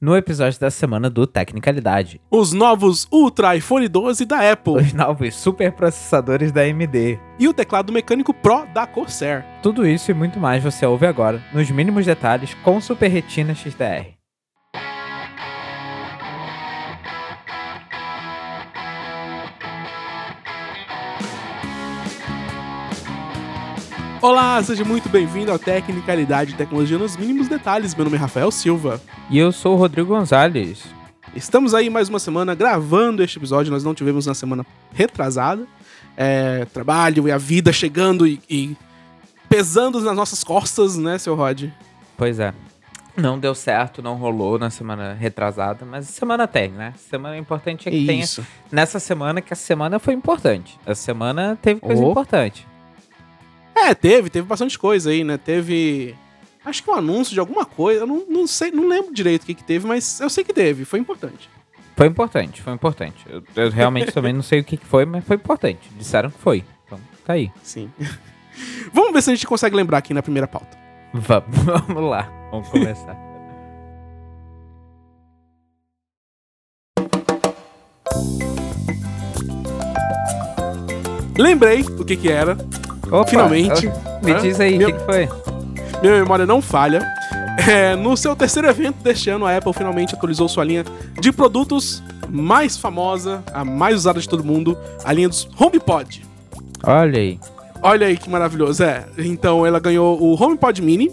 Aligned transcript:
no 0.00 0.16
episódio 0.16 0.58
da 0.58 0.70
semana 0.70 1.10
do 1.10 1.26
Tecnicalidade. 1.26 2.20
Os 2.30 2.52
novos 2.52 3.06
Ultra 3.12 3.56
iPhone 3.56 3.86
12 3.86 4.24
da 4.24 4.50
Apple. 4.50 4.76
Os 4.76 4.92
novos 4.92 5.34
superprocessadores 5.36 6.50
da 6.50 6.62
AMD. 6.62 7.18
E 7.38 7.46
o 7.46 7.52
teclado 7.52 7.92
mecânico 7.92 8.32
Pro 8.32 8.66
da 8.72 8.86
Corsair. 8.86 9.44
Tudo 9.62 9.86
isso 9.86 10.10
e 10.10 10.14
muito 10.14 10.38
mais 10.38 10.62
você 10.62 10.86
ouve 10.86 11.06
agora, 11.06 11.42
nos 11.52 11.70
mínimos 11.70 12.06
detalhes, 12.06 12.54
com 12.62 12.80
Super 12.80 13.08
Retina 13.08 13.54
XDR. 13.54 14.19
Olá, 24.22 24.62
seja 24.62 24.84
muito 24.84 25.08
bem-vindo 25.08 25.50
ao 25.50 25.58
Tecnicalidade 25.58 26.52
e 26.52 26.54
Tecnologia 26.56 26.98
nos 26.98 27.16
mínimos 27.16 27.48
detalhes. 27.48 27.94
Meu 27.94 28.04
nome 28.04 28.16
é 28.16 28.20
Rafael 28.20 28.50
Silva. 28.50 29.00
E 29.30 29.38
eu 29.38 29.50
sou 29.50 29.74
o 29.74 29.76
Rodrigo 29.78 30.08
Gonzalez. 30.14 30.84
Estamos 31.34 31.72
aí 31.74 31.88
mais 31.88 32.08
uma 32.08 32.18
semana 32.18 32.54
gravando 32.54 33.22
este 33.22 33.38
episódio. 33.38 33.72
Nós 33.72 33.82
não 33.82 33.94
tivemos 33.94 34.26
na 34.26 34.34
semana 34.34 34.66
retrasada. 34.92 35.66
É, 36.16 36.66
trabalho 36.66 37.28
e 37.28 37.32
a 37.32 37.38
vida 37.38 37.72
chegando 37.72 38.26
e, 38.26 38.40
e 38.48 38.76
pesando 39.48 39.98
nas 40.00 40.14
nossas 40.14 40.44
costas, 40.44 40.96
né, 40.98 41.16
seu 41.16 41.34
Rod? 41.34 41.64
Pois 42.16 42.38
é. 42.38 42.52
Não 43.16 43.38
deu 43.38 43.54
certo, 43.54 44.02
não 44.02 44.16
rolou 44.16 44.58
na 44.58 44.70
semana 44.70 45.14
retrasada, 45.18 45.84
mas 45.84 46.06
semana 46.08 46.46
tem, 46.46 46.70
né? 46.70 46.92
Semana 46.96 47.36
importante 47.38 47.88
é 47.88 47.90
que 47.90 48.06
tenha 48.06 48.22
Isso. 48.22 48.46
nessa 48.70 49.00
semana, 49.00 49.40
que 49.40 49.52
a 49.52 49.56
semana 49.56 49.98
foi 49.98 50.14
importante. 50.14 50.78
A 50.86 50.94
semana 50.94 51.58
teve 51.60 51.80
coisa 51.80 52.02
Oh. 52.02 52.10
importante. 52.10 52.66
É, 53.86 53.94
teve, 53.94 54.28
teve 54.30 54.46
bastante 54.46 54.78
coisa 54.78 55.10
aí, 55.10 55.24
né? 55.24 55.38
Teve. 55.38 56.14
Acho 56.64 56.82
que 56.82 56.90
um 56.90 56.94
anúncio 56.94 57.32
de 57.32 57.40
alguma 57.40 57.64
coisa. 57.64 58.02
Eu 58.02 58.06
não, 58.06 58.24
não 58.28 58.46
sei, 58.46 58.70
não 58.70 58.86
lembro 58.86 59.14
direito 59.14 59.42
o 59.42 59.46
que, 59.46 59.54
que 59.54 59.64
teve, 59.64 59.86
mas 59.86 60.20
eu 60.20 60.28
sei 60.28 60.44
que 60.44 60.52
teve, 60.52 60.84
foi 60.84 60.98
importante. 60.98 61.48
Foi 61.96 62.06
importante, 62.06 62.62
foi 62.62 62.72
importante. 62.72 63.24
Eu, 63.28 63.42
eu 63.56 63.70
realmente 63.70 64.12
também 64.12 64.32
não 64.32 64.42
sei 64.42 64.60
o 64.60 64.64
que 64.64 64.76
que 64.76 64.86
foi, 64.86 65.04
mas 65.04 65.24
foi 65.24 65.36
importante. 65.36 65.80
Disseram 65.96 66.30
que 66.30 66.38
foi. 66.38 66.64
Então, 66.86 67.00
tá 67.24 67.34
aí. 67.34 67.50
Sim. 67.62 67.90
Vamos 68.92 69.12
ver 69.12 69.22
se 69.22 69.30
a 69.30 69.34
gente 69.34 69.46
consegue 69.46 69.76
lembrar 69.76 69.98
aqui 69.98 70.12
na 70.12 70.22
primeira 70.22 70.46
pauta. 70.46 70.78
Vamos, 71.12 71.56
vamos 71.86 72.10
lá. 72.10 72.30
Vamos 72.50 72.68
começar. 72.68 73.16
Lembrei 81.38 81.80
o 81.82 82.04
que 82.04 82.16
que 82.16 82.30
era. 82.30 82.56
Opa, 83.10 83.26
Finalmente. 83.26 83.86
eu- 83.86 83.92
Me 84.22 84.32
Hã? 84.32 84.38
diz 84.40 84.60
aí, 84.60 84.76
o 84.82 84.86
que, 84.86 84.92
que 84.92 85.04
foi? 85.04 85.28
Minha 86.02 86.14
memória 86.20 86.46
não 86.46 86.60
falha. 86.62 87.06
É, 87.68 87.94
no 87.96 88.16
seu 88.16 88.34
terceiro 88.34 88.68
evento 88.68 89.02
deste 89.02 89.28
ano, 89.28 89.44
a 89.46 89.56
Apple 89.56 89.72
finalmente 89.72 90.14
atualizou 90.14 90.48
sua 90.48 90.64
linha 90.64 90.84
de 91.20 91.30
produtos 91.32 92.02
mais 92.28 92.76
famosa, 92.76 93.42
a 93.52 93.64
mais 93.64 93.96
usada 93.96 94.20
de 94.20 94.28
todo 94.28 94.42
mundo, 94.44 94.78
a 95.04 95.12
linha 95.12 95.28
dos 95.28 95.48
HomePod. 95.58 96.22
Olha 96.84 97.18
aí. 97.18 97.38
Olha 97.82 98.06
aí 98.06 98.16
que 98.16 98.30
maravilhoso. 98.30 98.82
É, 98.84 99.04
então 99.18 99.66
ela 99.66 99.78
ganhou 99.80 100.20
o 100.22 100.40
HomePod 100.42 100.80
Mini, 100.80 101.10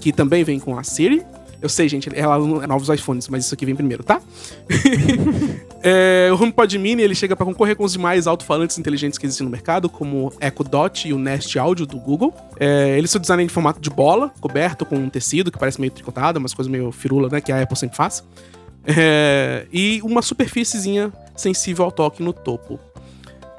que 0.00 0.12
também 0.12 0.42
vem 0.44 0.58
com 0.58 0.76
a 0.78 0.82
Siri. 0.82 1.22
Eu 1.60 1.68
sei, 1.68 1.88
gente, 1.88 2.10
ela 2.14 2.38
não 2.38 2.62
é 2.62 2.66
novos 2.66 2.88
iPhones, 2.88 3.28
mas 3.28 3.44
isso 3.44 3.54
aqui 3.54 3.64
vem 3.64 3.74
primeiro, 3.74 4.02
tá? 4.04 4.20
É, 5.88 6.30
o 6.32 6.42
HomePod 6.42 6.76
Mini 6.78 7.00
ele 7.02 7.14
chega 7.14 7.36
para 7.36 7.46
concorrer 7.46 7.76
com 7.76 7.84
os 7.84 7.92
demais 7.92 8.26
alto-falantes 8.26 8.76
inteligentes 8.76 9.18
que 9.18 9.24
existem 9.26 9.44
no 9.44 9.50
mercado, 9.52 9.88
como 9.88 10.28
o 10.28 10.32
Echo 10.40 10.64
Dot 10.64 11.06
e 11.06 11.12
o 11.12 11.18
Nest 11.18 11.56
Audio 11.56 11.86
do 11.86 11.96
Google. 11.96 12.34
É, 12.58 12.98
ele 12.98 13.06
seu 13.06 13.20
design 13.20 13.40
é 13.44 13.46
em 13.46 13.48
formato 13.48 13.80
de 13.80 13.88
bola, 13.88 14.32
coberto 14.40 14.84
com 14.84 14.96
um 14.96 15.08
tecido 15.08 15.52
que 15.52 15.56
parece 15.58 15.80
meio 15.80 15.92
tricotado, 15.92 16.40
umas 16.40 16.52
coisas 16.52 16.68
meio 16.68 16.90
firula, 16.90 17.28
né, 17.28 17.40
que 17.40 17.52
a 17.52 17.62
Apple 17.62 17.76
sempre 17.78 17.96
faz. 17.96 18.24
É, 18.84 19.66
e 19.72 20.00
uma 20.02 20.22
superfíciezinha 20.22 21.12
sensível 21.36 21.84
ao 21.84 21.92
toque 21.92 22.20
no 22.20 22.32
topo. 22.32 22.80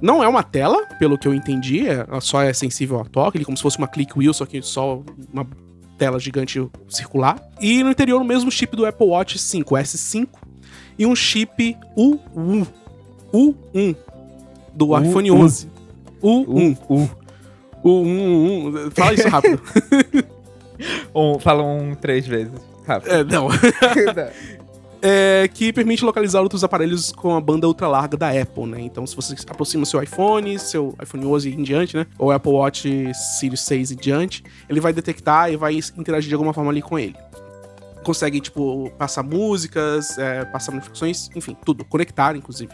Não 0.02 0.22
é 0.22 0.28
uma 0.28 0.44
tela, 0.44 0.86
pelo 1.00 1.18
que 1.18 1.30
eu 1.30 1.34
entendi, 1.34 1.88
é- 1.88 2.06
ela 2.10 2.20
só 2.20 2.42
é 2.42 2.52
sensível 2.52 2.98
ao 2.98 3.06
toque, 3.06 3.38
ele 3.38 3.44
é 3.44 3.46
como 3.46 3.56
se 3.58 3.64
fosse 3.64 3.78
uma 3.78 3.88
click 3.88 4.18
wheel, 4.18 4.34
só 4.34 4.46
que 4.46 4.62
só 4.62 5.02
uma 5.32 5.48
tela 5.98 6.20
gigante 6.20 6.66
circular. 6.90 7.42
E 7.60 7.84
no 7.84 7.90
interior 7.92 8.22
o 8.22 8.26
mesmo 8.26 8.52
chip 8.52 8.76
do 8.76 8.86
Apple 8.86 9.08
Watch 9.08 9.38
5, 9.38 9.74
o 9.76 9.78
S5, 9.78 10.28
e 10.98 11.06
um 11.06 11.16
chip 11.16 11.76
U1, 11.98 12.68
U1 13.34 13.96
do 14.74 14.90
U- 14.90 15.00
iPhone 15.04 15.32
U. 15.32 15.36
11. 15.38 15.70
U1. 16.24 16.78
Uh, 16.90 17.10
U1, 17.84 18.74
U1. 18.74 18.92
Fala 18.92 19.14
isso 19.14 19.28
rápido. 19.28 19.62
um, 21.14 21.40
fala 21.40 21.64
um 21.64 21.96
três 21.96 22.26
vezes. 22.28 22.54
Rápido. 22.86 23.12
é, 23.12 23.24
não. 23.24 23.48
É, 25.02 25.48
que 25.54 25.72
permite 25.72 26.04
localizar 26.04 26.42
outros 26.42 26.64
aparelhos 26.64 27.12
com 27.12 27.36
a 27.36 27.42
banda 27.42 27.68
ultra 27.68 27.88
larga 27.88 28.18
da 28.18 28.30
Apple, 28.30 28.66
né? 28.66 28.82
Então, 28.82 29.06
se 29.06 29.16
você 29.16 29.36
aproxima 29.48 29.86
seu 29.86 30.02
iPhone, 30.02 30.58
seu 30.58 30.96
iPhone 31.02 31.26
11 31.26 31.50
em 31.54 31.64
diante, 31.64 31.96
né? 31.96 32.08
Ou 32.18 32.32
Apple 32.32 32.52
Watch 32.52 33.12
Series 33.40 33.62
6 33.62 33.92
em 33.92 33.96
diante, 33.96 34.44
ele 34.68 34.80
vai 34.80 34.92
detectar 34.92 35.52
e 35.52 35.56
vai 35.56 35.76
interagir 35.98 36.28
de 36.30 36.34
alguma 36.34 36.52
forma 36.54 36.72
ali 36.72 36.82
com 36.82 36.98
ele. 36.98 37.16
Consegue, 38.04 38.40
tipo, 38.40 38.90
passar 38.98 39.22
músicas, 39.22 40.18
é, 40.18 40.46
passar 40.46 40.72
notificações, 40.72 41.30
enfim, 41.36 41.56
tudo. 41.66 41.84
Conectar, 41.84 42.36
inclusive. 42.36 42.72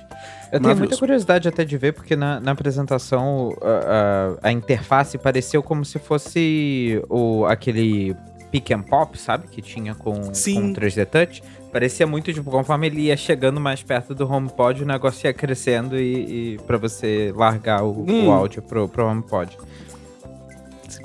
Eu 0.52 0.60
tenho 0.62 0.78
muita 0.78 0.96
curiosidade 0.96 1.48
até 1.48 1.66
de 1.66 1.76
ver, 1.78 1.92
porque 1.94 2.16
na, 2.16 2.40
na 2.40 2.52
apresentação 2.52 3.50
a, 3.62 4.38
a- 4.46 4.50
a 4.50 4.52
interface 4.52 5.18
pareceu 5.18 5.64
como 5.64 5.84
se 5.84 5.98
fosse 6.00 7.02
o, 7.10 7.46
aquele 7.46 8.16
pick 8.52 8.70
and 8.72 8.84
pop, 8.84 9.18
sabe? 9.20 9.48
Que 9.48 9.62
tinha 9.62 9.96
com, 9.96 10.34
Sim. 10.34 10.74
com 10.74 10.80
3D 10.80 11.06
Touch. 11.08 11.44
Parecia 11.74 12.06
muito, 12.08 12.32
tipo, 12.32 12.50
conforme 12.52 12.86
ele 12.88 13.02
ia 13.02 13.18
chegando 13.18 13.60
mais 13.60 13.82
perto 13.84 14.14
do 14.16 14.32
HomePod, 14.32 14.84
o 14.84 14.86
negócio 14.86 15.26
ia 15.28 15.34
crescendo 15.34 16.00
e, 16.00 16.54
e 16.54 16.58
para 16.68 16.78
você 16.78 17.34
largar 17.36 17.84
o, 17.84 18.06
Hum. 18.08 18.28
o 18.28 18.32
áudio 18.32 18.62
pro, 18.62 18.88
pro 18.88 19.06
HomePod. 19.08 19.58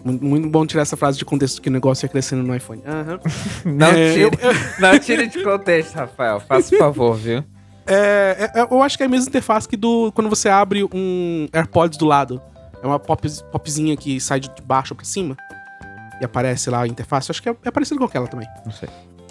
Muito, 0.05 0.49
bom 0.49 0.67
tirar 0.67 0.83
essa 0.83 0.97
frase 0.97 1.19
de 1.19 1.25
contexto 1.25 1.61
que 1.61 1.69
o 1.69 1.73
negócio 1.73 2.05
ia 2.05 2.09
crescendo 2.09 2.43
no 2.43 2.55
iPhone. 2.55 2.83
Aham. 2.87 3.19
Não, 3.65 3.87
É, 3.89 4.12
tire, 4.12 4.23
eu- 4.25 4.31
não 4.78 4.99
tire 4.99 5.27
de 5.27 5.43
contexto, 5.43 5.95
Rafael. 5.95 6.41
Faça 6.41 6.75
o 6.75 6.78
favor, 6.78 7.17
viu? 7.17 7.43
É, 7.87 8.51
é- 8.55 8.61
eu 8.71 8.83
acho 8.83 8.97
que 8.97 9.03
é 9.03 9.07
a 9.07 9.09
mesma 9.09 9.28
interface 9.28 9.67
que 9.67 9.77
do 9.77 10.12
quando 10.12 10.28
você 10.28 10.49
abre 10.49 10.84
um 10.93 11.49
AirPods 11.53 11.99
do 11.99 12.05
lado. 12.05 12.41
É 12.83 12.87
uma 12.87 12.99
pop, 12.99 13.27
popzinha 13.51 13.97
que 13.97 14.21
sai 14.21 14.39
de 14.39 14.51
baixo 14.62 14.95
pra 14.95 15.05
cima 15.05 15.37
e 16.21 16.25
aparece 16.25 16.69
lá 16.71 16.83
a 16.83 16.87
interface. 16.87 17.28
Eu 17.28 17.33
acho 17.33 17.43
que 17.43 17.49
é, 17.49 17.57
é 17.65 17.71
parecido 17.71 17.99
com 17.99 18.05
aquela 18.05 18.27
também. 18.28 18.47
Não 18.65 18.73
sei. 18.73 18.89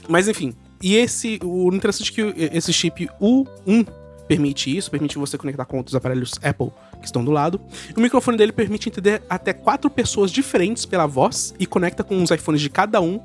Mas 0.09 0.27
enfim. 0.27 0.53
E 0.81 0.95
esse. 0.95 1.39
O 1.43 1.73
interessante 1.73 2.11
é 2.11 2.31
que 2.33 2.55
esse 2.55 2.71
chip 2.71 3.09
U1 3.21 3.87
permite 4.27 4.75
isso, 4.75 4.91
permite 4.91 5.17
você 5.17 5.37
conectar 5.37 5.65
com 5.65 5.77
outros 5.77 5.95
aparelhos 5.95 6.33
Apple 6.43 6.69
que 6.99 7.05
estão 7.05 7.23
do 7.23 7.31
lado. 7.31 7.61
O 7.95 8.01
microfone 8.01 8.37
dele 8.37 8.51
permite 8.51 8.89
entender 8.89 9.21
até 9.29 9.53
quatro 9.53 9.89
pessoas 9.89 10.31
diferentes 10.31 10.85
pela 10.85 11.07
voz 11.07 11.53
e 11.59 11.65
conecta 11.65 12.03
com 12.03 12.21
os 12.21 12.29
iPhones 12.29 12.61
de 12.61 12.69
cada 12.69 12.99
um 12.99 13.19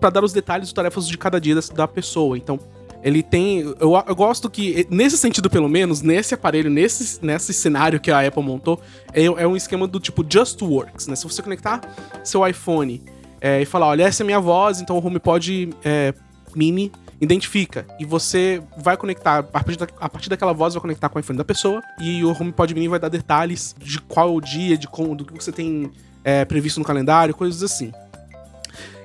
para 0.00 0.10
dar 0.10 0.24
os 0.24 0.32
detalhes 0.32 0.70
e 0.70 0.74
tarefas 0.74 1.06
de 1.06 1.16
cada 1.18 1.40
dia 1.40 1.54
da, 1.74 1.88
pessoa. 1.88 2.36
Então, 2.36 2.58
ele 3.02 3.22
tem. 3.22 3.60
Eu, 3.78 4.02
eu 4.06 4.14
gosto 4.14 4.48
que, 4.48 4.86
nesse 4.90 5.16
sentido, 5.18 5.50
pelo 5.50 5.68
menos, 5.68 6.02
nesse 6.02 6.34
aparelho, 6.34 6.70
nesse, 6.70 7.24
nesse 7.24 7.52
cenário 7.52 8.00
que 8.00 8.10
a 8.10 8.26
Apple 8.26 8.42
montou, 8.42 8.80
é, 9.12 9.24
é 9.24 9.46
um 9.46 9.56
esquema 9.56 9.86
do 9.86 10.00
tipo 10.00 10.24
Just 10.28 10.60
Works, 10.62 11.06
né? 11.06 11.16
Se 11.16 11.24
você 11.24 11.42
conectar 11.42 11.80
seu 12.24 12.46
iPhone 12.46 13.02
é, 13.40 13.62
e 13.62 13.66
falar, 13.66 13.88
olha, 13.88 14.04
essa 14.04 14.22
é 14.22 14.24
a 14.24 14.26
minha 14.26 14.40
voz, 14.40 14.80
então 14.80 14.96
o 14.96 15.06
HomePod 15.06 15.70
é, 15.84 16.14
Mini 16.56 16.90
identifica. 17.20 17.86
E 18.00 18.04
você 18.04 18.62
vai 18.76 18.96
conectar, 18.96 19.38
a 19.38 19.42
partir, 19.42 19.76
da, 19.78 19.86
a 20.00 20.08
partir 20.08 20.28
daquela 20.28 20.52
voz, 20.52 20.74
vai 20.74 20.80
conectar 20.80 21.08
com 21.08 21.18
o 21.18 21.20
iPhone 21.20 21.36
da 21.36 21.44
pessoa. 21.44 21.82
E 22.00 22.24
o 22.24 22.30
HomePod 22.30 22.74
Mini 22.74 22.88
vai 22.88 22.98
dar 22.98 23.08
detalhes 23.08 23.74
de 23.78 24.00
qual 24.00 24.34
o 24.34 24.40
dia, 24.40 24.76
de 24.76 24.88
como, 24.88 25.14
do 25.14 25.24
que 25.24 25.32
você 25.32 25.52
tem 25.52 25.90
é, 26.24 26.44
previsto 26.44 26.78
no 26.78 26.84
calendário, 26.84 27.34
coisas 27.34 27.62
assim. 27.62 27.92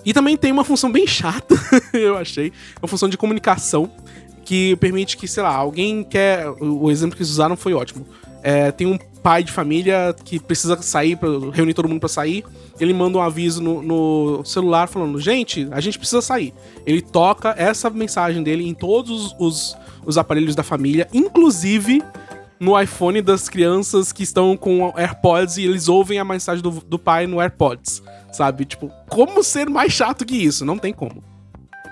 E 0.03 0.13
também 0.13 0.35
tem 0.35 0.51
uma 0.51 0.63
função 0.63 0.91
bem 0.91 1.05
chata, 1.05 1.55
eu 1.93 2.17
achei. 2.17 2.51
Uma 2.81 2.87
função 2.87 3.07
de 3.07 3.17
comunicação 3.17 3.91
que 4.43 4.75
permite 4.77 5.15
que, 5.15 5.27
sei 5.27 5.43
lá, 5.43 5.53
alguém 5.53 6.03
quer. 6.03 6.49
O 6.59 6.89
exemplo 6.89 7.15
que 7.15 7.21
eles 7.21 7.29
usaram 7.29 7.55
foi 7.55 7.73
ótimo. 7.73 8.05
É, 8.41 8.71
tem 8.71 8.87
um 8.87 8.97
pai 9.21 9.43
de 9.43 9.51
família 9.51 10.15
que 10.23 10.39
precisa 10.39 10.81
sair, 10.81 11.15
pra, 11.15 11.29
reunir 11.51 11.73
todo 11.73 11.87
mundo 11.87 11.99
pra 11.99 12.09
sair. 12.09 12.43
Ele 12.79 12.93
manda 12.93 13.17
um 13.17 13.21
aviso 13.21 13.61
no, 13.61 13.81
no 13.81 14.45
celular 14.45 14.87
falando: 14.87 15.19
Gente, 15.19 15.67
a 15.71 15.79
gente 15.79 15.97
precisa 15.97 16.21
sair. 16.21 16.53
Ele 16.85 17.01
toca 17.01 17.53
essa 17.57 17.89
mensagem 17.89 18.43
dele 18.43 18.67
em 18.67 18.73
todos 18.73 19.35
os, 19.39 19.77
os 20.05 20.17
aparelhos 20.17 20.55
da 20.55 20.63
família, 20.63 21.07
inclusive 21.13 22.03
no 22.59 22.79
iPhone 22.79 23.21
das 23.23 23.49
crianças 23.49 24.11
que 24.11 24.21
estão 24.21 24.55
com 24.55 24.93
AirPods 24.95 25.57
e 25.57 25.63
eles 25.63 25.87
ouvem 25.87 26.19
a 26.19 26.23
mensagem 26.23 26.61
do, 26.61 26.69
do 26.69 26.99
pai 26.99 27.25
no 27.25 27.41
AirPods. 27.41 28.03
Sabe? 28.31 28.65
Tipo, 28.65 28.91
como 29.09 29.43
ser 29.43 29.69
mais 29.69 29.91
chato 29.91 30.23
que 30.23 30.35
isso? 30.35 30.63
Não 30.63 30.77
tem 30.77 30.93
como. 30.93 31.30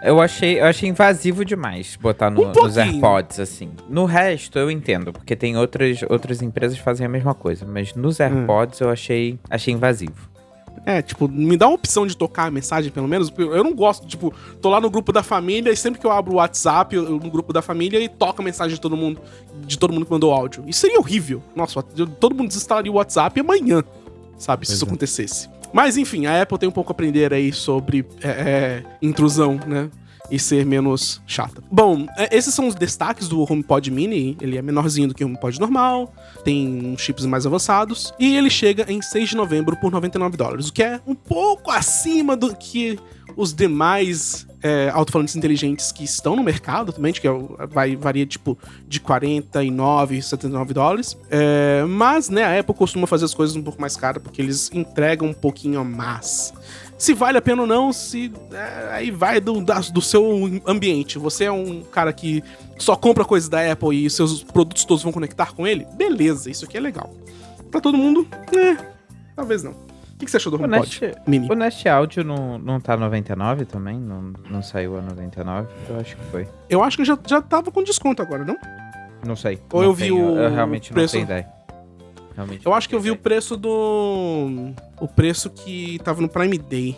Eu 0.02 0.22
achei, 0.22 0.60
eu 0.62 0.66
achei 0.66 0.88
invasivo 0.90 1.44
demais 1.44 1.98
botar 1.98 2.30
no- 2.30 2.46
Um 2.48 2.54
nos. 2.54 2.78
AirPods, 2.78 3.40
assim. 3.40 3.72
No 3.90 4.06
resto, 4.06 4.58
eu 4.58 4.72
entendo, 4.72 5.12
porque 5.12 5.36
tem 5.36 5.58
outras, 5.58 6.00
outras 6.10 6.42
empresas 6.42 6.78
que 6.78 6.84
fazem 6.84 7.06
a 7.06 7.10
mesma 7.10 7.34
coisa. 7.34 7.66
Mas 7.66 7.94
nos 7.96 8.20
Hum. 8.20 8.24
AirPods 8.24 8.80
eu 8.80 8.90
achei, 8.90 9.38
achei 9.50 9.74
invasivo. 9.74 10.30
É, 10.86 11.02
tipo, 11.02 11.28
me 11.28 11.58
dá 11.58 11.68
uma 11.68 11.76
opção 11.76 12.08
de 12.08 12.16
tocar 12.16 12.46
a 12.46 12.52
mensagem, 12.52 12.90
pelo 12.90 13.08
menos. 13.08 13.30
porque 13.30 13.44
Eu 13.44 13.64
não 13.64 13.74
gosto, 13.76 14.08
tipo, 14.08 14.34
tô 14.62 14.70
lá 14.70 14.80
no 14.80 14.90
grupo 14.90 15.12
da 15.12 15.22
família 15.22 15.70
e 15.72 15.76
sempre 15.76 16.00
que 16.00 16.08
eu 16.08 16.12
abro 16.12 16.32
o 16.34 16.36
WhatsApp, 16.38 16.96
eu, 16.96 17.04
no 17.04 17.30
grupo 17.30 17.52
da 17.52 17.62
família, 17.62 18.00
e 18.00 18.08
toca 18.08 18.42
a 18.42 18.46
mensagem 18.46 18.76
de 18.76 18.82
todo 18.82 18.96
mundo, 18.96 19.20
de 19.66 19.78
todo 19.78 19.92
mundo 19.94 20.06
que 20.06 20.12
mandou 20.12 20.32
áudio. 20.32 20.64
Isso 20.66 20.80
seria 20.80 20.98
horrível. 20.98 21.44
Nossa, 21.54 21.84
todo 21.84 22.34
mundo 22.34 22.48
desinstalaria 22.48 22.90
o 22.92 22.96
WhatsApp 22.96 23.38
amanhã, 23.42 23.84
sabe, 24.38 24.66
se 24.66 24.72
Pois 24.72 24.78
isso 24.78 24.86
é. 24.86 24.88
acontecesse. 24.88 25.50
Mas 25.74 25.98
enfim, 25.98 26.26
a 26.26 26.42
Apple 26.42 26.58
tem 26.58 26.70
um 26.70 26.72
pouco 26.72 26.92
a 26.92 26.94
aprender 26.94 27.34
aí 27.34 27.52
sobre 27.54 28.06
é, 28.22 28.30
é, 28.30 28.84
intrusão, 29.02 29.60
né? 29.68 29.90
E 30.32 30.38
ser 30.38 30.64
menos 30.64 31.20
chata. 31.26 31.64
Bom, 31.72 32.06
é, 32.16 32.38
esses 32.38 32.54
são 32.54 32.68
os 32.68 32.76
destaques 32.76 33.28
do 33.28 33.42
HomePod 33.42 33.90
Mini. 33.90 34.38
Ele 34.40 34.58
é 34.58 34.62
menorzinho 34.62 35.08
do 35.08 35.16
que 35.16 35.24
o 35.24 35.28
HomePod 35.28 35.60
normal, 35.60 36.14
tem 36.44 36.96
chips 37.00 37.26
mais 37.26 37.48
avançados. 37.48 38.14
E 38.20 38.36
ele 38.36 38.50
chega 38.50 38.86
em 38.92 39.02
6 39.02 39.30
de 39.30 39.36
novembro 39.36 39.76
por 39.78 39.92
99 39.92 40.38
dólares, 40.38 40.70
o 40.70 40.74
que 40.74 40.84
é 40.84 41.00
um 41.08 41.16
pouco 41.16 41.72
acima 41.72 42.38
do 42.38 42.56
que 42.56 43.00
os 43.42 43.54
demais 43.54 44.46
é, 44.62 44.90
alto-falantes 44.94 45.34
inteligentes 45.36 45.94
que 45.94 46.04
estão 46.04 46.36
no 46.36 46.44
mercado 46.44 46.92
também, 46.92 47.14
que 47.14 47.26
é 47.26 47.32
vai, 47.70 47.96
varia 47.96 48.26
tipo 48.26 48.58
de 48.86 49.00
49 49.00 50.18
e 50.18 50.22
79 50.22 50.74
dólares. 50.74 51.18
É, 51.32 51.86
mas, 51.88 52.28
né, 52.28 52.44
a 52.44 52.60
Apple 52.60 52.76
costuma 52.76 53.08
fazer 53.08 53.24
as 53.24 53.34
coisas 53.34 53.56
um 53.56 53.64
pouco 53.64 53.80
mais 53.80 53.96
caras 53.96 54.22
porque 54.22 54.42
eles 54.42 54.70
entregam 54.74 55.30
um 55.30 55.34
pouquinho 55.34 55.80
a 55.80 55.84
mais. 55.86 56.54
Se 56.98 57.14
vale 57.14 57.38
a 57.38 57.42
pena 57.42 57.62
ou 57.62 57.68
não, 57.68 57.94
se 57.94 58.30
é, 58.52 58.90
aí 58.92 59.10
vai 59.10 59.40
do, 59.40 59.62
da- 59.62 59.80
do 59.80 60.02
seu 60.02 60.62
ambiente. 60.68 61.18
Você 61.18 61.46
é 61.46 61.52
um 61.52 61.82
cara 61.82 62.12
que 62.12 62.44
só 62.78 62.94
compra 62.98 63.24
coisas 63.24 63.48
da 63.48 63.72
Apple 63.72 64.06
e 64.06 64.10
seus 64.10 64.44
produtos 64.44 64.84
todos 64.84 65.02
vão 65.02 65.14
conectar 65.14 65.54
com 65.54 65.66
ele? 65.66 65.88
Beleza, 65.96 66.52
isso 66.52 66.66
aqui 66.66 66.76
é 66.76 66.82
legal. 66.82 67.14
Pra 67.72 67.80
todo 67.80 67.98
mundo, 67.98 68.28
é, 68.54 68.76
talvez 69.34 69.64
não. 69.64 69.88
O 70.22 70.26
que, 70.26 70.30
você 70.30 70.36
achou 70.38 70.52
do 70.52 70.58
O 70.62 70.66
HomePod 70.66 71.02
Nest, 71.02 71.18
Mini? 71.26 71.48
o 71.50 71.54
Nest 71.56 71.88
Audio 71.88 72.26
não, 72.26 72.58
não 72.58 72.80
tá 72.82 72.98
99 72.98 73.64
também? 73.64 73.98
Não, 73.98 74.34
não 74.50 74.62
saiu 74.62 74.98
a 74.98 75.02
99? 75.02 75.68
Eu 75.90 75.98
acho 76.00 76.18
que 76.18 76.24
foi. 76.26 76.48
Eu 76.70 76.84
acho 76.84 76.98
que 76.98 77.06
já, 77.06 77.18
já 77.26 77.42
tava 77.42 77.72
com 77.72 77.82
desconto 77.82 78.22
agora, 78.22 78.44
não? 78.44 78.58
Não 79.26 79.36
sei. 79.38 79.60
Ou 79.72 79.82
Não 79.82 79.90
eu 79.90 79.94
vi 79.94 80.04
tenho- 80.10 80.34
o 80.34 80.38
Eu 80.38 80.52
realmente 80.52 80.92
preço- 80.92 81.18
não 81.18 81.26
tenho 81.26 81.40
ideia. 81.40 81.50
Realmente 82.36 82.66
Eu 82.66 82.70
não 82.70 82.78
acho 82.78 82.90
que 82.90 82.96
eu 82.96 83.00
vi 83.00 83.12
o 83.12 83.16
preço 83.16 83.56
do. 83.56 84.72
O 85.00 85.08
preço 85.08 85.50
que 85.50 86.00
tava 86.04 86.22
no 86.22 86.28
Prime 86.28 86.58
Day. 86.58 86.98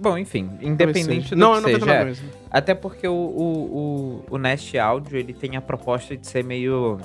Bom, 0.00 0.16
enfim, 0.18 0.50
independente 0.60 1.22
seja. 1.30 1.34
do 1.36 1.38
Não, 1.40 1.52
que 1.52 1.58
é 1.58 1.62
seja. 1.62 1.78
99 1.78 2.00
é, 2.00 2.04
mesmo. 2.04 2.28
Até 2.50 2.74
porque 2.74 3.06
o, 3.08 3.12
o, 3.12 4.24
o, 4.30 4.34
o 4.34 4.38
Nest 4.38 4.76
Audio, 4.78 5.16
ele 5.16 5.32
tem 5.32 5.56
a 5.56 5.60
proposta 5.60 6.16
de 6.16 6.24
ser 6.26 6.44
meio... 6.44 6.98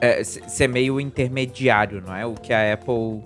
é, 0.00 0.22
se- 0.24 0.42
ser 0.48 0.68
meio 0.68 0.98
intermediário, 1.00 2.02
não 2.04 2.14
é? 2.14 2.26
O 2.26 2.34
que 2.34 2.52
a 2.52 2.74
Apple 2.74 3.22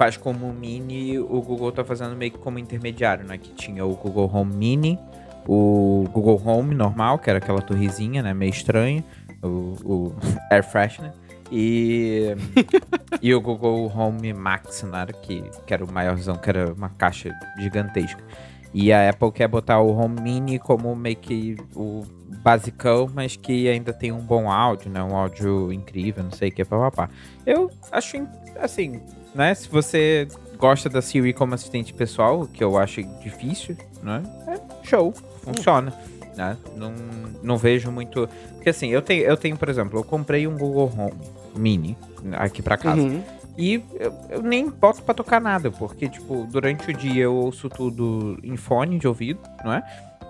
faz 0.00 0.16
como 0.16 0.46
o 0.46 0.54
Mini, 0.54 1.18
o 1.18 1.42
Google 1.42 1.70
tá 1.70 1.84
fazendo 1.84 2.16
meio 2.16 2.32
que 2.32 2.38
como 2.38 2.58
intermediário, 2.58 3.22
né? 3.22 3.36
Que 3.36 3.52
tinha 3.52 3.84
o 3.84 3.94
Google 3.94 4.30
Home 4.32 4.56
Mini, 4.56 4.98
o 5.46 6.06
Google 6.10 6.40
Home 6.42 6.74
normal, 6.74 7.18
que 7.18 7.28
era 7.28 7.38
aquela 7.38 7.60
torrezinha, 7.60 8.22
né? 8.22 8.32
Meio 8.32 8.48
estranha, 8.48 9.04
o, 9.42 9.76
o 9.84 10.16
Air 10.50 10.64
Freshener. 10.64 11.12
E, 11.52 12.34
e 13.20 13.34
o 13.34 13.42
Google 13.42 13.92
Home 13.94 14.32
Max, 14.32 14.82
né? 14.84 15.06
Que, 15.20 15.44
que 15.66 15.74
era 15.74 15.84
o 15.84 15.92
maiorzão, 15.92 16.34
que 16.36 16.48
era 16.48 16.72
uma 16.72 16.88
caixa 16.88 17.38
gigantesca. 17.58 18.24
E 18.72 18.94
a 18.94 19.10
Apple 19.10 19.32
quer 19.32 19.48
botar 19.48 19.80
o 19.80 19.94
Home 19.94 20.18
Mini 20.22 20.58
como 20.58 20.96
meio 20.96 21.16
que 21.16 21.58
o 21.76 22.06
basicão, 22.42 23.10
mas 23.12 23.36
que 23.36 23.68
ainda 23.68 23.92
tem 23.92 24.12
um 24.12 24.20
bom 24.22 24.50
áudio, 24.50 24.90
né? 24.90 25.02
Um 25.02 25.14
áudio 25.14 25.70
incrível, 25.70 26.24
não 26.24 26.30
sei 26.30 26.48
o 26.48 26.52
que, 26.52 26.64
papapá. 26.64 27.10
Eu 27.44 27.70
acho, 27.92 28.26
assim, 28.58 28.98
né? 29.34 29.54
Se 29.54 29.68
você 29.68 30.28
gosta 30.56 30.88
da 30.88 31.00
Siri 31.00 31.32
como 31.32 31.54
assistente 31.54 31.92
pessoal, 31.92 32.46
que 32.46 32.62
eu 32.62 32.78
acho 32.78 33.02
difícil, 33.22 33.76
né? 34.02 34.22
É 34.46 34.60
show, 34.86 35.12
funciona. 35.42 35.92
Né? 36.36 36.56
Não, 36.76 36.94
não 37.42 37.56
vejo 37.56 37.90
muito. 37.90 38.28
Porque 38.54 38.70
assim, 38.70 38.88
eu 38.88 39.02
tenho, 39.02 39.24
eu 39.24 39.36
tenho, 39.36 39.56
por 39.56 39.68
exemplo, 39.68 39.98
eu 39.98 40.04
comprei 40.04 40.46
um 40.46 40.56
Google 40.56 40.92
Home 40.96 41.14
Mini 41.56 41.96
aqui 42.32 42.62
pra 42.62 42.76
casa. 42.76 43.00
Uhum. 43.00 43.22
E 43.58 43.82
eu, 43.94 44.14
eu 44.30 44.42
nem 44.42 44.70
boto 44.70 45.02
pra 45.02 45.12
tocar 45.12 45.40
nada, 45.40 45.70
porque, 45.70 46.08
tipo, 46.08 46.46
durante 46.50 46.90
o 46.90 46.94
dia 46.94 47.24
eu 47.24 47.34
ouço 47.34 47.68
tudo 47.68 48.38
em 48.42 48.56
fone 48.56 48.98
de 48.98 49.06
ouvido, 49.06 49.40
não 49.64 49.72
é? 49.72 49.82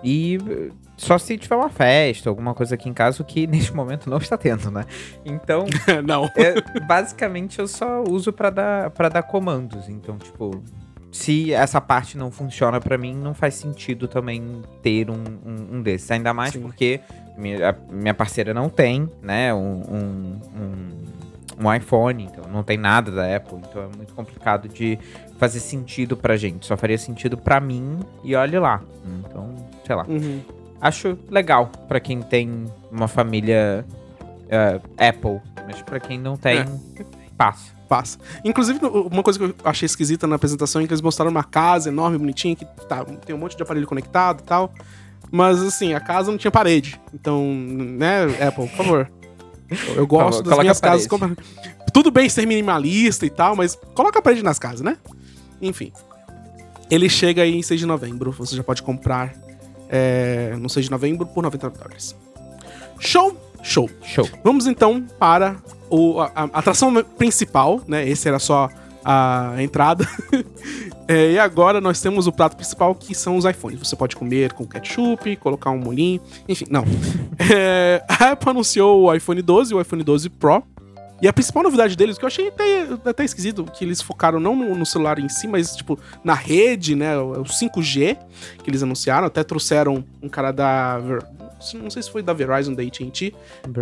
E 0.03 0.37
só 1.01 1.17
se 1.17 1.35
tiver 1.35 1.55
uma 1.55 1.69
festa, 1.69 2.29
alguma 2.29 2.53
coisa 2.53 2.75
aqui 2.75 2.87
em 2.87 2.93
casa, 2.93 3.23
o 3.23 3.25
que 3.25 3.47
neste 3.47 3.73
momento 3.73 4.07
não 4.09 4.17
está 4.17 4.37
tendo, 4.37 4.69
né? 4.69 4.85
Então, 5.25 5.65
não. 6.05 6.25
é, 6.35 6.79
basicamente 6.81 7.57
eu 7.57 7.67
só 7.67 8.03
uso 8.03 8.31
pra 8.31 8.51
dar, 8.51 8.91
pra 8.91 9.09
dar 9.09 9.23
comandos. 9.23 9.89
Então, 9.89 10.17
tipo, 10.19 10.63
se 11.11 11.51
essa 11.53 11.81
parte 11.81 12.15
não 12.17 12.29
funciona 12.29 12.79
pra 12.79 12.99
mim, 12.99 13.15
não 13.15 13.33
faz 13.33 13.55
sentido 13.55 14.07
também 14.07 14.61
ter 14.83 15.09
um, 15.09 15.23
um, 15.43 15.77
um 15.77 15.81
desses. 15.81 16.09
Ainda 16.11 16.35
mais 16.35 16.53
Sim. 16.53 16.61
porque 16.61 17.01
minha, 17.35 17.75
minha 17.89 18.13
parceira 18.13 18.53
não 18.53 18.69
tem, 18.69 19.09
né, 19.23 19.51
um, 19.51 19.57
um, 19.57 20.41
um, 20.55 21.65
um 21.65 21.73
iPhone, 21.73 22.25
então 22.25 22.43
não 22.51 22.61
tem 22.61 22.77
nada 22.77 23.09
da 23.09 23.35
Apple. 23.35 23.57
Então 23.57 23.81
é 23.81 23.97
muito 23.97 24.13
complicado 24.13 24.69
de 24.69 24.99
fazer 25.39 25.61
sentido 25.61 26.15
pra 26.15 26.37
gente. 26.37 26.67
Só 26.67 26.77
faria 26.77 26.97
sentido 26.99 27.35
pra 27.39 27.59
mim 27.59 27.99
e 28.23 28.35
olhe 28.35 28.59
lá. 28.59 28.83
Então, 29.25 29.55
sei 29.83 29.95
lá. 29.95 30.05
Uhum. 30.07 30.60
Acho 30.81 31.17
legal 31.29 31.67
pra 31.87 31.99
quem 31.99 32.21
tem 32.21 32.65
uma 32.91 33.07
família 33.07 33.85
eh, 34.49 34.79
Apple, 35.09 35.39
mas 35.67 35.81
pra 35.83 35.99
quem 35.99 36.17
não 36.19 36.35
tem, 36.35 36.59
É. 36.59 36.65
passa. 37.37 37.79
Passa. 37.87 38.17
Inclusive, 38.45 38.79
uma 38.85 39.21
coisa 39.21 39.37
que 39.37 39.43
eu 39.45 39.55
achei 39.65 39.85
esquisita 39.85 40.25
na 40.25 40.37
apresentação 40.37 40.81
é 40.81 40.87
que 40.87 40.93
eles 40.93 41.01
mostraram 41.01 41.29
uma 41.29 41.43
casa 41.43 41.89
enorme, 41.89 42.17
bonitinha, 42.17 42.55
que 42.55 42.63
tá, 42.87 43.03
tem 43.03 43.35
um 43.35 43.37
monte 43.37 43.57
de 43.57 43.61
aparelho 43.63 43.85
conectado 43.85 44.39
e 44.39 44.43
tal. 44.43 44.73
Mas 45.29 45.61
assim, 45.61 45.93
a 45.93 45.99
casa 45.99 46.31
não 46.31 46.37
tinha 46.37 46.49
parede. 46.51 46.99
Então, 47.13 47.45
né, 47.53 48.23
Apple, 48.47 48.67
por 48.69 48.77
favor. 48.77 49.11
Eu, 49.95 50.07
gosto 50.07 50.41
das 50.43 50.57
minhas 50.59 50.79
casas. 50.79 51.05
como- 51.05 51.35
Tudo 51.93 52.09
bem 52.11 52.29
ser 52.29 52.45
minimalista 52.47 53.25
e 53.25 53.29
tal, 53.29 53.57
mas 53.57 53.77
coloca 53.93 54.19
a 54.19 54.21
parede 54.21 54.41
nas 54.41 54.57
casas, 54.57 54.79
né? 54.81 54.97
Enfim. 55.61 55.91
Ele 56.89 57.09
chega 57.09 57.41
aí 57.41 57.53
em 57.53 57.61
6 57.61 57.77
de 57.79 57.85
novembro. 57.85 58.31
Você 58.31 58.55
já 58.55 58.63
pode 58.63 58.81
comprar 58.83 59.33
é, 59.91 60.55
no 60.57 60.69
6 60.69 60.85
de 60.85 60.91
novembro 60.91 61.25
por 61.27 61.43
99 61.43 61.77
dólares. 61.77 62.15
Show! 62.99 63.35
Show! 63.61 63.89
Show. 64.03 64.27
Vamos 64.43 64.65
então 64.65 65.05
para 65.19 65.57
o- 65.89 66.19
a, 66.19 66.31
a 66.35 66.43
atração 66.59 66.93
principal, 67.17 67.81
né? 67.87 68.07
Esse 68.07 68.27
era 68.27 68.39
só 68.39 68.69
a 69.03 69.55
entrada. 69.59 70.07
É, 71.07 71.31
e 71.33 71.39
agora 71.39 71.81
nós 71.81 71.99
temos 71.99 72.25
o 72.25 72.31
prato 72.31 72.55
principal, 72.55 72.95
que 72.95 73.13
são 73.13 73.35
os 73.35 73.43
iPhones. 73.43 73.77
Você 73.79 73.97
pode 73.97 74.15
comer 74.15 74.53
com 74.53 74.65
ketchup, 74.65 75.35
colocar 75.35 75.69
um 75.71 75.77
molhinho, 75.77 76.21
enfim, 76.47 76.63
não. 76.69 76.85
É, 77.53 78.01
a 78.07 78.31
Apple 78.31 78.49
anunciou 78.51 79.01
o 79.03 79.13
iPhone 79.13 79.41
12 79.41 79.73
e 79.73 79.75
o 79.75 79.81
iPhone 79.81 80.03
12 80.03 80.29
Pro. 80.29 80.63
E 81.21 81.27
a 81.27 81.33
principal 81.33 81.61
novidade 81.61 81.95
deles, 81.95 82.17
que 82.17 82.25
eu 82.25 82.27
achei 82.27 82.47
até, 82.47 82.87
até 83.05 83.23
esquisito, 83.23 83.63
que 83.65 83.85
eles 83.85 84.01
focaram 84.01 84.39
não 84.39 84.55
no, 84.55 84.75
no 84.75 84.85
celular 84.85 85.19
em 85.19 85.29
si, 85.29 85.47
mas, 85.47 85.75
tipo, 85.75 85.99
na 86.23 86.33
rede, 86.33 86.95
né? 86.95 87.17
O, 87.17 87.41
o 87.41 87.43
5G 87.43 88.17
que 88.63 88.69
eles 88.69 88.81
anunciaram. 88.81 89.27
Até 89.27 89.43
trouxeram 89.43 90.03
um 90.21 90.27
cara 90.27 90.51
da. 90.51 90.99
Não 91.75 91.91
sei 91.91 92.01
se 92.01 92.09
foi 92.09 92.23
da 92.23 92.33
Verizon, 92.33 92.73
da 92.73 92.81
AT&T. 92.81 93.35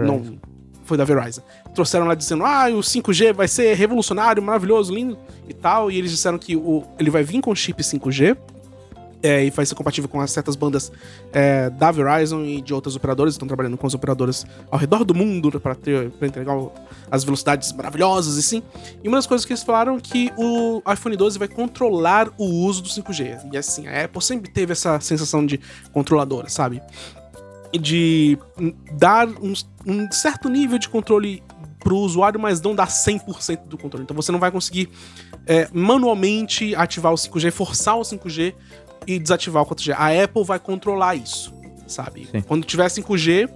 Não, 0.05 0.37
foi 0.83 0.97
da 0.97 1.05
Verizon. 1.05 1.41
Trouxeram 1.73 2.05
lá 2.07 2.15
dizendo, 2.15 2.43
ah, 2.43 2.67
o 2.67 2.79
5G 2.79 3.31
vai 3.31 3.47
ser 3.47 3.73
revolucionário, 3.75 4.43
maravilhoso, 4.43 4.93
lindo 4.93 5.17
e 5.47 5.53
tal. 5.53 5.89
E 5.89 5.97
eles 5.97 6.11
disseram 6.11 6.37
que 6.37 6.57
o, 6.57 6.83
ele 6.99 7.09
vai 7.09 7.23
vir 7.23 7.41
com 7.41 7.55
chip 7.55 7.81
5G. 7.81 8.35
É, 9.21 9.45
e 9.45 9.49
vai 9.49 9.65
ser 9.65 9.75
compatível 9.75 10.09
com 10.09 10.21
as 10.21 10.31
certas 10.31 10.55
bandas 10.55 10.91
é, 11.33 11.69
da 11.69 11.91
Verizon 11.91 12.43
e 12.43 12.61
de 12.61 12.73
outras 12.73 12.95
operadoras. 12.95 13.33
Estão 13.33 13.47
trabalhando 13.47 13.77
com 13.77 13.85
as 13.85 13.93
operadoras 13.93 14.45
ao 14.71 14.79
redor 14.79 15.03
do 15.03 15.13
mundo 15.13 15.59
para 15.59 15.75
entregar 16.21 16.55
o- 16.55 16.71
as 17.11 17.23
velocidades 17.23 17.71
maravilhosas 17.73 18.37
e 18.37 18.43
sim. 18.43 18.63
E 19.03 19.07
uma 19.07 19.17
das 19.17 19.27
coisas 19.27 19.45
que 19.45 19.51
eles 19.51 19.63
falaram 19.63 19.97
é 19.97 19.99
que 19.99 20.31
o 20.37 20.81
iPhone 20.91 21.17
12 21.17 21.37
vai 21.37 21.47
controlar 21.47 22.29
o 22.37 22.45
uso 22.45 22.81
do 22.81 22.89
5G. 22.89 23.39
E 23.51 23.57
assim, 23.57 23.87
a 23.87 24.05
Apple 24.05 24.21
sempre 24.21 24.49
teve 24.51 24.71
essa 24.71 24.99
sensação 25.01 25.45
de 25.45 25.59
controladora, 25.91 26.47
sabe? 26.49 26.81
De 27.79 28.37
dar 28.93 29.27
um, 29.27 29.53
um 29.85 30.11
certo 30.11 30.49
nível 30.49 30.79
de 30.79 30.89
controle 30.89 31.43
pro 31.79 31.95
usuário, 31.97 32.39
mas 32.39 32.59
não 32.61 32.75
dar 32.75 32.87
100% 32.87 33.65
do 33.67 33.77
controle. 33.77 34.03
Então 34.03 34.15
você 34.15 34.31
não 34.31 34.39
vai 34.39 34.51
conseguir 34.51 34.89
é, 35.45 35.67
manualmente 35.71 36.75
ativar 36.75 37.13
o 37.13 37.15
5G, 37.15 37.51
forçar 37.51 37.97
o 37.97 38.01
5G 38.01 38.53
e 39.07 39.19
desativar 39.19 39.63
o 39.63 39.65
4G. 39.65 39.93
A 39.97 40.23
Apple 40.23 40.43
vai 40.43 40.59
controlar 40.59 41.15
isso, 41.15 41.53
sabe? 41.87 42.27
Sim. 42.31 42.41
Quando 42.41 42.65
tiver 42.65 42.87
5G, 42.87 43.49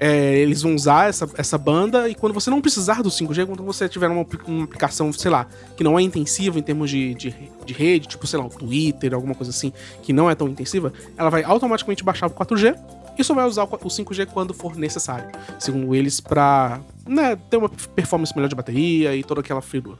é, 0.00 0.38
eles 0.38 0.62
vão 0.62 0.74
usar 0.74 1.08
essa, 1.08 1.28
essa 1.36 1.56
banda 1.56 2.08
e 2.08 2.14
quando 2.14 2.32
você 2.32 2.50
não 2.50 2.60
precisar 2.60 3.02
do 3.02 3.08
5G, 3.08 3.46
quando 3.46 3.62
você 3.62 3.88
tiver 3.88 4.08
uma, 4.08 4.26
uma 4.46 4.64
aplicação, 4.64 5.12
sei 5.12 5.30
lá, 5.30 5.46
que 5.76 5.84
não 5.84 5.98
é 5.98 6.02
intensiva 6.02 6.58
em 6.58 6.62
termos 6.62 6.90
de, 6.90 7.14
de, 7.14 7.34
de 7.64 7.72
rede, 7.72 8.08
tipo, 8.08 8.26
sei 8.26 8.38
lá, 8.38 8.44
o 8.44 8.48
Twitter, 8.48 9.14
alguma 9.14 9.34
coisa 9.34 9.50
assim, 9.50 9.72
que 10.02 10.12
não 10.12 10.28
é 10.28 10.34
tão 10.34 10.48
intensiva, 10.48 10.92
ela 11.16 11.30
vai 11.30 11.42
automaticamente 11.42 12.02
baixar 12.04 12.28
pro 12.28 12.44
4G 12.44 12.76
e 13.16 13.22
só 13.22 13.34
vai 13.34 13.46
usar 13.46 13.64
o 13.64 13.68
5G 13.68 14.26
quando 14.26 14.52
for 14.52 14.76
necessário, 14.76 15.30
segundo 15.58 15.94
eles, 15.94 16.20
para 16.20 16.80
né, 17.06 17.36
ter 17.48 17.56
uma 17.56 17.68
performance 17.68 18.34
melhor 18.34 18.48
de 18.48 18.54
bateria 18.54 19.14
e 19.14 19.22
toda 19.22 19.40
aquela 19.40 19.62
figura. 19.62 19.98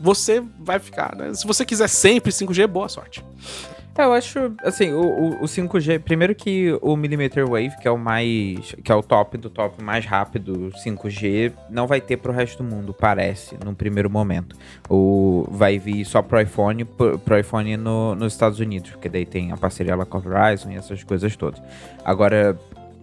Você 0.00 0.42
vai 0.58 0.78
ficar, 0.78 1.14
né? 1.16 1.32
Se 1.32 1.46
você 1.46 1.64
quiser 1.64 1.88
sempre 1.88 2.30
5G, 2.30 2.66
boa 2.66 2.88
sorte. 2.88 3.24
É, 3.98 4.04
eu 4.04 4.12
acho, 4.12 4.52
assim, 4.62 4.92
o, 4.92 5.42
o, 5.42 5.44
5G, 5.44 6.00
primeiro 6.00 6.34
que 6.34 6.76
o 6.82 6.96
Millimeter 6.96 7.46
Wave, 7.46 7.76
que 7.80 7.88
é 7.88 7.90
o 7.90 7.98
mais, 7.98 8.74
que 8.84 8.92
é 8.92 8.94
o 8.94 9.02
top 9.02 9.38
do 9.38 9.48
top 9.48 9.82
mais 9.82 10.04
rápido 10.04 10.70
5G, 10.84 11.52
não 11.70 11.86
vai 11.86 12.00
ter 12.00 12.18
pro 12.18 12.32
resto 12.32 12.62
do 12.62 12.68
mundo, 12.68 12.92
parece, 12.92 13.56
no 13.64 13.74
primeiro 13.74 14.10
momento. 14.10 14.56
O, 14.88 15.46
vai 15.50 15.78
vir 15.78 16.04
só 16.04 16.20
pro 16.20 16.40
iPhone, 16.40 16.84
pro, 16.84 17.18
pro 17.18 17.38
iPhone 17.38 17.76
no, 17.76 18.14
nos 18.14 18.32
Estados 18.32 18.60
Unidos, 18.60 18.90
porque 18.90 19.08
daí 19.08 19.24
tem 19.24 19.52
a 19.52 19.56
parceria 19.56 19.96
lá 19.96 20.04
com 20.04 20.18
a 20.18 20.20
Verizon 20.20 20.70
e 20.70 20.76
essas 20.76 21.02
coisas 21.02 21.34
todas. 21.36 21.62
Agora, 22.04 22.58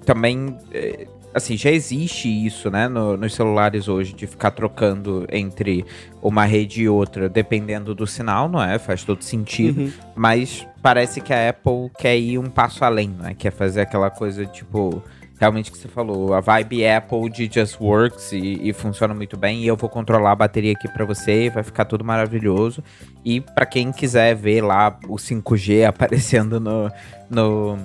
também, 0.06 0.56
é, 0.72 1.08
assim, 1.34 1.58
já 1.58 1.72
existe 1.72 2.28
isso, 2.30 2.70
né, 2.70 2.88
no, 2.88 3.18
nos 3.18 3.34
celulares 3.34 3.88
hoje, 3.88 4.14
de 4.14 4.28
ficar 4.28 4.52
trocando 4.52 5.26
entre 5.32 5.86
uma 6.22 6.46
rede 6.46 6.84
e 6.84 6.90
outra, 6.90 7.28
dependendo 7.28 7.96
do 7.96 8.06
sinal, 8.06 8.48
não 8.48 8.62
é? 8.62 8.78
Faz 8.78 9.04
todo 9.04 9.24
sentido. 9.24 9.82
Uhum. 9.82 9.92
Mas 10.16 10.68
parece 10.84 11.22
que 11.22 11.34
a 11.34 11.50
Apple 11.50 11.90
quer 11.98 12.18
ir 12.18 12.38
um 12.38 12.50
passo 12.50 12.84
além, 12.84 13.08
não 13.08 13.26
é? 13.26 13.34
Quer 13.34 13.52
fazer 13.52 13.82
aquela 13.82 14.10
coisa, 14.10 14.46
tipo, 14.46 15.02
realmente 15.40 15.72
que 15.72 15.78
você 15.78 15.88
falou, 15.88 16.34
a 16.34 16.42
vibe 16.42 16.86
Apple 16.86 17.30
de 17.30 17.50
Just 17.52 17.80
Works 17.80 18.34
e, 18.34 18.60
e 18.62 18.74
funciona 18.74 19.14
muito 19.14 19.38
bem. 19.38 19.64
E 19.64 19.68
eu 19.68 19.78
vou 19.78 19.90
controlar 19.90 20.34
a 20.34 20.36
bateria 20.36 20.74
aqui 20.74 20.90
para 20.90 21.06
você, 21.06 21.50
vai 21.50 21.64
ficar 21.64 21.86
tudo 21.86 22.04
maravilhoso. 22.04 22.84
E 23.24 23.40
para 23.40 23.66
quem 23.66 23.94
quiser 23.94 24.36
ver 24.36 24.62
lá 24.62 25.00
o 25.08 25.16
5G 25.16 25.88
aparecendo 25.88 26.60
no, 26.60 26.92
no, 27.30 27.78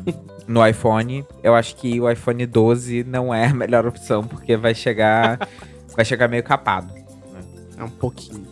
no 0.49 0.67
iPhone, 0.67 1.25
eu 1.41 1.55
acho 1.55 1.77
que 1.77 2.01
o 2.01 2.11
iPhone 2.11 2.45
12 2.45 3.05
não 3.05 3.33
é 3.33 3.47
a 3.47 3.55
melhor 3.55 3.87
opção, 3.87 4.25
porque 4.25 4.57
vai 4.57 4.75
chegar, 4.75 5.39
vai 5.95 6.05
chegar 6.05 6.27
meio 6.27 6.43
capado. 6.43 6.93
Né? 6.93 7.43
É 7.79 7.85
um 7.85 7.91
pouquinho. 7.91 8.49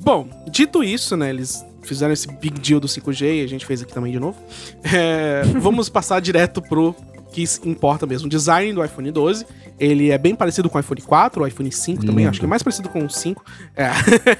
Bom, 0.00 0.28
dito 0.50 0.82
isso, 0.82 1.16
né, 1.16 1.30
eles 1.30 1.64
fizeram 1.86 2.12
esse 2.12 2.26
big 2.26 2.60
deal 2.60 2.80
do 2.80 2.86
5G 2.86 3.40
e 3.40 3.44
a 3.44 3.46
gente 3.46 3.64
fez 3.64 3.82
aqui 3.82 3.92
também 3.92 4.12
de 4.12 4.20
novo. 4.20 4.38
É, 4.82 5.42
vamos 5.60 5.88
passar 5.88 6.20
direto 6.20 6.60
pro 6.62 6.94
que 7.32 7.44
importa 7.64 8.06
mesmo. 8.06 8.26
O 8.26 8.30
design 8.30 8.72
do 8.72 8.84
iPhone 8.84 9.10
12, 9.10 9.46
ele 9.78 10.10
é 10.10 10.16
bem 10.16 10.34
parecido 10.34 10.70
com 10.70 10.78
o 10.78 10.80
iPhone 10.80 11.02
4, 11.02 11.42
o 11.42 11.46
iPhone 11.46 11.70
5 11.70 12.00
Lindo. 12.00 12.12
também, 12.12 12.26
acho 12.26 12.38
que 12.40 12.46
é 12.46 12.48
mais 12.48 12.62
parecido 12.62 12.88
com 12.88 13.04
o 13.04 13.10
5. 13.10 13.44
É. 13.76 13.90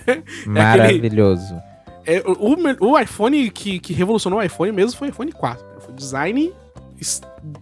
Maravilhoso. 0.47 1.55
É, 2.07 2.21
o, 2.21 2.87
o, 2.93 2.99
iPhone 2.99 3.51
que, 3.51 3.81
que 3.81 3.93
revolucionou 3.93 4.39
o 4.39 4.43
iPhone 4.43 4.73
mesmo 4.73 4.97
foi 4.97 5.09
o 5.09 5.11
iPhone 5.11 5.33
4. 5.33 5.65
Foi 5.81 5.95
design, 5.95 6.53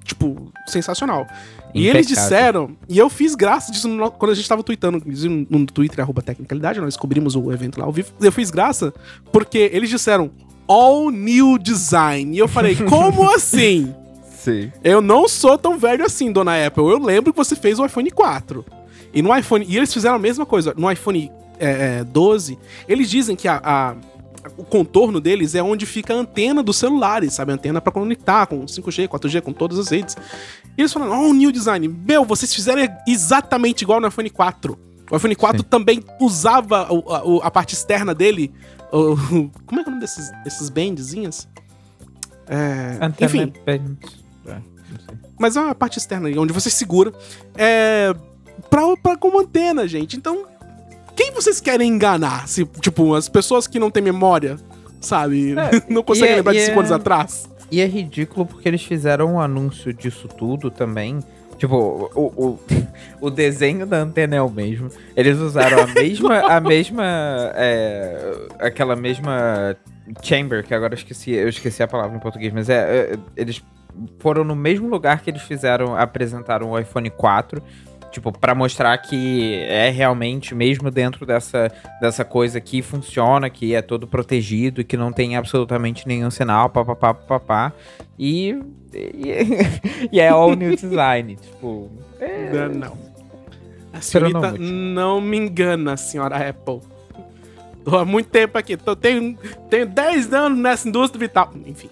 tipo, 0.05 0.53
sensacional. 0.67 1.27
E 1.75 1.89
eles 1.89 2.07
disseram, 2.07 2.77
e 2.89 2.97
eu 2.97 3.11
fiz 3.11 3.35
graça 3.35 3.73
disso 3.73 3.89
no, 3.89 4.11
quando 4.11 4.31
a 4.31 4.35
gente 4.35 4.49
tava 4.49 4.63
tweetando, 4.63 5.03
no 5.51 5.67
Twitter, 5.67 6.01
arroba 6.01 6.23
Tecnicalidade, 6.23 6.81
nós 6.81 6.97
cobrimos 6.97 7.35
o 7.35 7.53
evento 7.53 7.79
lá 7.79 7.87
ao 7.87 7.93
vivo. 7.93 8.13
Eu 8.21 8.31
fiz 8.31 8.51
graça 8.51 8.95
porque 9.33 9.71
eles 9.73 9.91
disseram 9.91 10.31
All 10.69 11.11
New 11.11 11.59
Design. 11.59 12.35
E 12.35 12.39
eu 12.39 12.47
falei, 12.47 12.77
como 12.89 13.29
assim? 13.29 13.93
Sim. 14.45 14.71
Eu 14.83 15.01
não 15.01 15.27
sou 15.27 15.59
tão 15.59 15.79
velho 15.79 16.05
assim, 16.05 16.31
dona 16.31 16.67
Apple. 16.67 16.85
Eu 16.85 16.99
lembro 16.99 17.33
que 17.33 17.37
você 17.37 17.57
fez 17.57 17.79
o 17.79 17.85
iPhone 17.85 18.11
4. 18.11 18.65
E 19.13 19.23
no 19.23 19.37
iPhone. 19.37 19.65
E 19.69 19.77
eles 19.77 19.93
fizeram 19.93 20.17
a 20.17 20.19
mesma 20.19 20.45
coisa. 20.45 20.75
No 20.77 20.91
iPhone 20.91 21.31
é, 21.59 21.99
é, 22.01 22.05
12, 22.05 22.59
eles 22.89 23.09
dizem 23.09 23.37
que 23.37 23.49
a, 23.49 23.61
a, 23.65 23.95
o 24.57 24.65
contorno 24.65 25.21
deles 25.21 25.55
é 25.55 25.63
onde 25.63 25.87
fica 25.87 26.15
a 26.15 26.17
antena 26.19 26.63
dos 26.63 26.77
celulares, 26.77 27.33
sabe? 27.35 27.53
A 27.53 27.55
antena 27.55 27.81
para 27.81 27.93
conectar 27.93 28.47
com 28.47 28.65
5G, 28.65 29.09
4G, 29.09 29.41
com 29.41 29.53
todas 29.53 29.79
as 29.79 29.89
redes. 29.89 30.17
E 30.77 30.83
eles 30.83 30.93
falaram, 30.93 31.29
oh, 31.29 31.33
new 31.33 31.51
design. 31.51 31.89
Meu, 31.89 32.25
vocês 32.25 32.55
fizeram 32.55 32.83
exatamente 33.07 33.83
igual 33.83 34.01
no 34.01 34.09
iPhone 34.09 34.31
4. 34.31 34.79
O 35.11 35.17
iPhone 35.17 35.35
4 35.35 35.63
Sim. 35.63 35.69
também 35.69 36.05
usava 36.21 36.83
a, 36.83 37.43
a, 37.43 37.47
a, 37.47 37.51
parte 37.51 37.75
externa 37.75 38.15
dele. 38.15 38.53
O, 38.93 39.17
como 39.67 39.81
é 39.81 39.85
que 39.85 39.89
é 39.89 39.93
o 39.93 39.95
nome 39.95 40.01
desses, 40.01 40.31
desses 40.43 40.69
bandzinhas? 40.69 41.49
É, 42.47 43.25
enfim. 43.25 43.53
Band. 43.65 43.97
É, 44.47 44.61
Mas 45.39 45.57
é 45.57 45.61
uma 45.61 45.75
parte 45.75 45.99
externa 45.99 46.29
onde 46.41 46.53
você 46.53 46.71
segura. 46.71 47.13
É. 47.57 48.15
Pra, 48.71 48.83
pra, 48.97 49.17
como 49.17 49.41
antena, 49.41 49.87
gente. 49.87 50.17
Então, 50.17 50.47
quem 51.17 51.33
vocês 51.33 51.61
querem 51.61 51.89
enganar? 51.89 52.49
Se, 52.49 52.65
tipo, 52.81 53.15
as 53.15 53.29
pessoas 53.29 53.67
que 53.67 53.79
não 53.79 53.91
têm 53.91 54.03
memória, 54.03 54.57
sabe? 55.01 55.53
É, 55.53 55.83
não 55.93 56.03
conseguem 56.03 56.33
é, 56.33 56.37
lembrar 56.37 56.53
de 56.53 56.61
5 56.61 56.73
é, 56.73 56.79
anos 56.79 56.93
atrás. 56.93 57.49
E 57.71 57.81
é 57.81 57.87
ridículo 57.87 58.47
porque 58.47 58.69
eles 58.69 58.83
fizeram 58.83 59.35
um 59.35 59.41
anúncio 59.41 59.93
disso 59.93 60.29
tudo 60.29 60.71
também. 60.71 61.21
Tipo, 61.59 62.11
o, 62.15 62.27
o, 62.37 62.61
o 63.21 63.31
desenho 63.31 63.87
da 63.87 63.99
antena 63.99 64.37
é 64.37 64.43
o 64.43 64.51
mesmo. 64.51 64.89
Eles 65.17 65.39
usaram 65.39 65.83
a 65.83 65.87
mesma. 65.87 66.41
a 66.41 66.61
mesma. 66.61 67.05
É, 67.55 68.49
aquela 68.59 68.97
mesma 68.97 69.77
chamber, 70.23 70.65
que 70.65 70.75
agora 70.75 70.95
eu 70.95 70.99
esqueci, 70.99 71.31
eu 71.33 71.49
esqueci 71.49 71.83
a 71.83 71.89
palavra 71.89 72.17
em 72.17 72.21
português, 72.21 72.53
mas 72.53 72.69
é. 72.69 73.13
é 73.13 73.19
eles 73.37 73.63
foram 74.19 74.43
no 74.43 74.57
mesmo 74.57 74.89
lugar 74.89 75.21
que 75.21 75.31
eles 75.31 75.43
fizeram, 75.43 75.97
apresentaram 75.97 76.73
o 76.73 76.79
iPhone 76.79 77.09
4. 77.11 77.63
Tipo, 78.15 78.31
para 78.31 78.55
mostrar 78.55 78.97
que 78.99 79.55
é 79.63 79.91
realmente, 79.91 80.55
mesmo 80.55 80.89
dentro 80.89 81.27
dessa, 81.27 81.69
dessa 82.01 82.25
coisa 82.25 82.61
que 82.61 82.81
funciona, 82.81 83.51
que 83.51 83.75
é 83.75 83.83
todo 83.83 84.07
protegido 84.07 84.81
e 84.81 84.85
que 84.85 84.97
não 84.97 85.13
tem 85.13 85.37
absolutamente 85.37 86.07
nenhum 86.07 86.31
sinal, 86.31 86.71
papapá, 86.71 87.13
papapá. 87.13 87.73
E, 88.17 88.51
e, 88.93 89.35
e 90.13 90.21
é 90.21 90.29
all 90.29 90.55
new 90.55 90.77
design. 90.79 91.35
tipo. 91.35 91.91
É... 92.21 92.69
Não, 92.69 92.89
não. 92.89 92.99
A 93.93 94.01
senhorita 94.01 94.53
não 94.53 95.21
me 95.21 95.37
engana, 95.37 95.97
senhora 95.97 96.37
Apple. 96.51 96.83
Tô 97.85 97.99
há 97.99 98.05
muito 98.05 98.29
tempo 98.29 98.57
aqui. 98.57 98.77
Tô, 98.77 98.95
tenho, 98.95 99.37
tenho 99.69 99.87
10 99.87 100.33
anos 100.33 100.57
nessa 100.57 100.89
indústria 100.89 101.19
vital. 101.19 101.53
Enfim. 101.67 101.91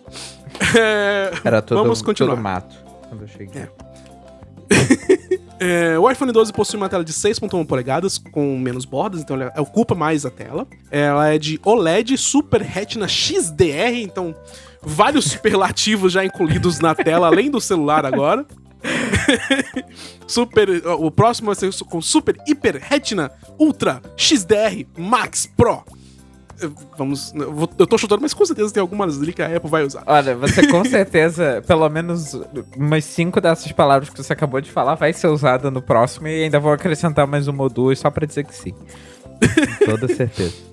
Era 1.43 1.61
tudo, 1.61 1.79
Vamos 1.83 2.01
continuar. 2.01 2.37
Tudo 2.37 2.43
mato 2.45 2.77
quando 3.09 3.23
eu 3.23 3.29
cheguei. 3.29 3.63
É. 3.63 5.43
é, 5.63 5.97
o 5.97 6.11
iPhone 6.11 6.33
12 6.33 6.53
possui 6.53 6.77
uma 6.77 6.89
tela 6.89 7.05
de 7.05 7.13
6.1 7.13 7.65
polegadas 7.65 8.19
com 8.19 8.59
menos 8.59 8.85
bordas, 8.85 9.21
então 9.21 9.41
ela 9.41 9.53
ocupa 9.59 9.95
mais 9.95 10.27
a 10.27 10.31
tela. 10.31 10.67
Ela 10.91 11.29
é 11.29 11.39
de 11.39 11.61
OLED 11.65 12.19
Super 12.19 12.61
Retina 12.61 13.07
XDR, 13.07 13.95
então 14.03 14.35
vários 14.83 15.27
superlativos 15.31 16.13
já 16.13 16.25
incluídos 16.25 16.81
na 16.81 16.97
tela, 16.97 17.29
além 17.29 17.49
do 17.49 17.61
celular 17.61 18.05
agora. 18.05 18.45
super, 20.27 20.69
o 20.99 21.09
próximo 21.13 21.47
vai 21.47 21.55
ser 21.55 21.73
com 21.85 22.03
Super 22.03 22.37
Hiper 22.49 22.83
Retina 22.83 23.31
Ultra 23.57 24.03
XDR 24.17 24.85
Max 24.99 25.47
Pro 25.47 25.85
vamos. 26.97 27.33
Eu 27.79 27.87
tô 27.87 27.97
chutando, 27.99 28.23
mas 28.23 28.35
com 28.35 28.45
certeza 28.45 28.73
tem 28.73 28.81
algumas 28.81 29.21
ali 29.21 29.33
que 29.33 29.43
a 29.43 29.57
Apple 29.57 29.71
vai 29.71 29.85
usar. 29.85 30.03
Olha, 30.07 30.35
você 30.37 30.67
com 30.69 30.85
certeza, 30.85 31.63
pelo 31.67 31.89
menos 31.89 32.35
umas 32.77 33.05
cinco 33.05 33.41
dessas 33.41 33.71
palavras 33.73 34.11
que 34.11 34.23
você 34.23 34.33
acabou 34.33 34.61
de 34.61 34.71
falar 34.71 34.95
vai 34.95 35.13
ser 35.13 35.29
usada 35.29 35.71
no 35.71 35.83
próximo 35.83 36.29
e 36.29 36.45
ainda 36.45 36.61
vou 36.61 36.73
acrescentar 36.73 37.27
mais 37.27 37.49
uma 37.49 37.63
ou 37.63 37.69
duas 37.69 37.99
só 37.99 38.11
pra 38.11 38.27
dizer 38.27 38.45
que 38.45 38.55
sim. 38.55 38.75
Com 39.79 39.85
toda 39.87 40.09
certeza. 40.09 40.73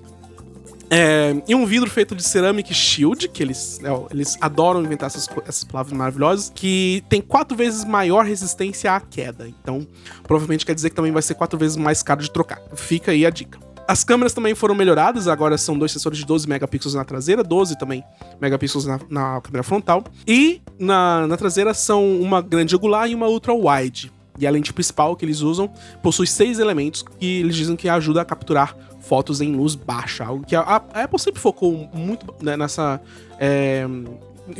É, 0.92 1.40
e 1.46 1.54
um 1.54 1.64
vidro 1.64 1.88
feito 1.88 2.16
de 2.16 2.22
Ceramic 2.24 2.74
Shield, 2.74 3.28
que 3.28 3.40
eles, 3.40 3.78
é, 3.84 3.88
eles 4.10 4.36
adoram 4.40 4.82
inventar 4.82 5.06
essas, 5.06 5.28
essas 5.46 5.62
palavras 5.62 5.96
maravilhosas, 5.96 6.50
que 6.52 7.04
tem 7.08 7.20
quatro 7.20 7.56
vezes 7.56 7.84
maior 7.84 8.24
resistência 8.24 8.92
à 8.92 9.00
queda. 9.00 9.46
Então, 9.46 9.86
provavelmente 10.24 10.66
quer 10.66 10.74
dizer 10.74 10.90
que 10.90 10.96
também 10.96 11.12
vai 11.12 11.22
ser 11.22 11.34
quatro 11.34 11.56
vezes 11.56 11.76
mais 11.76 12.02
caro 12.02 12.20
de 12.20 12.28
trocar. 12.28 12.60
Fica 12.74 13.12
aí 13.12 13.24
a 13.24 13.30
dica. 13.30 13.69
As 13.90 14.04
câmeras 14.04 14.32
também 14.32 14.54
foram 14.54 14.72
melhoradas, 14.72 15.26
agora 15.26 15.58
são 15.58 15.76
dois 15.76 15.90
sensores 15.90 16.16
de 16.16 16.24
12 16.24 16.48
megapixels 16.48 16.94
na 16.94 17.04
traseira, 17.04 17.42
12 17.42 17.76
também 17.76 18.04
megapixels 18.40 18.86
na, 18.86 19.00
na 19.10 19.40
câmera 19.40 19.64
frontal. 19.64 20.04
E 20.24 20.62
na, 20.78 21.26
na 21.26 21.36
traseira 21.36 21.74
são 21.74 22.20
uma 22.20 22.40
grande 22.40 22.76
angular 22.76 23.10
e 23.10 23.16
uma 23.16 23.26
ultra 23.26 23.52
wide. 23.52 24.12
E 24.38 24.46
a 24.46 24.50
lente 24.52 24.72
principal 24.72 25.16
que 25.16 25.24
eles 25.24 25.40
usam 25.40 25.68
possui 26.04 26.28
seis 26.28 26.60
elementos 26.60 27.02
que 27.02 27.40
eles 27.40 27.56
dizem 27.56 27.74
que 27.74 27.88
ajuda 27.88 28.20
a 28.20 28.24
capturar 28.24 28.76
fotos 29.00 29.40
em 29.40 29.56
luz 29.56 29.74
baixa. 29.74 30.24
Algo 30.24 30.46
que 30.46 30.54
a, 30.54 30.60
a 30.60 31.02
Apple 31.02 31.18
sempre 31.18 31.40
focou 31.40 31.90
muito 31.92 32.32
né, 32.40 32.56
nessa. 32.56 33.00
É, 33.40 33.84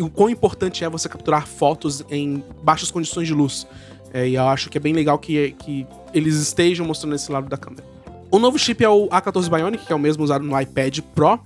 o 0.00 0.10
quão 0.10 0.28
importante 0.28 0.82
é 0.82 0.90
você 0.90 1.08
capturar 1.08 1.46
fotos 1.46 2.04
em 2.10 2.42
baixas 2.64 2.90
condições 2.90 3.28
de 3.28 3.34
luz. 3.34 3.64
É, 4.12 4.28
e 4.28 4.34
eu 4.34 4.48
acho 4.48 4.68
que 4.68 4.76
é 4.76 4.80
bem 4.80 4.92
legal 4.92 5.16
que, 5.20 5.52
que 5.52 5.86
eles 6.12 6.34
estejam 6.34 6.84
mostrando 6.84 7.14
esse 7.14 7.30
lado 7.30 7.48
da 7.48 7.56
câmera. 7.56 7.99
O 8.30 8.38
novo 8.38 8.58
chip 8.58 8.84
é 8.84 8.88
o 8.88 9.08
A14 9.08 9.48
Bionic, 9.48 9.86
que 9.86 9.92
é 9.92 9.96
o 9.96 9.98
mesmo 9.98 10.22
usado 10.22 10.44
no 10.44 10.58
iPad 10.58 11.00
Pro. 11.14 11.40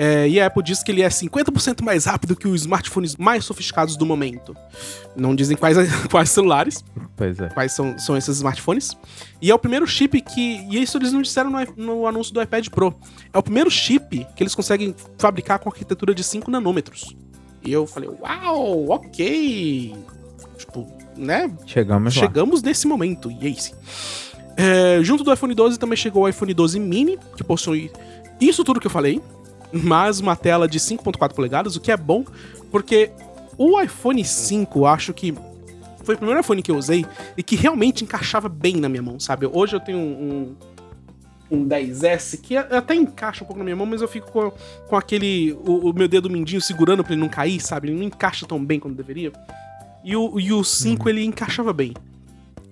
É, 0.00 0.28
e 0.28 0.38
a 0.38 0.46
Apple 0.46 0.62
diz 0.62 0.80
que 0.80 0.92
ele 0.92 1.02
é 1.02 1.08
50% 1.08 1.82
mais 1.82 2.04
rápido 2.04 2.36
que 2.36 2.46
os 2.46 2.60
smartphones 2.60 3.16
mais 3.16 3.44
sofisticados 3.44 3.96
do 3.96 4.06
momento. 4.06 4.56
Não 5.16 5.34
dizem 5.34 5.56
quais, 5.56 5.76
quais 6.08 6.30
celulares. 6.30 6.84
Pois 7.16 7.40
é. 7.40 7.48
Quais 7.48 7.72
são, 7.72 7.98
são 7.98 8.16
esses 8.16 8.36
smartphones. 8.36 8.96
E 9.42 9.50
é 9.50 9.54
o 9.54 9.58
primeiro 9.58 9.84
chip 9.88 10.20
que. 10.20 10.64
E 10.70 10.80
isso 10.80 10.96
eles 10.96 11.12
não 11.12 11.20
disseram 11.20 11.50
no, 11.50 11.58
no 11.76 12.06
anúncio 12.06 12.32
do 12.32 12.40
iPad 12.40 12.68
Pro. 12.68 12.94
É 13.32 13.38
o 13.38 13.42
primeiro 13.42 13.68
chip 13.68 14.24
que 14.36 14.42
eles 14.42 14.54
conseguem 14.54 14.94
fabricar 15.18 15.58
com 15.58 15.68
arquitetura 15.68 16.14
de 16.14 16.22
5 16.22 16.48
nanômetros. 16.48 17.16
E 17.64 17.72
eu 17.72 17.84
falei, 17.84 18.08
uau, 18.08 18.90
ok. 18.90 19.96
Tipo, 20.56 20.86
né? 21.16 21.52
Chegamos 21.66 22.14
lá. 22.14 22.20
Chegamos 22.22 22.62
nesse 22.62 22.86
momento, 22.86 23.32
e 23.32 23.46
é 23.46 23.50
isso. 23.50 23.74
É, 24.60 24.98
junto 25.04 25.22
do 25.22 25.32
iPhone 25.32 25.54
12 25.54 25.78
também 25.78 25.96
chegou 25.96 26.24
o 26.24 26.28
iPhone 26.28 26.52
12 26.52 26.80
mini, 26.80 27.16
que 27.36 27.44
possui 27.44 27.92
isso 28.40 28.64
tudo 28.64 28.80
que 28.80 28.88
eu 28.88 28.90
falei, 28.90 29.22
mas 29.72 30.18
uma 30.18 30.34
tela 30.34 30.66
de 30.66 30.80
5.4 30.80 31.32
polegadas, 31.32 31.76
o 31.76 31.80
que 31.80 31.92
é 31.92 31.96
bom, 31.96 32.24
porque 32.68 33.12
o 33.56 33.80
iPhone 33.80 34.24
5, 34.24 34.80
eu 34.80 34.86
acho 34.86 35.14
que 35.14 35.32
foi 36.02 36.16
o 36.16 36.18
primeiro 36.18 36.40
iPhone 36.40 36.60
que 36.60 36.72
eu 36.72 36.76
usei 36.76 37.06
e 37.36 37.42
que 37.42 37.54
realmente 37.54 38.02
encaixava 38.02 38.48
bem 38.48 38.76
na 38.76 38.88
minha 38.88 39.02
mão, 39.02 39.20
sabe? 39.20 39.46
Hoje 39.46 39.76
eu 39.76 39.80
tenho 39.80 39.98
um, 39.98 40.56
um, 41.50 41.58
um 41.58 41.68
10S 41.68 42.40
que 42.40 42.56
até 42.56 42.96
encaixa 42.96 43.44
um 43.44 43.46
pouco 43.46 43.58
na 43.58 43.64
minha 43.64 43.76
mão, 43.76 43.86
mas 43.86 44.02
eu 44.02 44.08
fico 44.08 44.32
com, 44.32 44.50
com 44.88 44.96
aquele. 44.96 45.52
O, 45.64 45.90
o 45.90 45.92
meu 45.92 46.08
dedo 46.08 46.28
mindinho 46.28 46.60
segurando 46.60 47.04
pra 47.04 47.12
ele 47.12 47.20
não 47.20 47.28
cair, 47.28 47.60
sabe? 47.60 47.88
Ele 47.88 47.98
não 47.98 48.04
encaixa 48.04 48.46
tão 48.46 48.64
bem 48.64 48.80
quanto 48.80 48.96
deveria. 48.96 49.32
E 50.02 50.16
o, 50.16 50.40
e 50.40 50.52
o 50.52 50.64
5 50.64 51.02
uhum. 51.02 51.08
ele 51.08 51.24
encaixava 51.24 51.72
bem. 51.72 51.92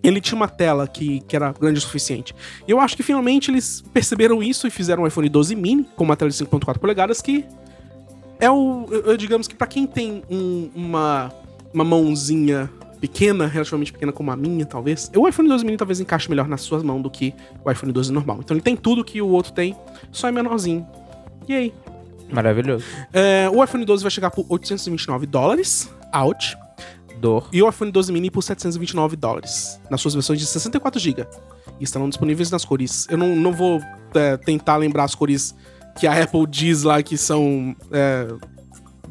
Ele 0.06 0.20
tinha 0.20 0.36
uma 0.36 0.46
tela 0.46 0.86
que, 0.86 1.20
que 1.20 1.34
era 1.34 1.52
grande 1.52 1.78
o 1.78 1.82
suficiente. 1.82 2.32
E 2.66 2.70
eu 2.70 2.78
acho 2.78 2.96
que 2.96 3.02
finalmente 3.02 3.50
eles 3.50 3.82
perceberam 3.92 4.40
isso 4.40 4.66
e 4.66 4.70
fizeram 4.70 5.02
um 5.02 5.06
iPhone 5.06 5.28
12 5.28 5.56
mini 5.56 5.84
com 5.96 6.04
uma 6.04 6.16
tela 6.16 6.30
de 6.30 6.36
5.4 6.36 6.78
polegadas 6.78 7.20
que 7.20 7.44
é 8.38 8.48
o. 8.48 8.86
Eu, 8.90 9.16
digamos 9.16 9.48
que 9.48 9.54
para 9.54 9.66
quem 9.66 9.84
tem 9.84 10.22
um, 10.30 10.70
uma, 10.76 11.32
uma 11.74 11.82
mãozinha 11.82 12.70
pequena, 13.00 13.46
relativamente 13.46 13.92
pequena 13.92 14.12
como 14.12 14.30
a 14.30 14.36
minha, 14.36 14.64
talvez, 14.64 15.10
o 15.14 15.26
iPhone 15.26 15.48
12 15.48 15.64
mini 15.64 15.76
talvez 15.76 15.98
encaixe 15.98 16.30
melhor 16.30 16.46
nas 16.46 16.60
suas 16.60 16.82
mãos 16.82 17.02
do 17.02 17.10
que 17.10 17.34
o 17.64 17.70
iPhone 17.70 17.92
12 17.92 18.12
normal. 18.12 18.38
Então 18.40 18.54
ele 18.54 18.62
tem 18.62 18.76
tudo 18.76 19.04
que 19.04 19.20
o 19.20 19.28
outro 19.28 19.52
tem, 19.52 19.74
só 20.12 20.28
é 20.28 20.32
menorzinho. 20.32 20.86
E 21.48 21.54
aí? 21.54 21.74
Maravilhoso. 22.30 22.84
É, 23.12 23.50
o 23.52 23.62
iPhone 23.62 23.84
12 23.84 24.02
vai 24.02 24.10
chegar 24.10 24.30
por 24.30 24.46
829 24.48 25.26
dólares, 25.26 25.90
out. 26.12 26.56
Dor. 27.18 27.48
E 27.52 27.62
o 27.62 27.68
iPhone 27.68 27.90
12 27.90 28.12
mini 28.12 28.30
por 28.30 28.42
729 28.42 29.16
dólares, 29.16 29.80
nas 29.90 30.00
suas 30.00 30.14
versões 30.14 30.38
de 30.38 30.46
64 30.46 31.00
GB. 31.00 31.26
E 31.80 31.84
estarão 31.84 32.08
disponíveis 32.08 32.50
nas 32.50 32.64
cores. 32.64 33.06
Eu 33.10 33.18
não, 33.18 33.34
não 33.34 33.52
vou 33.52 33.80
é, 34.14 34.36
tentar 34.36 34.76
lembrar 34.76 35.04
as 35.04 35.14
cores 35.14 35.54
que 35.98 36.06
a 36.06 36.22
Apple 36.22 36.46
diz 36.46 36.82
lá 36.82 37.02
que 37.02 37.16
são 37.16 37.74
é, 37.90 38.28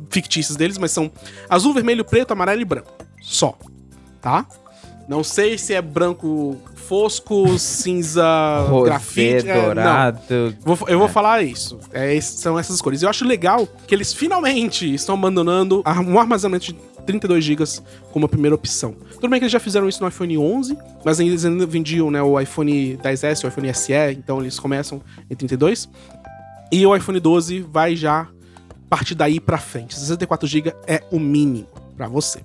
fictícias 0.10 0.56
deles, 0.56 0.78
mas 0.78 0.92
são 0.92 1.12
azul, 1.50 1.74
vermelho, 1.74 2.06
preto, 2.06 2.32
amarelo 2.32 2.62
e 2.62 2.66
branco. 2.66 2.92
Só. 3.22 3.58
Tá? 4.22 4.46
Não 5.08 5.24
sei 5.24 5.58
se 5.58 5.74
é 5.74 5.82
branco 5.82 6.58
fosco, 6.76 7.58
cinza, 7.60 8.66
Rosé, 8.68 8.86
grafite. 8.86 9.44
dourado. 9.44 10.20
É, 10.30 10.54
vou, 10.62 10.78
eu 10.88 10.98
vou 10.98 11.08
é. 11.08 11.12
falar 11.12 11.44
isso. 11.44 11.80
É, 11.92 12.20
são 12.22 12.58
essas 12.58 12.82
cores. 12.82 13.02
Eu 13.02 13.10
acho 13.10 13.26
legal 13.26 13.68
que 13.88 13.94
eles 13.94 14.14
finalmente 14.14 14.92
estão 14.94 15.16
abandonando 15.16 15.84
um 16.08 16.20
armazenamento 16.20 16.66
de 16.66 16.80
32 17.06 17.44
GB 17.44 17.64
como 18.12 18.26
a 18.26 18.30
primeira 18.30 18.56
opção. 18.56 18.96
Tudo 19.14 19.30
bem 19.30 19.40
que 19.40 19.46
eles 19.46 19.52
já 19.52 19.60
fizeram 19.60 19.88
isso 19.88 20.02
no 20.02 20.08
iPhone 20.08 20.38
11, 20.38 20.78
mas 21.04 21.20
eles 21.20 21.46
ainda 21.46 21.66
vendiam 21.66 22.10
né, 22.12 22.22
o 22.22 22.40
iPhone 22.40 22.98
10S, 22.98 23.44
o 23.44 23.48
iPhone 23.48 23.74
SE, 23.74 23.94
então 24.12 24.42
eles 24.42 24.60
começam 24.60 25.02
em 25.30 25.36
32. 25.36 25.90
E 26.72 26.86
o 26.86 26.96
iPhone 26.96 27.20
12 27.20 27.62
vai 27.62 27.96
já 27.96 28.28
partir 28.90 29.16
daí 29.16 29.40
pra 29.40 29.58
frente. 29.58 29.96
64 29.96 30.48
GB 30.48 30.74
é 30.88 31.04
o 31.12 31.20
mínimo 31.20 31.68
para 31.96 32.08
você. 32.08 32.42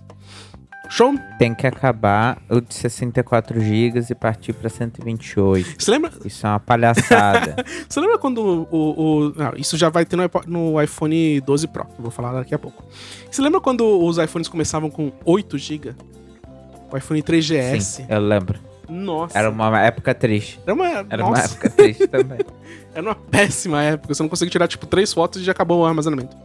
Show? 0.90 1.14
Tem 1.38 1.54
que 1.54 1.68
acabar 1.68 2.42
o 2.50 2.61
de 2.61 2.75
64 2.75 3.61
GB 3.61 4.06
e 4.11 4.14
partir 4.14 4.52
pra 4.52 4.68
128. 4.68 5.76
Você 5.78 5.88
lembra? 5.88 6.11
Isso 6.25 6.44
é 6.44 6.50
uma 6.50 6.59
palhaçada. 6.59 7.64
Você 7.88 8.00
lembra 8.00 8.18
quando 8.18 8.38
o. 8.38 8.68
o, 8.76 9.28
o 9.28 9.35
não, 9.37 9.52
isso 9.56 9.76
já 9.76 9.88
vai 9.88 10.04
ter 10.04 10.16
no, 10.16 10.28
no, 10.49 10.82
iPhone 10.82 11.40
12 11.40 11.68
Pro, 11.68 11.85
que 11.85 11.92
eu 11.92 12.02
vou 12.02 12.11
falar 12.11 12.32
daqui 12.32 12.52
a 12.52 12.59
pouco. 12.59 12.85
Você 13.30 13.40
lembra 13.40 13.61
quando 13.61 13.85
os 14.04 14.18
iPhones 14.18 14.49
começavam 14.49 14.90
com 14.90 15.12
8 15.25 15.56
GB? 15.56 15.94
O 16.90 16.97
iPhone 16.97 17.23
3GS. 17.23 17.80
Sim, 17.80 18.06
eu 18.09 18.20
lembro. 18.20 18.59
Nossa. 18.88 19.38
Era 19.38 19.49
uma 19.49 19.80
época 19.80 20.12
triste. 20.12 20.61
Era 20.66 20.75
uma, 20.75 20.88
Era 20.88 21.18
nossa. 21.18 21.30
uma 21.30 21.38
época 21.38 21.70
triste 21.70 22.06
também. 22.11 22.40
Era 22.92 23.06
uma 23.06 23.14
péssima 23.14 23.80
época. 23.80 24.12
Você 24.12 24.25
não 24.25 24.28
conseguia 24.28 24.50
tirar, 24.50 24.66
tipo, 24.66 24.85
três 24.87 25.12
fotos 25.12 25.40
e 25.40 25.44
já 25.44 25.52
acabou 25.52 25.82
o 25.82 25.87
armazenamento. 25.87 26.37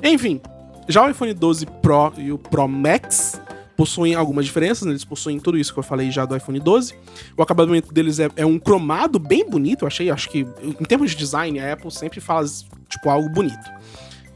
Enfim, 0.00 0.40
já 0.86 1.04
o 1.04 1.10
iPhone 1.10 1.34
12 1.34 1.66
Pro 1.82 2.12
e 2.16 2.30
o 2.30 2.38
Pro 2.38 2.68
Max 2.68 3.40
possuem 3.80 4.14
algumas 4.14 4.44
diferenças, 4.44 4.84
né? 4.84 4.92
eles 4.92 5.06
possuem 5.06 5.40
tudo 5.40 5.56
isso 5.56 5.72
que 5.72 5.78
eu 5.78 5.82
falei 5.82 6.10
já 6.10 6.26
do 6.26 6.36
iPhone 6.36 6.60
12. 6.60 6.94
O 7.34 7.40
acabamento 7.40 7.94
deles 7.94 8.20
é, 8.20 8.28
é, 8.36 8.44
um 8.44 8.58
cromado 8.58 9.18
bem 9.18 9.48
bonito, 9.48 9.84
eu 9.84 9.86
achei. 9.86 10.10
Acho 10.10 10.28
que, 10.28 10.46
em 10.62 10.84
termos 10.84 11.12
de 11.12 11.16
design, 11.16 11.58
a 11.58 11.72
Apple 11.72 11.90
sempre 11.90 12.20
faz, 12.20 12.66
tipo, 12.90 13.08
algo 13.08 13.30
bonito. 13.30 13.70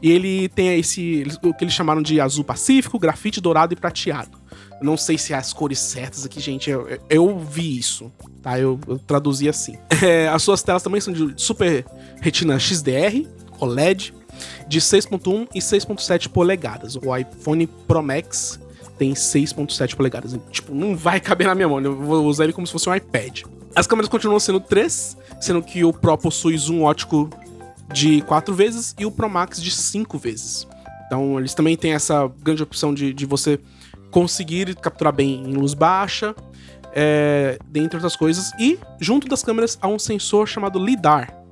E 0.01 0.09
ele 0.09 0.49
tem 0.49 0.79
esse, 0.79 1.23
o 1.43 1.53
que 1.53 1.63
eles 1.63 1.75
chamaram 1.75 2.01
de 2.01 2.19
azul 2.19 2.43
pacífico, 2.43 2.97
grafite 2.97 3.39
dourado 3.39 3.71
e 3.71 3.75
prateado. 3.75 4.35
Eu 4.79 4.85
não 4.85 4.97
sei 4.97 5.15
se 5.15 5.31
é 5.31 5.35
as 5.35 5.53
cores 5.53 5.77
certas 5.77 6.25
aqui, 6.25 6.39
gente. 6.39 6.71
Eu, 6.71 6.99
eu 7.07 7.37
vi 7.37 7.77
isso, 7.77 8.11
tá? 8.41 8.59
Eu, 8.59 8.79
eu 8.87 8.97
traduzi 8.97 9.47
assim. 9.47 9.77
É, 10.01 10.27
as 10.27 10.41
suas 10.41 10.63
telas 10.63 10.81
também 10.81 10.99
são 10.99 11.13
de 11.13 11.39
Super 11.39 11.85
Retina 12.19 12.57
XDR, 12.57 13.27
OLED, 13.59 14.11
de 14.67 14.81
6.1 14.81 15.47
e 15.53 15.59
6.7 15.59 16.29
polegadas. 16.29 16.95
O 16.95 17.15
iPhone 17.15 17.67
Pro 17.67 18.01
Max 18.01 18.59
tem 18.97 19.13
6.7 19.13 19.95
polegadas. 19.95 20.37
Tipo, 20.51 20.73
não 20.73 20.95
vai 20.95 21.19
caber 21.19 21.47
na 21.47 21.55
minha 21.55 21.67
mão. 21.67 21.81
Eu 21.81 21.95
vou 21.95 22.25
usar 22.25 22.45
ele 22.45 22.53
como 22.53 22.65
se 22.65 22.73
fosse 22.73 22.89
um 22.89 22.95
iPad. 22.95 23.43
As 23.75 23.87
câmeras 23.87 24.09
continuam 24.09 24.39
sendo 24.39 24.59
3, 24.59 25.17
sendo 25.39 25.61
que 25.61 25.83
o 25.83 25.91
Pro 25.91 26.17
possui 26.17 26.57
zoom 26.57 26.83
ótico 26.83 27.29
de 27.93 28.21
4 28.21 28.53
vezes 28.53 28.95
e 28.97 29.05
o 29.05 29.11
Pro 29.11 29.29
Max 29.29 29.61
de 29.61 29.71
5 29.71 30.17
vezes. 30.17 30.67
Então, 31.05 31.39
eles 31.39 31.53
também 31.53 31.75
têm 31.75 31.93
essa 31.93 32.31
grande 32.41 32.63
opção 32.63 32.93
de, 32.93 33.13
de 33.13 33.25
você 33.25 33.59
conseguir 34.09 34.75
capturar 34.75 35.13
bem 35.13 35.43
em 35.43 35.53
luz 35.53 35.73
baixa, 35.73 36.33
é, 36.93 37.59
dentre 37.67 37.97
outras 37.97 38.15
coisas. 38.15 38.51
E, 38.57 38.79
junto 38.99 39.27
das 39.27 39.43
câmeras, 39.43 39.77
há 39.81 39.87
um 39.87 39.99
sensor 39.99 40.47
chamado 40.47 40.79
LIDAR, 40.79 41.44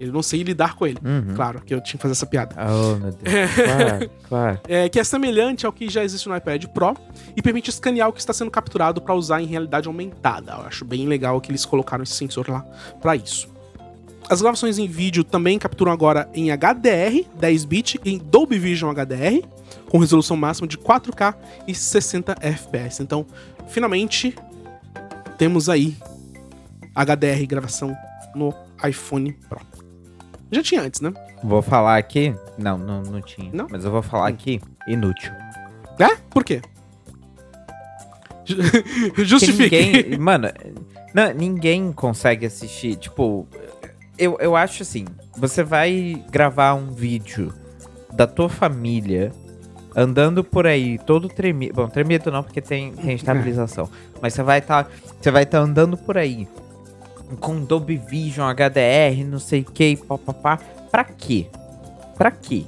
eu 0.00 0.12
não 0.12 0.22
sei 0.22 0.42
lidar 0.42 0.74
com 0.74 0.86
ele. 0.86 0.98
Uhum. 1.04 1.34
Claro 1.34 1.60
que 1.62 1.74
eu 1.74 1.80
tinha 1.80 1.96
que 1.96 2.02
fazer 2.02 2.12
essa 2.12 2.26
piada. 2.26 2.54
Oh, 2.56 2.96
meu 2.96 3.12
Deus. 3.12 3.54
Claro, 3.54 4.10
claro. 4.28 4.60
É, 4.68 4.88
que 4.88 4.98
é 4.98 5.04
semelhante 5.04 5.66
ao 5.66 5.72
que 5.72 5.88
já 5.88 6.04
existe 6.04 6.28
no 6.28 6.36
iPad 6.36 6.64
Pro 6.66 6.96
e 7.36 7.42
permite 7.42 7.70
escanear 7.70 8.08
o 8.08 8.12
que 8.12 8.20
está 8.20 8.32
sendo 8.32 8.50
capturado 8.50 9.00
para 9.00 9.14
usar 9.14 9.42
em 9.42 9.46
realidade 9.46 9.88
aumentada. 9.88 10.52
Eu 10.52 10.66
acho 10.66 10.84
bem 10.84 11.06
legal 11.06 11.40
que 11.40 11.50
eles 11.50 11.64
colocaram 11.64 12.02
esse 12.02 12.14
sensor 12.14 12.48
lá 12.48 12.60
para 13.00 13.16
isso. 13.16 13.48
As 14.30 14.42
gravações 14.42 14.78
em 14.78 14.86
vídeo 14.86 15.24
também 15.24 15.58
capturam 15.58 15.90
agora 15.90 16.28
em 16.34 16.50
HDR 16.50 17.26
10-bit 17.40 17.98
e 18.04 18.12
em 18.12 18.18
Dolby 18.18 18.58
Vision 18.58 18.92
HDR, 18.92 19.42
com 19.88 19.98
resolução 19.98 20.36
máxima 20.36 20.68
de 20.68 20.76
4K 20.76 21.34
e 21.66 21.74
60 21.74 22.36
FPS. 22.38 23.02
Então, 23.02 23.24
finalmente, 23.68 24.36
temos 25.38 25.70
aí 25.70 25.96
HDR 26.94 27.46
gravação 27.46 27.96
no 28.34 28.52
iPhone 28.86 29.32
Pro. 29.48 29.67
Já 30.50 30.62
tinha 30.62 30.82
antes, 30.82 31.00
né? 31.00 31.12
Vou 31.42 31.60
falar 31.60 31.98
aqui. 31.98 32.34
Não, 32.56 32.78
não, 32.78 33.02
não 33.02 33.20
tinha. 33.20 33.50
Não? 33.52 33.66
Mas 33.70 33.84
eu 33.84 33.90
vou 33.90 34.02
falar 34.02 34.28
aqui. 34.28 34.60
Inútil. 34.86 35.32
É? 35.98 36.16
Por 36.30 36.44
quê? 36.44 36.62
Justifique. 39.18 39.76
Ninguém, 39.76 40.18
mano, 40.18 40.48
não, 41.12 41.32
ninguém 41.34 41.92
consegue 41.92 42.46
assistir. 42.46 42.96
Tipo, 42.96 43.46
eu, 44.16 44.38
eu 44.40 44.56
acho 44.56 44.82
assim: 44.82 45.04
você 45.36 45.62
vai 45.62 46.24
gravar 46.30 46.74
um 46.74 46.92
vídeo 46.92 47.52
da 48.14 48.26
tua 48.26 48.48
família 48.48 49.32
andando 49.94 50.42
por 50.42 50.66
aí, 50.66 50.98
todo 50.98 51.28
tremido. 51.28 51.74
Bom, 51.74 51.88
tremido 51.88 52.30
não, 52.30 52.42
porque 52.42 52.62
tem, 52.62 52.92
tem 52.92 53.14
estabilização. 53.16 53.90
Mas 54.22 54.32
você 54.32 54.42
vai 54.42 54.60
estar. 54.60 54.84
Tá, 54.84 54.90
você 55.20 55.30
vai 55.30 55.42
estar 55.42 55.58
tá 55.58 55.64
andando 55.64 55.96
por 55.96 56.16
aí 56.16 56.48
com 57.36 57.64
Dolby 57.64 57.96
Vision, 57.96 58.48
HDR, 58.48 59.24
não 59.24 59.38
sei 59.38 59.60
o 59.60 59.64
que, 59.64 59.96
papapá. 59.96 60.58
Pra 60.90 61.04
quê? 61.04 61.46
Pra 62.16 62.30
quê? 62.30 62.64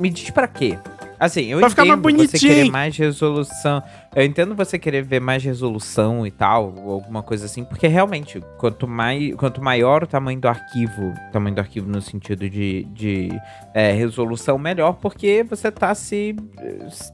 me 0.00 0.10
diz 0.10 0.30
pra 0.30 0.48
quê? 0.48 0.78
Assim, 1.20 1.48
eu 1.48 1.58
pra 1.60 1.68
entendo 1.68 2.16
você 2.16 2.38
querer 2.38 2.70
mais 2.70 2.96
resolução. 2.96 3.82
Eu 4.16 4.24
entendo 4.24 4.54
você 4.54 4.78
querer 4.78 5.02
ver 5.02 5.20
mais 5.20 5.44
resolução 5.44 6.26
e 6.26 6.30
tal, 6.30 6.74
ou 6.74 6.94
alguma 6.94 7.22
coisa 7.22 7.44
assim, 7.44 7.62
porque 7.62 7.86
realmente, 7.86 8.42
quanto, 8.56 8.88
mais, 8.88 9.34
quanto 9.34 9.62
maior 9.62 10.02
o 10.02 10.06
tamanho 10.06 10.40
do 10.40 10.48
arquivo, 10.48 11.12
tamanho 11.30 11.54
do 11.54 11.58
arquivo 11.58 11.86
no 11.86 12.00
sentido 12.00 12.48
de, 12.48 12.84
de 12.84 13.28
é, 13.74 13.92
resolução, 13.92 14.56
melhor, 14.56 14.94
porque 14.94 15.44
você 15.44 15.70
tá 15.70 15.94
se, 15.94 16.34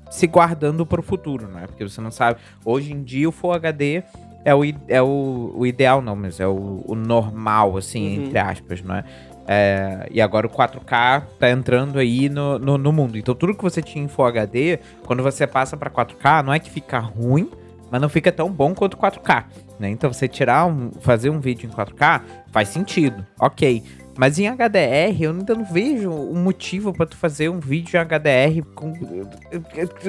se 0.08 0.28
guardando 0.28 0.86
pro 0.86 1.02
futuro, 1.02 1.48
né? 1.48 1.66
Porque 1.66 1.82
você 1.82 2.00
não 2.00 2.12
sabe. 2.12 2.38
Hoje 2.64 2.92
em 2.92 3.02
dia, 3.02 3.28
o 3.28 3.32
Full 3.32 3.54
HD 3.54 4.04
é 4.46 4.54
o, 4.54 4.62
é 4.86 5.02
o, 5.02 5.52
o 5.56 5.66
ideal, 5.66 6.00
não, 6.00 6.14
mas 6.14 6.38
é 6.38 6.46
o, 6.46 6.84
o 6.86 6.94
normal, 6.94 7.76
assim, 7.76 8.16
uhum. 8.16 8.24
entre 8.26 8.38
aspas, 8.38 8.80
não 8.80 8.94
é? 8.94 9.04
é? 9.44 10.08
E 10.08 10.20
agora 10.20 10.46
o 10.46 10.50
4K 10.50 11.24
tá 11.36 11.50
entrando 11.50 11.98
aí 11.98 12.28
no, 12.28 12.56
no, 12.56 12.78
no, 12.78 12.92
mundo. 12.92 13.18
Então 13.18 13.34
tudo 13.34 13.56
que 13.56 13.62
você 13.64 13.82
tinha 13.82 14.04
em 14.04 14.06
Full 14.06 14.24
HD, 14.24 14.78
quando 15.04 15.20
você 15.20 15.48
passa 15.48 15.76
para 15.76 15.90
4K, 15.90 16.44
não 16.44 16.52
é 16.52 16.60
que 16.60 16.70
fica 16.70 17.00
ruim, 17.00 17.50
mas 17.90 18.00
não 18.00 18.08
fica 18.08 18.30
tão 18.30 18.48
bom 18.48 18.72
quanto 18.72 18.96
4K. 18.96 19.46
Né? 19.80 19.90
Então 19.90 20.12
você 20.12 20.28
tirar 20.28 20.64
um, 20.64 20.92
fazer 21.00 21.28
um 21.28 21.40
vídeo 21.40 21.68
em 21.68 21.72
4K 21.72 22.22
faz 22.52 22.68
sentido, 22.68 23.26
ok. 23.40 23.82
Mas 24.16 24.38
em 24.38 24.46
HDR 24.48 25.22
eu 25.22 25.32
ainda 25.32 25.56
não 25.56 25.64
vejo 25.64 26.08
um 26.08 26.40
motivo 26.40 26.92
para 26.92 27.04
tu 27.04 27.16
fazer 27.16 27.48
um 27.48 27.58
vídeo 27.58 27.98
em 27.98 28.04
HDR 28.04 28.64
com 28.76 28.92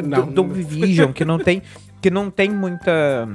não, 0.06 0.28
Dolby 0.28 0.62
Vision 0.62 1.12
que 1.12 1.26
não 1.26 1.39
tem 1.39 1.63
que 2.00 2.12
não 2.12 2.30
tem 2.30 2.50
muita 2.50 3.28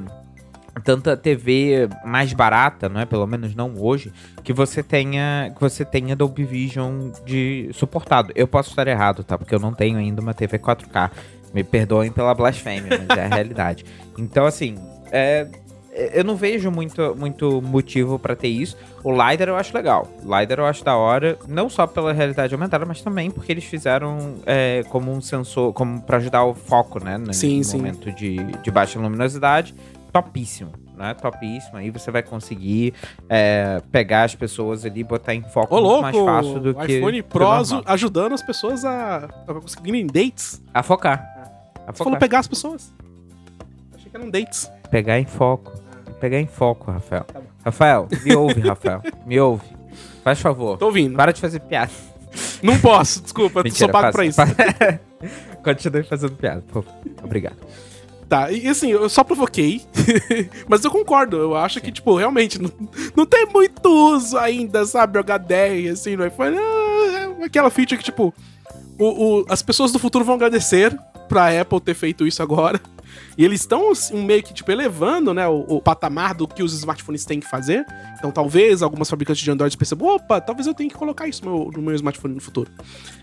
tanta 0.80 1.16
TV 1.16 1.88
mais 2.04 2.32
barata, 2.32 2.88
não 2.88 3.00
é? 3.00 3.06
Pelo 3.06 3.26
menos 3.26 3.54
não 3.54 3.74
hoje, 3.78 4.12
que 4.42 4.52
você 4.52 4.82
tenha 4.82 5.52
que 5.54 5.60
você 5.60 5.84
tenha 5.84 6.16
Dolby 6.16 6.44
Vision 6.44 7.10
de 7.24 7.70
suportado. 7.72 8.32
Eu 8.34 8.48
posso 8.48 8.70
estar 8.70 8.86
errado, 8.86 9.22
tá? 9.22 9.36
Porque 9.36 9.54
eu 9.54 9.60
não 9.60 9.72
tenho 9.72 9.98
ainda 9.98 10.20
uma 10.20 10.34
TV 10.34 10.58
4K. 10.58 11.10
Me 11.52 11.62
perdoem 11.62 12.10
pela 12.10 12.34
blasfêmia, 12.34 13.04
mas 13.06 13.18
é 13.18 13.24
a 13.24 13.28
realidade. 13.34 13.84
Então, 14.16 14.46
assim, 14.46 14.78
é, 15.10 15.46
eu 15.92 16.24
não 16.24 16.34
vejo 16.34 16.70
muito, 16.70 17.14
muito 17.14 17.60
motivo 17.60 18.18
para 18.18 18.34
ter 18.34 18.48
isso. 18.48 18.76
O 19.04 19.10
LiDAR 19.10 19.48
eu 19.48 19.56
acho 19.56 19.76
legal. 19.76 20.10
O 20.24 20.38
LiDAR 20.38 20.60
eu 20.60 20.64
acho 20.64 20.82
da 20.82 20.96
hora, 20.96 21.38
não 21.46 21.68
só 21.68 21.86
pela 21.86 22.12
realidade 22.12 22.54
aumentada, 22.54 22.86
mas 22.86 23.02
também 23.02 23.30
porque 23.30 23.52
eles 23.52 23.64
fizeram 23.64 24.36
é, 24.46 24.82
como 24.88 25.12
um 25.12 25.20
sensor, 25.20 25.72
como 25.74 26.00
para 26.00 26.16
ajudar 26.16 26.44
o 26.44 26.54
foco, 26.54 27.04
né? 27.04 27.18
No, 27.18 27.34
sim, 27.34 27.58
no 27.58 27.64
sim. 27.64 27.76
momento 27.76 28.10
de, 28.10 28.36
de 28.36 28.70
baixa 28.70 28.98
luminosidade. 28.98 29.74
Topíssimo. 30.12 30.72
Né? 30.96 31.14
Topíssimo. 31.14 31.78
Aí 31.78 31.90
você 31.90 32.10
vai 32.10 32.22
conseguir 32.22 32.92
é, 33.28 33.80
pegar 33.90 34.24
as 34.24 34.34
pessoas 34.34 34.84
ali 34.84 35.00
e 35.00 35.04
botar 35.04 35.34
em 35.34 35.42
foco 35.42 35.74
Ô, 35.74 35.80
muito 35.80 35.88
louco! 35.90 36.02
mais 36.02 36.16
fácil 36.46 36.60
do 36.60 36.74
que. 36.74 36.98
iPhone 36.98 37.22
do 37.22 37.24
que 37.24 37.30
Pro 37.30 37.44
normal. 37.44 37.82
ajudando 37.86 38.32
as 38.34 38.42
pessoas 38.42 38.84
a, 38.84 39.24
a 39.48 39.54
conseguirem 39.54 40.06
dates. 40.06 40.62
A 40.74 40.82
focar. 40.82 41.18
A 41.86 41.92
Você 41.92 41.98
falou 41.98 42.12
focar. 42.12 42.20
pegar 42.20 42.38
as 42.40 42.48
pessoas. 42.48 42.94
Achei 43.94 44.10
que 44.10 44.16
eram 44.16 44.30
dates. 44.30 44.70
Pegar 44.90 45.18
em 45.18 45.24
foco. 45.24 45.72
Pegar 46.20 46.38
em 46.38 46.46
foco, 46.46 46.90
Rafael. 46.92 47.24
Tá. 47.24 47.40
Rafael, 47.64 48.08
me 48.24 48.34
ouve, 48.36 48.60
Rafael. 48.60 49.02
Me 49.26 49.40
ouve. 49.40 49.64
Faz 50.22 50.40
favor. 50.40 50.76
Tô 50.78 50.86
ouvindo. 50.86 51.16
Para 51.16 51.32
de 51.32 51.40
fazer 51.40 51.58
piada. 51.60 51.90
Não 52.62 52.78
posso, 52.78 53.20
desculpa, 53.22 53.60
eu 53.64 53.70
sou 53.72 53.88
pago 53.88 54.12
faz- 54.12 54.14
pra 54.14 54.24
isso. 54.24 54.40
Continue 55.64 56.02
fazendo 56.04 56.32
piada, 56.36 56.62
favor. 56.68 56.92
Obrigado. 57.22 57.56
Tá, 58.32 58.50
e 58.50 58.66
assim, 58.66 58.90
eu 58.90 59.10
só 59.10 59.22
provoquei, 59.22 59.82
mas 60.66 60.82
eu 60.82 60.90
concordo, 60.90 61.36
eu 61.36 61.54
acho 61.54 61.82
que, 61.82 61.92
tipo, 61.92 62.16
realmente, 62.16 62.58
não, 62.58 62.70
não 63.14 63.26
tem 63.26 63.44
muito 63.44 63.86
uso 63.86 64.38
ainda, 64.38 64.86
sabe, 64.86 65.18
H10, 65.18 65.92
assim, 65.92 66.16
no 66.16 66.26
iPhone, 66.26 66.56
é 66.56 67.44
aquela 67.44 67.68
feature 67.68 67.98
que, 67.98 68.04
tipo, 68.04 68.32
o, 68.98 69.40
o- 69.40 69.44
as 69.50 69.60
pessoas 69.60 69.92
do 69.92 69.98
futuro 69.98 70.24
vão 70.24 70.36
agradecer 70.36 70.98
pra 71.28 71.60
Apple 71.60 71.78
ter 71.82 71.92
feito 71.92 72.26
isso 72.26 72.42
agora, 72.42 72.80
e 73.36 73.44
eles 73.44 73.60
estão 73.60 73.90
assim, 73.90 74.22
meio 74.24 74.42
que, 74.42 74.52
tipo, 74.52 74.70
elevando, 74.70 75.32
né, 75.32 75.46
o, 75.48 75.60
o 75.60 75.80
patamar 75.80 76.34
do 76.34 76.46
que 76.46 76.62
os 76.62 76.74
smartphones 76.74 77.24
têm 77.24 77.40
que 77.40 77.48
fazer, 77.48 77.84
então 78.18 78.30
talvez 78.30 78.82
algumas 78.82 79.08
fabricantes 79.08 79.42
de 79.42 79.50
Android 79.50 79.76
percebam, 79.76 80.16
opa, 80.16 80.40
talvez 80.40 80.66
eu 80.66 80.74
tenha 80.74 80.88
que 80.88 80.96
colocar 80.96 81.26
isso 81.26 81.44
no 81.44 81.50
meu, 81.50 81.70
no 81.72 81.82
meu 81.82 81.94
smartphone 81.94 82.34
no 82.34 82.40
futuro. 82.40 82.70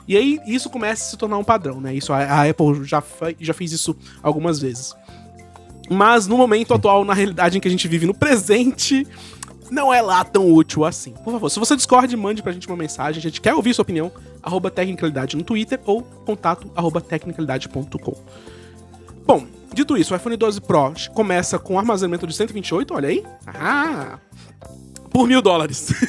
E 0.08 0.18
aí, 0.18 0.40
isso 0.48 0.70
começa 0.70 1.04
a 1.04 1.10
se 1.10 1.18
tornar 1.18 1.38
um 1.38 1.44
padrão, 1.44 1.80
né, 1.80 1.94
isso, 1.94 2.12
a, 2.12 2.18
a 2.18 2.50
Apple 2.50 2.84
já, 2.84 3.04
já 3.40 3.54
fez 3.54 3.72
isso 3.72 3.96
algumas 4.24 4.60
vezes. 4.60 4.96
Mas 5.90 6.28
no 6.28 6.38
momento 6.38 6.74
atual, 6.74 7.04
na 7.04 7.14
realidade 7.14 7.58
em 7.58 7.62
que 7.62 7.68
a 7.68 7.72
gente 7.72 7.88
vive 7.88 8.06
no 8.06 8.14
presente, 8.14 9.08
não 9.72 9.94
é 9.94 10.02
lá 10.02 10.24
tão 10.24 10.52
útil 10.52 10.86
assim. 10.86 11.12
Por 11.24 11.32
favor, 11.32 11.50
se 11.50 11.60
você 11.60 11.76
discorde, 11.76 12.16
mande 12.16 12.42
pra 12.42 12.52
gente 12.52 12.68
uma 12.68 12.78
mensagem. 12.78 13.20
A 13.20 13.22
gente 13.22 13.42
quer 13.42 13.54
ouvir 13.54 13.74
sua 13.74 13.84
opinião. 13.84 14.12
Arroba 14.42 14.70
Tecnicalidade 14.72 15.36
no 15.36 15.44
Twitter 15.44 15.80
ou 15.86 16.02
contato 16.02 16.70
arroba 16.76 17.02
tecnicalidade.com. 17.02 18.16
Bom, 19.26 19.46
dito 19.74 19.98
isso, 19.98 20.14
o 20.14 20.18
iPhone 20.18 20.36
12 20.38 20.62
Pro 20.62 20.94
começa 21.14 21.58
com 21.60 21.78
armazenamento 21.80 22.26
de 22.28 22.34
128, 22.36 22.94
olha 22.94 23.10
aí. 23.10 23.24
Ah! 23.48 24.20
Por 25.12 25.28
mil 25.28 25.42
dólares. 25.42 25.92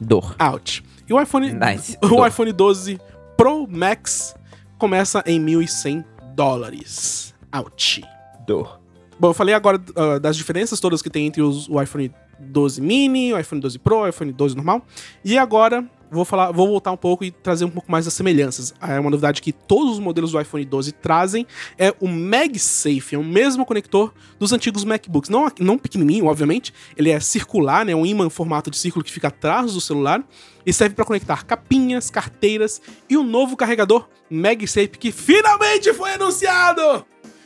Dor. 0.00 0.34
Out. 0.38 0.82
E 1.08 1.12
o 1.12 1.20
iPhone, 1.20 1.52
Nice. 1.52 1.96
o 2.02 2.08
Dor. 2.08 2.28
iPhone 2.28 2.52
12 2.52 3.00
Pro 3.36 3.66
Max 3.68 4.34
começa 4.78 5.22
em 5.26 5.40
1.100 5.40 6.04
dólares. 6.34 7.34
Out. 7.52 8.02
Dor. 8.46 8.80
Bom, 9.18 9.28
eu 9.30 9.34
falei 9.34 9.54
agora 9.54 9.80
ah, 9.94 10.18
das 10.18 10.36
diferenças 10.36 10.80
todas 10.80 11.02
que 11.02 11.10
tem 11.10 11.26
entre 11.26 11.42
os- 11.42 11.68
o 11.68 11.80
iPhone 11.80 12.12
12 12.40 12.80
mini, 12.80 13.32
o 13.32 13.38
iPhone 13.38 13.60
12 13.60 13.78
Pro, 13.78 13.98
o 14.00 14.08
iPhone 14.08 14.32
12 14.32 14.56
normal. 14.56 14.84
E 15.24 15.38
agora 15.38 15.84
vou 16.12 16.24
falar, 16.24 16.52
vou 16.52 16.68
voltar 16.68 16.92
um 16.92 16.96
pouco 16.96 17.24
e 17.24 17.30
trazer 17.30 17.64
um 17.64 17.70
pouco 17.70 17.90
mais 17.90 18.04
das 18.04 18.14
semelhanças. 18.14 18.74
É 18.80 19.00
uma 19.00 19.10
novidade 19.10 19.40
que 19.40 19.52
todos 19.52 19.94
os 19.94 19.98
modelos 19.98 20.32
do 20.32 20.40
iPhone 20.40 20.64
12 20.64 20.92
trazem 20.92 21.46
é 21.78 21.94
o 21.98 22.06
MagSafe, 22.06 23.14
é 23.14 23.18
o 23.18 23.24
mesmo 23.24 23.64
conector 23.64 24.12
dos 24.38 24.52
antigos 24.52 24.84
MacBooks, 24.84 25.30
não 25.30 25.50
não 25.58 25.78
pequenininho, 25.78 26.26
obviamente. 26.26 26.72
Ele 26.96 27.10
é 27.10 27.18
circular, 27.18 27.84
né, 27.84 27.94
um 27.94 28.04
ímã 28.04 28.26
em 28.26 28.30
formato 28.30 28.70
de 28.70 28.76
círculo 28.76 29.04
que 29.04 29.10
fica 29.10 29.28
atrás 29.28 29.72
do 29.72 29.80
celular 29.80 30.22
e 30.64 30.72
serve 30.72 30.94
para 30.94 31.04
conectar 31.04 31.44
capinhas, 31.44 32.10
carteiras 32.10 32.80
e 33.08 33.16
o 33.16 33.22
novo 33.22 33.56
carregador 33.56 34.08
MagSafe 34.30 34.98
que 34.98 35.10
finalmente 35.10 35.92
foi 35.94 36.12
anunciado. 36.12 37.04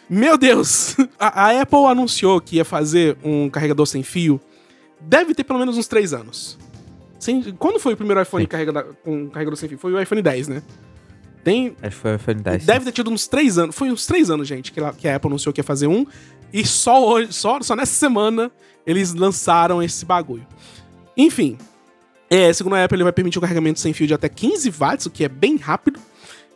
Meu 0.09 0.37
Deus! 0.37 0.97
A, 1.19 1.47
a 1.47 1.63
Apple 1.63 1.87
anunciou 1.87 2.41
que 2.41 2.57
ia 2.57 2.65
fazer 2.65 3.17
um 3.25 3.49
carregador 3.49 3.87
sem 3.87 4.03
fio. 4.03 4.41
Deve 5.01 5.35
ter 5.35 5.45
pelo 5.45 5.59
menos 5.59 5.77
uns 5.77 5.89
3 5.89 6.15
anos. 6.15 6.59
Sem- 7.19 7.43
quando 7.59 7.79
foi 7.81 7.95
o 7.95 7.97
primeiro 7.97 8.21
iPhone 8.21 8.45
Sim. 8.45 8.49
carregada- 8.49 8.85
com 9.05 9.29
carregador 9.31 9.57
sem 9.59 9.69
fio? 9.69 9.79
Foi 9.79 9.93
o 9.93 10.01
iPhone 10.01 10.21
10, 10.23 10.49
né? 10.49 10.63
Tem, 11.43 11.77
Acho 11.81 11.97
que 11.97 12.03
foi 12.03 12.13
o 12.13 12.17
iPhone 12.17 12.41
10. 12.43 12.67
deve 12.67 12.85
ter 12.87 12.93
tido 12.93 13.11
uns 13.11 13.27
3 13.29 13.57
anos. 13.59 13.75
Foi 13.77 13.91
uns 13.91 14.05
3 14.05 14.31
anos, 14.31 14.47
gente, 14.49 14.73
que, 14.73 14.81
ela- 14.81 14.93
que 14.93 15.07
a 15.09 15.17
Apple 15.17 15.29
anunciou 15.29 15.53
que 15.53 15.61
ia 15.61 15.65
fazer 15.65 15.87
um. 15.87 16.05
E 16.53 16.67
só 16.67 17.07
hoje, 17.07 17.33
só, 17.33 17.61
só 17.61 17.75
nessa 17.77 17.95
semana, 17.95 18.51
eles 18.87 19.15
lançaram 19.15 19.83
esse 19.83 20.05
bagulho. 20.05 20.47
Enfim. 21.17 21.57
É, 22.29 22.53
segundo 22.53 22.75
a 22.75 22.85
Apple, 22.85 22.97
ele 22.97 23.05
vai 23.05 23.13
permitir 23.13 23.39
o 23.39 23.41
carregamento 23.41 23.79
sem 23.79 23.93
fio 23.93 24.07
de 24.07 24.15
até 24.15 24.29
15 24.29 24.69
watts, 24.71 25.07
o 25.07 25.11
que 25.11 25.25
é 25.25 25.29
bem 25.29 25.57
rápido. 25.57 26.01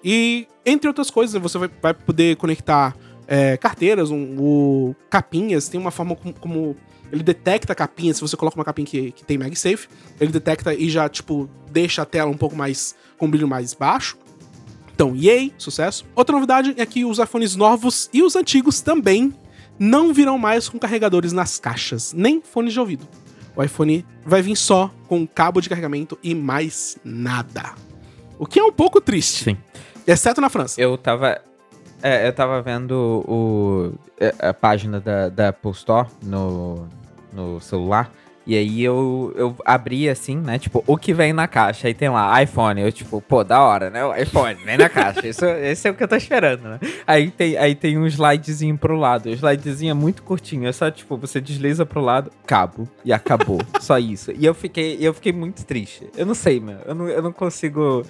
E, 0.04 0.48
entre 0.66 0.88
outras 0.88 1.10
coisas, 1.10 1.40
você 1.40 1.58
vai, 1.58 1.70
vai 1.80 1.94
poder 1.94 2.36
conectar 2.36 2.96
é, 3.32 3.56
carteiras, 3.56 4.10
um, 4.10 4.36
o- 4.40 4.96
capinhas. 5.08 5.68
Tem 5.68 5.80
uma 5.80 5.92
forma 5.92 6.16
como, 6.16 6.34
como 6.34 6.76
ele 7.12 7.22
detecta 7.22 7.74
capinhas. 7.74 8.16
Se 8.16 8.22
você 8.22 8.36
coloca 8.36 8.56
uma 8.56 8.64
capinha 8.64 8.86
que, 8.86 9.12
que 9.12 9.24
tem 9.24 9.38
MagSafe, 9.38 9.88
ele 10.20 10.32
detecta 10.32 10.74
e 10.74 10.88
já, 10.88 11.08
tipo, 11.08 11.48
deixa 11.70 12.02
a 12.02 12.04
tela 12.04 12.30
um 12.30 12.36
pouco 12.36 12.56
mais 12.56 12.94
com 13.18 13.26
um 13.26 13.30
brilho 13.30 13.48
mais 13.48 13.74
baixo. 13.74 14.16
Então, 14.94 15.16
yay, 15.16 15.52
sucesso. 15.56 16.04
Outra 16.14 16.34
novidade 16.34 16.74
é 16.76 16.84
que 16.84 17.04
os 17.04 17.18
iPhones 17.18 17.56
novos 17.56 18.10
e 18.12 18.22
os 18.22 18.36
antigos 18.36 18.80
também 18.80 19.34
não 19.78 20.12
virão 20.12 20.36
mais 20.36 20.68
com 20.68 20.78
carregadores 20.78 21.32
nas 21.32 21.58
caixas, 21.58 22.12
nem 22.12 22.42
fones 22.42 22.74
de 22.74 22.80
ouvido. 22.80 23.08
O 23.56 23.62
iPhone 23.62 24.04
vai 24.24 24.42
vir 24.42 24.56
só 24.56 24.90
com 25.08 25.26
cabo 25.26 25.60
de 25.60 25.68
carregamento 25.68 26.18
e 26.22 26.34
mais 26.34 26.98
nada. 27.02 27.74
O 28.38 28.46
que 28.46 28.60
é 28.60 28.62
um 28.62 28.72
pouco 28.72 29.00
triste. 29.00 29.44
Sim. 29.44 29.56
Exceto 30.06 30.40
na 30.40 30.48
França. 30.48 30.80
Eu 30.80 30.96
tava. 30.96 31.40
É, 32.02 32.26
eu 32.26 32.32
tava 32.32 32.62
vendo 32.62 33.24
o, 33.28 33.92
é, 34.18 34.34
a 34.38 34.54
página 34.54 35.00
da, 35.00 35.28
da 35.28 35.48
Apple 35.48 35.70
Store 35.72 36.08
no, 36.22 36.88
no 37.32 37.60
celular. 37.60 38.12
E 38.46 38.56
aí 38.56 38.82
eu, 38.82 39.32
eu 39.36 39.54
abri 39.64 40.08
assim, 40.08 40.36
né? 40.36 40.58
Tipo, 40.58 40.82
o 40.86 40.96
que 40.96 41.12
vem 41.12 41.32
na 41.32 41.46
caixa. 41.46 41.86
Aí 41.86 41.94
tem 41.94 42.08
lá, 42.08 42.42
iPhone. 42.42 42.80
Eu, 42.80 42.90
tipo, 42.90 43.20
pô, 43.20 43.44
da 43.44 43.62
hora, 43.62 43.90
né? 43.90 44.04
O 44.04 44.14
iPhone, 44.14 44.54
vem 44.64 44.78
na 44.78 44.88
caixa. 44.88 45.26
Isso, 45.26 45.44
esse 45.44 45.86
é 45.86 45.90
o 45.90 45.94
que 45.94 46.02
eu 46.02 46.08
tô 46.08 46.16
esperando, 46.16 46.62
né? 46.62 46.80
Aí 47.06 47.30
tem, 47.30 47.56
aí 47.56 47.74
tem 47.74 47.98
um 47.98 48.06
slidezinho 48.06 48.76
pro 48.76 48.96
lado. 48.96 49.26
O 49.26 49.32
slidezinho 49.32 49.90
é 49.90 49.94
muito 49.94 50.22
curtinho. 50.22 50.66
É 50.66 50.72
só, 50.72 50.90
tipo, 50.90 51.16
você 51.16 51.40
desliza 51.40 51.84
pro 51.84 52.00
lado, 52.00 52.32
cabo. 52.46 52.88
E 53.04 53.12
acabou. 53.12 53.60
só 53.78 53.98
isso. 53.98 54.32
E 54.32 54.44
eu 54.44 54.54
fiquei, 54.54 54.96
eu 55.00 55.12
fiquei 55.12 55.32
muito 55.32 55.64
triste. 55.64 56.08
Eu 56.16 56.24
não 56.24 56.34
sei, 56.34 56.58
meu. 56.58 56.78
Eu 56.86 56.94
não, 56.94 57.08
eu 57.08 57.22
não 57.22 57.32
consigo. 57.32 58.04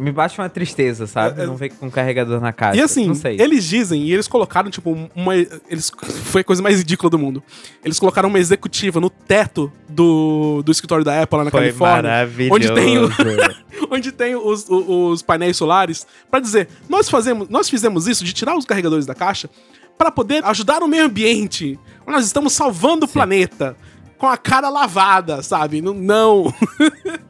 Me 0.00 0.10
bate 0.12 0.38
uma 0.40 0.48
tristeza, 0.48 1.06
sabe? 1.06 1.40
É, 1.40 1.44
é- 1.44 1.46
Não 1.46 1.56
ver 1.56 1.70
com 1.70 1.86
um 1.86 1.90
carregador 1.90 2.40
na 2.40 2.52
caixa. 2.52 2.78
E 2.78 2.82
assim, 2.82 3.12
eles 3.38 3.64
dizem, 3.64 4.02
e 4.02 4.12
eles 4.12 4.26
colocaram, 4.26 4.70
tipo, 4.70 4.96
uma. 5.14 5.34
Eles, 5.36 5.90
foi 6.24 6.40
a 6.40 6.44
coisa 6.44 6.62
mais 6.62 6.78
ridícula 6.78 7.10
do 7.10 7.18
mundo. 7.18 7.42
Eles 7.84 7.98
colocaram 7.98 8.28
uma 8.28 8.38
executiva 8.38 9.00
no 9.00 9.10
teto 9.10 9.70
do, 9.88 10.62
do 10.64 10.72
escritório 10.72 11.04
da 11.04 11.22
Apple 11.22 11.38
lá 11.38 11.44
na 11.44 11.50
Foi 11.50 11.60
Califórnia. 11.60 12.02
maravilhoso. 12.10 12.54
onde 12.54 12.74
tem 12.74 12.98
o- 12.98 13.10
onde 13.90 14.12
tem 14.12 14.36
os, 14.36 14.68
o- 14.68 15.10
os 15.10 15.22
painéis 15.22 15.56
solares, 15.56 16.06
pra 16.30 16.40
dizer, 16.40 16.68
nós 16.88 17.08
fazemos, 17.10 17.48
nós 17.48 17.68
fizemos 17.68 18.06
isso 18.06 18.24
de 18.24 18.32
tirar 18.32 18.56
os 18.56 18.64
carregadores 18.64 19.06
da 19.06 19.14
caixa 19.14 19.50
para 19.98 20.10
poder 20.10 20.44
ajudar 20.46 20.82
o 20.82 20.88
meio 20.88 21.04
ambiente. 21.04 21.78
Nós 22.06 22.24
estamos 22.24 22.52
salvando 22.54 23.04
o 23.04 23.08
planeta 23.08 23.76
com 24.16 24.26
a 24.26 24.36
cara 24.36 24.68
lavada, 24.70 25.42
sabe? 25.42 25.80
Não. 25.82 25.94
não. 25.94 26.54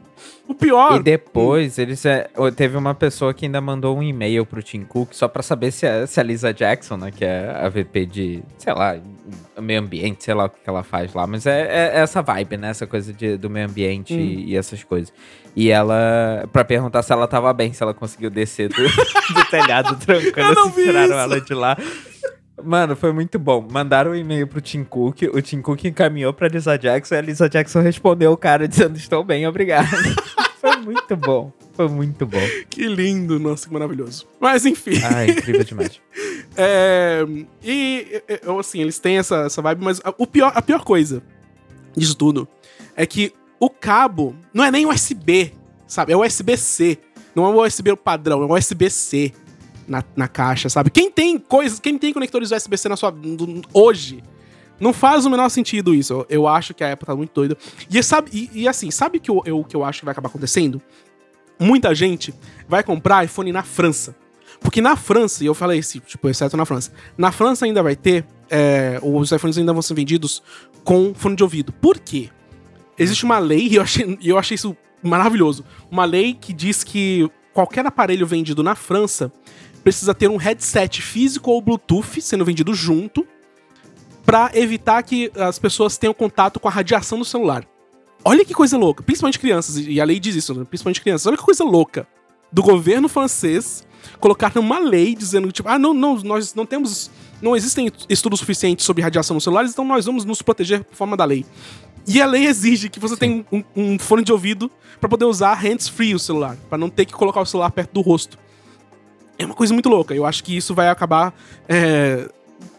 o 0.51 0.55
pior. 0.55 0.99
E 0.99 1.03
depois, 1.03 1.77
eles 1.77 2.05
é, 2.05 2.29
teve 2.55 2.77
uma 2.77 2.93
pessoa 2.93 3.33
que 3.33 3.45
ainda 3.45 3.59
mandou 3.59 3.97
um 3.97 4.03
e-mail 4.03 4.45
pro 4.45 4.61
Tim 4.63 4.83
Cook 4.83 5.13
só 5.13 5.27
pra 5.27 5.41
saber 5.43 5.71
se 5.71 5.85
a, 5.85 6.05
se 6.07 6.19
a 6.19 6.23
Lisa 6.23 6.53
Jackson, 6.53 6.97
né, 6.97 7.11
que 7.11 7.25
é 7.25 7.49
a 7.49 7.67
VP 7.69 8.05
de, 8.05 8.43
sei 8.57 8.73
lá, 8.73 8.95
meio 9.59 9.79
ambiente, 9.79 10.23
sei 10.23 10.33
lá 10.33 10.45
o 10.45 10.49
que, 10.49 10.57
ela 10.65 10.83
faz 10.83 11.13
lá, 11.13 11.25
mas 11.27 11.45
é, 11.45 11.61
é 11.95 11.99
essa 11.99 12.21
vibe, 12.21 12.57
né, 12.57 12.69
essa 12.69 12.87
coisa 12.87 13.11
de, 13.13 13.37
do 13.37 13.49
meio 13.49 13.67
ambiente 13.67 14.13
Hum. 14.13 14.17
e, 14.19 14.51
e 14.51 14.57
essas 14.57 14.83
coisas. 14.83 15.13
E 15.55 15.69
ela, 15.69 16.47
pra 16.53 16.63
perguntar 16.63 17.03
se 17.03 17.11
ela 17.11 17.27
tava 17.27 17.51
bem, 17.53 17.73
se 17.73 17.83
ela 17.83 17.93
conseguiu 17.93 18.29
descer 18.29 18.69
do, 18.69 18.75
do 19.33 19.45
telhado 19.49 19.97
não 20.55 20.69
se 20.69 20.75
vi 20.75 20.83
tiraram 20.85 21.05
isso. 21.07 21.13
ela 21.19 21.41
de 21.41 21.53
lá. 21.53 21.77
Mano, 22.63 22.95
foi 22.95 23.11
muito 23.11 23.37
bom. 23.39 23.67
Mandaram 23.69 24.11
um 24.11 24.15
e-mail 24.15 24.47
pro 24.47 24.61
Tim 24.61 24.83
Cook, 24.83 25.23
o 25.33 25.41
Tim 25.41 25.61
Cook 25.61 25.85
encaminhou 25.85 26.33
pra 26.33 26.47
Lisa 26.47 26.77
Jackson 26.77 27.15
e 27.15 27.17
a 27.17 27.21
Lisa 27.21 27.49
Jackson 27.49 27.81
respondeu 27.81 28.31
o 28.31 28.37
cara 28.37 28.67
dizendo: 28.67 28.97
Estou 28.97 29.23
bem, 29.23 29.47
obrigado. 29.47 29.87
foi 30.59 30.77
muito 30.77 31.15
bom. 31.15 31.51
Foi 31.73 31.87
muito 31.87 32.25
bom. 32.25 32.41
Que 32.69 32.87
lindo, 32.87 33.39
nossa, 33.39 33.67
que 33.67 33.73
maravilhoso. 33.73 34.27
Mas 34.39 34.65
enfim. 34.65 35.01
Ah, 35.03 35.25
incrível 35.25 35.63
demais. 35.63 35.99
É, 36.57 37.25
e, 37.63 38.21
assim, 38.59 38.81
eles 38.81 38.99
têm 38.99 39.17
essa, 39.17 39.43
essa 39.45 39.61
vibe, 39.61 39.85
mas 39.85 40.01
a, 40.03 40.13
o 40.17 40.27
pior, 40.27 40.51
a 40.53 40.61
pior 40.61 40.83
coisa 40.83 41.23
disso 41.95 42.13
tudo 42.13 42.45
é 42.93 43.05
que 43.05 43.33
o 43.57 43.69
cabo 43.69 44.35
não 44.53 44.61
é 44.61 44.69
nem 44.69 44.85
USB, 44.85 45.53
sabe? 45.87 46.11
É 46.11 46.17
USB-C. 46.17 46.97
Não 47.33 47.45
é 47.45 47.47
o 47.47 47.65
USB 47.65 47.95
padrão, 47.95 48.43
é 48.43 48.45
o 48.45 48.53
USB-C 48.53 49.33
na, 49.87 50.03
na 50.15 50.27
caixa, 50.27 50.69
sabe? 50.69 50.89
Quem 50.89 51.11
tem 51.11 51.37
coisas, 51.37 51.79
quem 51.79 51.97
tem 51.97 52.13
conectores 52.13 52.51
USB-C 52.51 52.89
na 52.89 52.95
sua 52.95 53.13
hoje, 53.73 54.23
não 54.79 54.91
faz 54.91 55.25
o 55.25 55.29
menor 55.29 55.49
sentido 55.49 55.93
isso. 55.93 56.13
Eu, 56.13 56.25
eu 56.29 56.47
acho 56.47 56.73
que 56.73 56.83
a 56.83 56.93
Apple 56.93 57.05
tá 57.05 57.15
muito 57.15 57.31
doida. 57.33 57.57
E, 57.89 58.01
sabe, 58.01 58.31
e, 58.33 58.61
e 58.63 58.67
assim, 58.67 58.89
sabe 58.89 59.17
o 59.17 59.21
que 59.21 59.29
eu, 59.29 59.41
eu, 59.45 59.63
que 59.63 59.75
eu 59.75 59.83
acho 59.83 59.99
que 59.99 60.05
vai 60.05 60.11
acabar 60.11 60.27
acontecendo? 60.27 60.81
Muita 61.59 61.93
gente 61.93 62.33
vai 62.67 62.83
comprar 62.83 63.23
iPhone 63.23 63.51
na 63.51 63.61
França. 63.61 64.15
Porque 64.59 64.81
na 64.81 64.95
França, 64.95 65.43
e 65.43 65.47
eu 65.47 65.53
falei 65.53 65.79
isso, 65.79 65.99
tipo, 65.99 66.29
exceto 66.29 66.55
na 66.55 66.65
França, 66.65 66.91
na 67.17 67.31
França 67.31 67.65
ainda 67.65 67.81
vai 67.81 67.95
ter, 67.95 68.25
é, 68.49 68.99
os 69.01 69.31
iPhones 69.31 69.57
ainda 69.57 69.73
vão 69.73 69.81
ser 69.81 69.95
vendidos 69.95 70.41
com 70.83 71.13
fone 71.15 71.35
de 71.35 71.43
ouvido. 71.43 71.71
Por 71.73 71.99
quê? 71.99 72.29
Existe 72.97 73.23
uma 73.23 73.39
lei, 73.39 73.67
e 73.69 73.75
eu 73.75 73.81
achei, 73.81 74.17
eu 74.23 74.37
achei 74.37 74.55
isso 74.55 74.77
maravilhoso, 75.01 75.65
uma 75.89 76.05
lei 76.05 76.35
que 76.35 76.53
diz 76.53 76.83
que 76.83 77.29
qualquer 77.53 77.85
aparelho 77.85 78.25
vendido 78.27 78.61
na 78.61 78.75
França 78.75 79.31
precisa 79.83 80.13
ter 80.13 80.29
um 80.29 80.37
headset 80.37 81.01
físico 81.01 81.51
ou 81.51 81.61
Bluetooth 81.61 82.21
sendo 82.21 82.45
vendido 82.45 82.73
junto 82.73 83.25
para 84.25 84.51
evitar 84.53 85.01
que 85.03 85.31
as 85.35 85.57
pessoas 85.57 85.97
tenham 85.97 86.13
contato 86.13 86.59
com 86.59 86.67
a 86.67 86.71
radiação 86.71 87.17
do 87.17 87.25
celular. 87.25 87.65
Olha 88.23 88.45
que 88.45 88.53
coisa 88.53 88.77
louca, 88.77 89.01
principalmente 89.01 89.39
crianças, 89.39 89.77
e 89.77 89.99
a 89.99 90.05
lei 90.05 90.19
diz 90.19 90.35
isso, 90.35 90.53
né? 90.53 90.63
principalmente 90.63 91.01
crianças. 91.01 91.25
Olha 91.25 91.37
que 91.37 91.43
coisa 91.43 91.63
louca 91.63 92.07
do 92.51 92.61
governo 92.61 93.09
francês 93.09 93.85
colocar 94.19 94.55
uma 94.57 94.79
lei 94.79 95.15
dizendo 95.15 95.51
tipo, 95.51 95.67
ah, 95.69 95.79
não, 95.79 95.93
não, 95.93 96.15
nós 96.17 96.53
não 96.53 96.65
temos, 96.65 97.09
não 97.41 97.55
existem 97.55 97.91
estudos 98.09 98.39
suficientes 98.39 98.85
sobre 98.85 99.01
radiação 99.01 99.33
nos 99.33 99.43
celulares, 99.43 99.71
então 99.71 99.85
nós 99.85 100.05
vamos 100.05 100.25
nos 100.25 100.41
proteger 100.41 100.83
por 100.83 100.95
forma 100.95 101.17
da 101.17 101.25
lei. 101.25 101.45
E 102.07 102.21
a 102.21 102.25
lei 102.25 102.45
exige 102.45 102.89
que 102.89 102.99
você 102.99 103.15
tenha 103.15 103.45
um, 103.51 103.63
um, 103.75 103.99
fone 103.99 104.23
de 104.23 104.31
ouvido 104.31 104.71
para 104.99 105.09
poder 105.09 105.25
usar 105.25 105.53
hands-free 105.53 106.15
o 106.15 106.19
celular, 106.19 106.57
para 106.69 106.77
não 106.77 106.89
ter 106.89 107.05
que 107.05 107.13
colocar 107.13 107.41
o 107.41 107.45
celular 107.45 107.71
perto 107.71 107.91
do 107.91 108.01
rosto. 108.01 108.37
É 109.41 109.45
uma 109.45 109.55
coisa 109.55 109.73
muito 109.73 109.89
louca. 109.89 110.13
Eu 110.13 110.23
acho 110.23 110.43
que 110.43 110.55
isso 110.55 110.75
vai 110.75 110.87
acabar 110.87 111.33
é, 111.67 112.29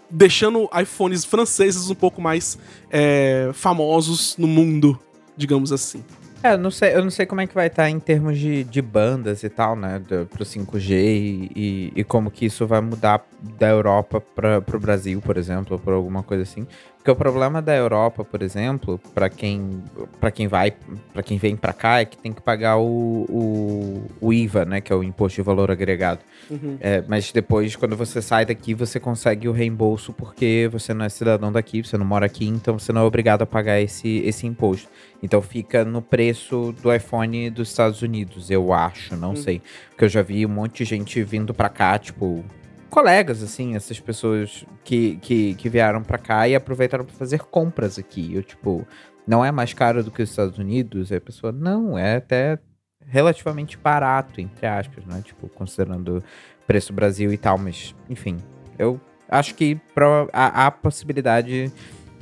deixando 0.09 0.71
iPhones 0.81 1.25
franceses 1.25 1.91
um 1.91 1.95
pouco 1.95 2.23
mais 2.23 2.57
é, 2.89 3.51
famosos 3.53 4.37
no 4.39 4.47
mundo, 4.47 4.97
digamos 5.37 5.73
assim. 5.73 6.05
É, 6.41 6.55
eu 6.55 6.59
não 6.59 6.71
sei, 6.71 6.95
eu 6.95 7.03
não 7.03 7.11
sei 7.11 7.27
como 7.27 7.41
é 7.41 7.47
que 7.49 7.55
vai 7.55 7.67
estar 7.67 7.85
tá 7.85 7.91
em 7.91 7.99
termos 7.99 8.39
de, 8.39 8.63
de 8.63 8.81
bandas 8.81 9.43
e 9.43 9.49
tal, 9.49 9.75
né? 9.75 10.01
Do, 10.01 10.27
pro 10.27 10.45
5G 10.45 10.91
e, 10.91 11.51
e, 11.55 11.93
e, 11.97 12.05
como 12.05 12.31
que 12.31 12.47
isso 12.47 12.65
vai 12.65 12.81
mudar 12.81 13.25
da 13.59 13.69
Europa 13.69 14.21
para 14.21 14.61
pro 14.61 14.79
Brasil, 14.79 15.21
por 15.21 15.37
exemplo, 15.37 15.75
ou 15.75 15.79
por 15.79 15.93
alguma 15.93 16.23
coisa 16.23 16.45
assim. 16.45 16.67
Porque 17.03 17.11
o 17.11 17.17
problema 17.17 17.61
da 17.61 17.75
Europa, 17.75 18.25
por 18.25 18.43
exemplo, 18.43 19.01
para 19.13 19.29
quem 19.29 19.83
para 20.21 20.31
quem 20.31 20.47
vai, 20.47 20.73
para 21.13 21.21
quem 21.21 21.37
vem 21.37 21.57
para 21.57 21.73
cá 21.73 21.99
é 21.99 22.05
que 22.05 22.17
tem 22.17 22.33
que 22.33 22.41
pagar 22.41 22.77
o, 22.77 23.27
o, 23.29 24.05
o, 24.21 24.33
IVA, 24.33 24.65
né, 24.65 24.81
que 24.81 24.93
é 24.93 24.95
o 24.95 25.03
imposto 25.03 25.35
de 25.35 25.43
valor 25.43 25.69
agregado. 25.69 26.21
Uhum. 26.49 26.77
É, 26.81 27.03
mas 27.09 27.33
depois, 27.33 27.75
quando 27.75 27.97
você 27.97 28.23
sai 28.23 28.47
daqui, 28.47 28.73
você 28.73 29.01
consegue 29.01 29.49
o 29.49 29.53
reembolso 29.53 30.13
porque 30.13 30.69
você 30.71 30.95
não 30.95 31.05
é 31.05 31.09
cidadão 31.09 31.51
daqui, 31.51 31.83
você 31.83 31.99
não 31.99 32.07
mora 32.07 32.27
aqui, 32.27 32.47
então 32.47 32.79
você 32.79 32.93
não 32.93 33.01
é 33.01 33.05
obrigado 33.05 33.43
a 33.43 33.47
pagar 33.47 33.81
esse, 33.81 34.19
esse 34.19 34.47
imposto. 34.47 34.89
Então 35.21 35.43
fica 35.43 35.85
no 35.85 36.03
preço 36.03 36.73
do 36.81 36.95
iPhone 36.95 37.51
dos 37.51 37.69
Estados 37.69 38.01
Unidos, 38.03 38.49
eu 38.49 38.73
acho, 38.73 39.17
não 39.17 39.31
uhum. 39.31 39.37
sei. 39.37 39.61
Porque 39.91 40.05
eu 40.05 40.09
já 40.09 40.23
vi 40.23 40.47
um 40.47 40.51
monte 40.51 40.85
de 40.85 40.85
gente 40.85 41.21
vindo 41.25 41.53
para 41.53 41.69
cá, 41.69 41.99
tipo, 41.99 42.45
colegas, 42.93 43.43
assim, 43.43 43.75
essas 43.75 43.99
pessoas 43.99 44.67
que, 44.85 45.17
que, 45.17 45.55
que 45.55 45.69
vieram 45.71 46.03
para 46.03 46.19
cá 46.19 46.47
e 46.47 46.55
aproveitaram 46.55 47.07
para 47.07 47.15
fazer 47.15 47.41
compras 47.41 47.99
aqui. 47.99 48.35
Eu, 48.35 48.43
tipo, 48.43 48.87
não 49.27 49.43
é 49.43 49.51
mais 49.51 49.73
caro 49.73 50.05
do 50.05 50.11
que 50.11 50.23
os 50.23 50.29
Estados 50.29 50.59
Unidos? 50.59 51.11
Aí 51.11 51.17
a 51.17 51.21
pessoa, 51.21 51.51
não, 51.51 51.97
é 51.97 52.17
até 52.17 52.59
relativamente 53.07 53.79
barato, 53.79 54.43
entre 54.43 54.67
aspas, 54.67 55.07
né? 55.07 55.23
Tipo, 55.25 55.49
considerando 55.49 56.23
preço 56.67 56.93
Brasil 56.93 57.33
e 57.33 57.39
tal, 57.39 57.57
mas, 57.57 57.95
enfim, 58.11 58.37
eu 58.79 59.01
acho 59.27 59.55
que 59.55 59.77
pro, 59.95 60.29
há, 60.31 60.67
há 60.67 60.71
possibilidade 60.71 61.73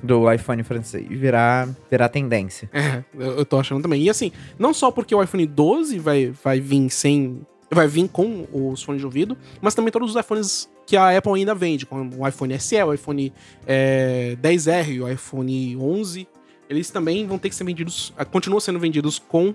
do 0.01 0.33
iPhone 0.33 0.63
francês 0.63 1.05
virar, 1.09 1.69
virar 1.91 2.09
tendência. 2.09 2.71
É, 2.73 3.03
eu 3.19 3.45
tô 3.45 3.59
achando 3.59 3.83
também. 3.83 4.03
E 4.03 4.09
assim, 4.09 4.31
não 4.57 4.73
só 4.73 4.93
porque 4.93 5.15
o 5.15 5.23
iPhone 5.23 5.45
12 5.47 5.99
vai, 5.99 6.33
vai 6.45 6.61
vir 6.61 6.89
sem 6.91 7.45
vai 7.71 7.87
vir 7.87 8.09
com 8.09 8.47
os 8.53 8.83
fones 8.83 9.01
de 9.01 9.07
ouvido, 9.07 9.37
mas 9.61 9.75
também 9.75 9.93
todos 9.93 10.15
os 10.15 10.21
iPhones 10.21 10.69
que 10.87 10.97
a 10.97 11.17
Apple 11.17 11.33
ainda 11.35 11.55
vende, 11.55 11.87
como 11.87 12.23
o 12.23 12.27
iPhone 12.27 12.59
SE, 12.59 12.83
o 12.83 12.93
iPhone 12.93 13.33
é, 13.67 14.37
10R, 14.43 15.03
o 15.03 15.09
iPhone 15.09 15.77
11, 15.77 16.27
eles 16.69 16.91
também 16.91 17.27
vão 17.27 17.39
ter 17.39 17.49
que 17.49 17.55
ser 17.55 17.65
vendidos, 17.65 18.13
continuam 18.31 18.61
sendo 18.61 18.79
vendidos 18.79 19.19
com 19.19 19.55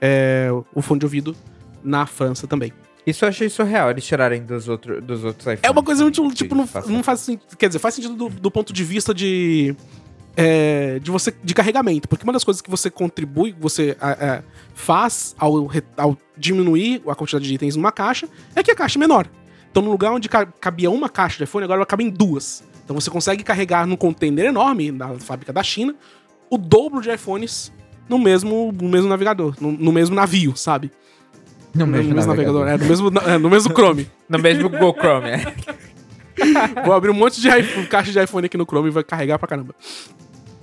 é, 0.00 0.48
o 0.74 0.82
fone 0.82 0.98
de 0.98 1.06
ouvido 1.06 1.34
na 1.82 2.06
França 2.06 2.46
também. 2.46 2.72
Isso 3.06 3.24
eu 3.24 3.28
achei 3.28 3.48
surreal, 3.48 3.90
eles 3.90 4.04
tirarem 4.04 4.42
dos, 4.42 4.68
outro, 4.68 5.00
dos 5.00 5.24
outros 5.24 5.42
iPhones. 5.42 5.60
É 5.62 5.70
uma 5.70 5.82
coisa 5.82 6.02
muito, 6.02 6.34
tipo, 6.34 6.54
não, 6.54 6.68
não 6.86 7.02
faz 7.02 7.20
sentido, 7.20 7.56
quer 7.56 7.68
dizer, 7.68 7.78
faz 7.78 7.94
sentido 7.94 8.14
do, 8.14 8.28
do 8.28 8.50
ponto 8.50 8.72
de 8.72 8.84
vista 8.84 9.14
de 9.14 9.74
é, 10.36 10.98
de 10.98 11.10
você 11.10 11.32
de 11.42 11.54
carregamento, 11.54 12.08
porque 12.08 12.24
uma 12.24 12.32
das 12.32 12.44
coisas 12.44 12.60
que 12.60 12.70
você 12.70 12.90
contribui, 12.90 13.54
você 13.58 13.96
é, 14.00 14.08
é, 14.08 14.42
faz 14.74 15.34
ao, 15.38 15.70
ao, 15.96 16.18
diminuir 16.36 17.02
a 17.06 17.14
quantidade 17.14 17.46
de 17.46 17.54
itens 17.54 17.76
numa 17.76 17.92
caixa, 17.92 18.28
é 18.54 18.62
que 18.62 18.70
a 18.70 18.74
caixa 18.74 18.98
é 18.98 19.00
menor. 19.00 19.28
Então, 19.70 19.82
no 19.82 19.90
lugar 19.90 20.12
onde 20.12 20.28
cabia 20.28 20.90
uma 20.90 21.08
caixa 21.08 21.38
de 21.38 21.44
iPhone, 21.44 21.64
agora 21.64 21.78
ela 21.78 21.86
cabe 21.86 22.04
em 22.04 22.10
duas. 22.10 22.62
Então, 22.84 22.94
você 22.94 23.10
consegue 23.10 23.42
carregar 23.42 23.86
num 23.86 23.96
container 23.96 24.46
enorme 24.46 24.92
na 24.92 25.18
fábrica 25.18 25.52
da 25.52 25.62
China 25.62 25.94
o 26.50 26.58
dobro 26.58 27.00
de 27.00 27.10
iPhones 27.10 27.72
no 28.08 28.18
mesmo, 28.18 28.72
no 28.72 28.88
mesmo 28.88 29.08
navegador, 29.08 29.54
no, 29.60 29.72
no 29.72 29.92
mesmo 29.92 30.14
navio, 30.14 30.56
sabe? 30.56 30.92
No, 31.74 31.86
no 31.86 31.92
mesmo, 31.92 32.14
mesmo 32.14 32.30
navegador. 32.30 32.60
navegador, 32.60 32.68
é, 32.68 32.76
no 32.76 32.88
mesmo, 32.88 33.18
é, 33.18 33.38
no 33.38 33.50
mesmo 33.50 33.72
Chrome. 33.72 34.10
no 34.28 34.38
mesmo 34.38 34.68
Google 34.68 34.94
Chrome, 34.94 35.28
é. 35.28 35.54
Vou 36.84 36.94
abrir 36.94 37.10
um 37.10 37.14
monte 37.14 37.40
de 37.40 37.48
iPhone, 37.48 37.86
caixa 37.86 38.12
de 38.12 38.22
iPhone 38.22 38.46
aqui 38.46 38.56
no 38.56 38.64
Chrome 38.64 38.88
e 38.88 38.92
vai 38.92 39.02
carregar 39.02 39.38
pra 39.38 39.48
caramba. 39.48 39.74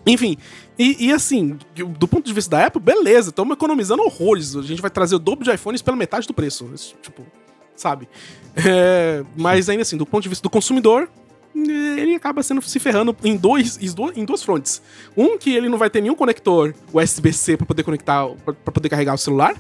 Enfim, 0.06 0.38
e, 0.78 1.08
e, 1.08 1.14
assim, 1.14 1.60
do 1.76 2.08
ponto 2.08 2.26
de 2.26 2.34
vista 2.34 2.58
da 2.58 2.66
Apple, 2.66 2.82
beleza, 2.82 3.30
estamos 3.30 3.54
economizando 3.54 4.02
horrores. 4.02 4.56
A 4.56 4.62
gente 4.64 4.82
vai 4.82 4.90
trazer 4.90 5.16
o 5.16 5.20
dobro 5.20 5.46
de 5.46 5.52
iPhones 5.54 5.82
pela 5.82 5.96
metade 5.96 6.28
do 6.28 6.34
preço. 6.34 6.66
Tipo, 7.02 7.24
sabe? 7.76 8.10
É, 8.56 9.24
mas 9.36 9.70
ainda 9.70 9.84
assim, 9.84 9.98
do 9.98 10.06
ponto 10.06 10.24
de 10.24 10.30
vista 10.30 10.42
do 10.42 10.50
consumidor, 10.50 11.10
ele 11.56 12.16
acaba 12.16 12.42
sendo 12.42 12.62
se 12.62 12.80
ferrando 12.80 13.16
em 13.24 13.36
dois, 13.36 13.78
em 14.16 14.26
duas 14.26 14.44
frontes. 14.44 14.82
Um, 15.16 15.38
que 15.38 15.54
ele 15.54 15.70
não 15.70 15.78
vai 15.78 15.90
ter 15.90 16.02
nenhum 16.02 16.16
conector 16.16 16.74
USB-C 16.94 17.58
para 17.58 17.66
poder 17.66 17.84
conectar, 17.84 18.28
para 18.44 18.72
poder 18.72 18.90
carregar 18.90 19.14
o 19.14 19.18
celular. 19.18 19.56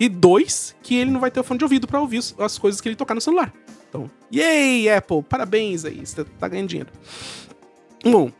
E 0.00 0.08
dois, 0.08 0.74
que 0.82 0.94
ele 0.94 1.10
não 1.10 1.20
vai 1.20 1.30
ter 1.30 1.40
o 1.40 1.44
fone 1.44 1.58
de 1.58 1.64
ouvido 1.64 1.86
para 1.86 2.00
ouvir 2.00 2.22
as 2.38 2.58
coisas 2.58 2.80
que 2.80 2.88
ele 2.88 2.96
tocar 2.96 3.14
no 3.14 3.20
celular. 3.20 3.52
Então, 3.88 4.10
yay, 4.32 4.88
Apple, 4.88 5.22
parabéns 5.22 5.84
aí, 5.84 6.04
você 6.04 6.24
tá 6.24 6.48
ganhando 6.48 6.68
dinheiro. 6.68 6.90
Bom, 8.02 8.30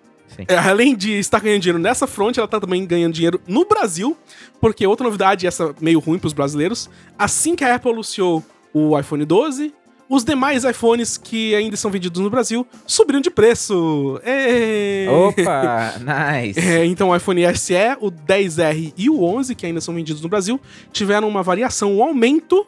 é, 0.49 0.57
além 0.57 0.95
de 0.95 1.13
estar 1.19 1.41
ganhando 1.41 1.63
dinheiro 1.63 1.79
nessa 1.79 2.07
fronte, 2.07 2.39
ela 2.39 2.49
tá 2.49 2.61
também 2.61 2.85
ganhando 2.87 3.13
dinheiro 3.13 3.41
no 3.47 3.65
Brasil, 3.65 4.17
porque 4.61 4.87
outra 4.87 5.05
novidade, 5.05 5.47
essa 5.47 5.75
meio 5.81 5.99
ruim 5.99 6.19
pros 6.19 6.33
brasileiros, 6.33 6.91
assim 7.19 7.55
que 7.55 7.65
a 7.65 7.75
Apple 7.75 7.93
anunciou 7.93 8.45
o 8.73 8.99
iPhone 8.99 9.25
12, 9.25 9.73
os 10.09 10.25
demais 10.25 10.65
iPhones 10.65 11.17
que 11.17 11.55
ainda 11.55 11.77
são 11.77 11.91
vendidos 11.91 12.21
no 12.21 12.29
Brasil 12.29 12.67
subiram 12.87 13.21
de 13.21 13.31
preço. 13.31 14.21
Ei! 14.25 15.09
Opa, 15.09 15.95
nice. 16.43 16.61
É, 16.61 16.85
então 16.85 17.09
o 17.09 17.17
iPhone 17.17 17.43
SE, 17.57 17.75
o 18.01 18.11
10R 18.11 18.93
e 18.97 19.09
o 19.09 19.23
11, 19.23 19.55
que 19.55 19.67
ainda 19.67 19.81
são 19.81 19.95
vendidos 19.95 20.23
no 20.23 20.29
Brasil, 20.29 20.61
tiveram 20.93 21.27
uma 21.29 21.43
variação, 21.43 21.97
um 21.97 22.03
aumento 22.03 22.67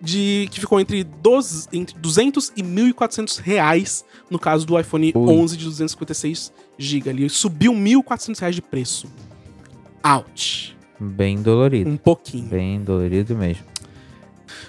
de 0.00 0.48
que 0.50 0.60
ficou 0.60 0.78
entre, 0.78 1.02
12, 1.04 1.68
entre 1.72 1.98
200 1.98 2.52
e 2.56 2.62
1.400 2.62 3.38
reais 3.40 4.04
no 4.30 4.38
caso 4.38 4.66
do 4.66 4.78
iPhone 4.78 5.12
Ui. 5.14 5.32
11 5.32 5.56
de 5.56 5.64
256 5.64 6.52
GB. 6.78 7.10
Ele 7.10 7.28
subiu 7.28 7.72
1.400 7.72 8.38
reais 8.38 8.54
de 8.54 8.62
preço. 8.62 9.08
Ouch. 10.04 10.76
Bem 10.98 11.42
dolorido. 11.42 11.90
Um 11.90 11.96
pouquinho. 11.96 12.48
Bem 12.48 12.80
dolorido 12.82 13.34
mesmo. 13.36 13.64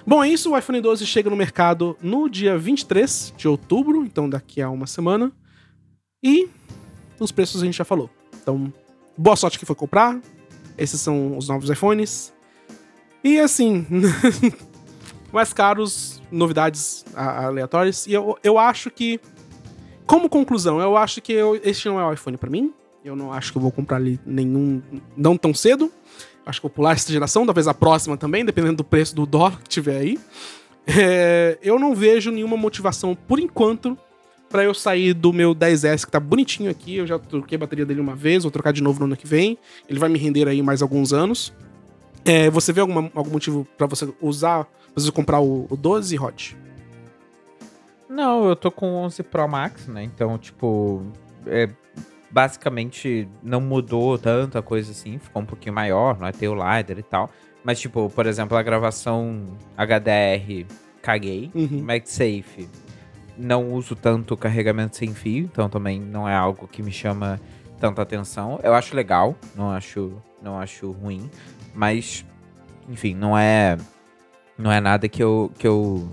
Bom, 0.05 0.23
é 0.23 0.29
isso. 0.29 0.51
O 0.51 0.57
iPhone 0.57 0.81
12 0.81 1.05
chega 1.05 1.29
no 1.29 1.35
mercado 1.35 1.97
no 2.01 2.29
dia 2.29 2.57
23 2.57 3.33
de 3.37 3.47
outubro, 3.47 4.05
então 4.05 4.29
daqui 4.29 4.61
a 4.61 4.69
uma 4.69 4.87
semana. 4.87 5.31
E 6.23 6.49
os 7.19 7.31
preços 7.31 7.61
a 7.61 7.65
gente 7.65 7.77
já 7.77 7.85
falou. 7.85 8.09
Então, 8.41 8.71
boa 9.17 9.35
sorte 9.35 9.59
que 9.59 9.65
foi 9.65 9.75
comprar. 9.75 10.19
Esses 10.77 11.01
são 11.01 11.37
os 11.37 11.47
novos 11.47 11.69
iPhones. 11.69 12.33
E 13.23 13.39
assim, 13.39 13.85
mais 15.38 15.54
caros, 15.54 16.21
novidades 16.32 17.06
aleatórias. 17.15 18.08
E 18.08 18.13
eu, 18.13 18.38
eu 18.43 18.58
acho 18.58 18.89
que, 18.89 19.19
como 20.06 20.28
conclusão, 20.28 20.82
eu 20.82 20.97
acho 20.97 21.21
que 21.21 21.32
eu, 21.32 21.60
este 21.63 21.88
não 21.88 22.00
é 22.00 22.06
o 22.06 22.12
iPhone 22.12 22.38
para 22.38 22.50
mim. 22.50 22.73
Eu 23.06 23.15
não 23.15 23.32
acho 23.32 23.52
que 23.52 23.58
eu 23.58 23.62
vou 23.62 23.71
comprar 23.71 23.97
ali 23.97 24.19
nenhum, 24.26 24.82
não 25.15 25.38
tão 25.38 25.54
cedo. 25.54 25.91
Acho 26.45 26.60
que 26.60 26.63
vou 26.63 26.71
pular 26.71 26.93
essa 26.93 27.12
geração, 27.12 27.45
talvez 27.45 27.67
a 27.67 27.73
próxima 27.73 28.17
também, 28.17 28.43
dependendo 28.43 28.78
do 28.78 28.84
preço 28.84 29.15
do 29.15 29.26
dólar 29.26 29.62
que 29.62 29.69
tiver 29.69 29.97
aí. 29.97 30.19
É, 30.88 31.58
eu 31.62 31.78
não 31.78 31.93
vejo 31.93 32.32
nenhuma 32.32 32.58
motivação, 32.58 33.13
por 33.13 33.39
enquanto, 33.39 33.97
Pra 34.50 34.63
eu 34.63 34.73
sair 34.73 35.13
do 35.13 35.34
meu 35.34 35.54
10S, 35.54 36.06
que 36.06 36.12
tá 36.12 36.21
bonitinho 36.21 36.71
aqui. 36.71 36.95
Eu 36.95 37.06
já 37.06 37.19
troquei 37.19 37.58
a 37.58 37.60
bateria 37.60 37.86
dele 37.86 38.00
uma 38.00 38.15
vez, 38.15 38.43
vou 38.43 38.52
trocar 38.52 38.71
de 38.71 38.82
novo 38.82 39.00
no 39.00 39.06
ano 39.06 39.17
que 39.17 39.28
vem. 39.28 39.58
Ele 39.89 40.00
vai 40.00 40.08
me 40.08 40.17
render 40.17 40.47
aí 40.47 40.62
mais 40.62 40.82
alguns 40.82 41.12
anos. 41.12 41.52
É, 42.23 42.50
você 42.50 42.71
vê 42.71 42.82
alguma, 42.82 43.12
algum 43.13 43.32
motivo 43.32 43.67
pra 43.78 43.88
você 43.88 44.08
usar, 44.21 44.67
você 45.01 45.12
comprar 45.12 45.39
o, 45.39 45.67
o 45.69 45.75
12, 45.75 46.15
Rod? 46.15 46.53
Não, 48.10 48.47
eu 48.47 48.55
tô 48.55 48.71
com 48.71 48.93
11 48.95 49.23
Pro 49.23 49.47
Max, 49.47 49.88
né? 49.88 50.03
Então, 50.03 50.38
tipo, 50.38 51.03
é, 51.45 51.69
basicamente 52.31 53.27
não 53.43 53.60
mudou 53.62 54.17
tanto 54.17 54.57
a 54.57 54.62
coisa 54.62 54.91
assim, 54.91 55.17
ficou 55.17 55.41
um 55.41 55.45
pouquinho 55.45 55.75
maior, 55.75 56.17
não 56.19 56.27
é 56.27 56.31
ter 56.31 56.47
o 56.47 56.53
LiDAR 56.53 56.97
e 56.97 57.03
tal. 57.03 57.29
Mas, 57.63 57.79
tipo, 57.79 58.10
por 58.10 58.25
exemplo, 58.25 58.57
a 58.57 58.63
gravação 58.63 59.43
HDR, 59.77 60.65
caguei. 61.01 61.51
Uhum. 61.53 61.83
MagSafe, 61.83 62.69
não 63.38 63.73
uso 63.73 63.95
tanto 63.95 64.36
carregamento 64.38 64.95
sem 64.95 65.13
fio, 65.13 65.45
então 65.45 65.69
também 65.69 65.99
não 65.99 66.27
é 66.27 66.36
algo 66.36 66.67
que 66.67 66.81
me 66.81 66.91
chama 66.91 67.39
tanta 67.79 68.01
atenção. 68.01 68.60
Eu 68.63 68.73
acho 68.73 68.95
legal, 68.95 69.36
não 69.55 69.69
acho, 69.69 70.13
não 70.41 70.60
acho 70.60 70.91
ruim, 70.91 71.29
mas, 71.73 72.25
enfim, 72.89 73.13
não 73.13 73.38
é, 73.38 73.77
não 74.58 74.72
é 74.72 74.80
nada 74.80 75.08
que 75.08 75.22
eu, 75.22 75.52
que 75.58 75.67
eu, 75.67 76.10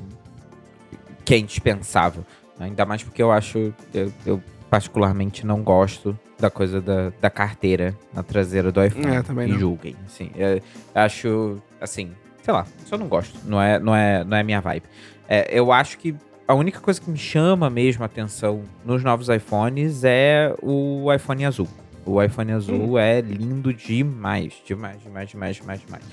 que 1.25 1.35
é 1.35 1.39
indispensável. 1.39 2.25
Ainda 2.59 2.85
mais 2.85 3.03
porque 3.03 3.23
eu 3.23 3.33
acho, 3.33 3.73
eu, 3.93 4.13
eu 4.25 4.43
particularmente 4.71 5.47
não 5.47 5.63
gosto 5.63 6.19
da 6.39 6.51
coisa 6.51 6.81
da, 6.81 7.11
da 7.21 7.31
carteira 7.31 7.97
na 8.13 8.23
traseira 8.23 8.71
do 8.71 8.85
iPhone. 8.85 9.17
É, 9.17 9.23
também 9.23 9.49
não. 9.49 9.59
julguem, 9.59 9.97
assim. 10.05 10.31
Eu 10.37 10.61
acho, 10.95 11.57
assim, 11.81 12.13
sei 12.43 12.53
lá, 12.53 12.67
só 12.85 12.99
não 12.99 13.09
gosto. 13.09 13.39
Não 13.45 13.61
é, 13.61 13.79
não 13.79 13.95
é, 13.95 14.25
não 14.25 14.37
é 14.37 14.43
minha 14.43 14.61
vibe. 14.61 14.85
É, 15.29 15.59
eu 15.59 15.73
acho 15.73 15.99
que 15.99 16.15
a 16.47 16.55
única 16.55 16.81
coisa 16.81 17.01
que 17.01 17.11
me 17.11 17.17
chama 17.17 17.71
mesmo 17.71 18.03
a 18.03 18.07
atenção 18.07 18.63
nos 18.85 19.03
novos 19.03 19.29
iPhones 19.29 20.05
é 20.05 20.55
o 20.63 21.13
iPhone 21.13 21.45
azul. 21.45 21.69
O 22.07 22.23
iPhone 22.23 22.53
azul 22.53 22.99
é 22.99 23.23
lindo 23.23 23.73
demais, 23.73 24.63
demais, 24.67 25.03
demais, 25.03 25.31
demais, 25.31 25.57
demais, 25.57 25.81
demais. 25.81 26.05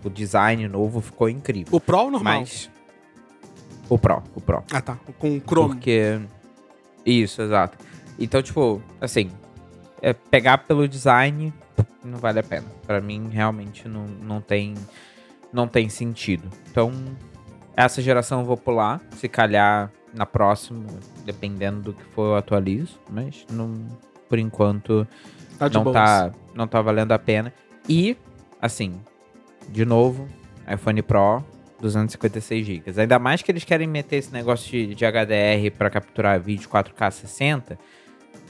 Tipo, 0.00 0.08
O 0.08 0.10
design 0.10 0.66
novo 0.68 1.00
ficou 1.00 1.28
incrível. 1.28 1.68
O 1.76 1.80
Pro 1.80 1.98
ou 1.98 2.08
o 2.08 2.10
normal? 2.10 2.40
Mas 2.40 2.70
o 3.88 3.98
Pro, 3.98 4.22
o 4.34 4.40
Pro. 4.40 4.64
Ah, 4.72 4.80
tá. 4.80 4.96
Com 5.18 5.40
Chrome. 5.40 5.74
Porque. 5.74 6.18
Isso, 7.04 7.42
exato. 7.42 7.76
Então, 8.18 8.42
tipo, 8.42 8.82
assim, 9.00 9.30
é, 10.02 10.12
pegar 10.12 10.58
pelo 10.58 10.86
design 10.88 11.52
não 12.04 12.18
vale 12.18 12.38
a 12.38 12.42
pena. 12.42 12.66
Pra 12.86 13.00
mim, 13.00 13.28
realmente 13.30 13.86
não, 13.88 14.06
não 14.06 14.40
tem 14.40 14.74
não 15.52 15.66
tem 15.66 15.88
sentido. 15.88 16.48
Então, 16.70 16.92
essa 17.76 18.00
geração 18.00 18.40
eu 18.40 18.46
vou 18.46 18.56
pular. 18.56 19.00
Se 19.16 19.28
calhar 19.28 19.90
na 20.14 20.24
próxima, 20.26 20.84
dependendo 21.24 21.80
do 21.80 21.92
que 21.92 22.04
for, 22.04 22.26
eu 22.26 22.36
atualizo. 22.36 22.98
Mas 23.10 23.44
não, 23.50 23.74
por 24.28 24.38
enquanto 24.38 25.06
Tá 25.58 25.68
não 25.68 25.84
boas. 25.84 25.94
tá, 25.94 26.32
não 26.54 26.66
tá 26.68 26.80
valendo 26.80 27.12
a 27.12 27.18
pena. 27.18 27.52
E, 27.88 28.16
assim, 28.62 29.00
de 29.70 29.84
novo, 29.84 30.28
iPhone 30.72 31.02
Pro, 31.02 31.44
256 31.80 32.66
GB. 32.66 33.00
Ainda 33.00 33.18
mais 33.18 33.42
que 33.42 33.50
eles 33.50 33.64
querem 33.64 33.86
meter 33.86 34.16
esse 34.16 34.32
negócio 34.32 34.70
de, 34.70 34.94
de 34.94 35.04
HDR 35.04 35.70
para 35.76 35.88
capturar 35.90 36.40
vídeo 36.40 36.68
4K 36.68 37.10
60, 37.10 37.78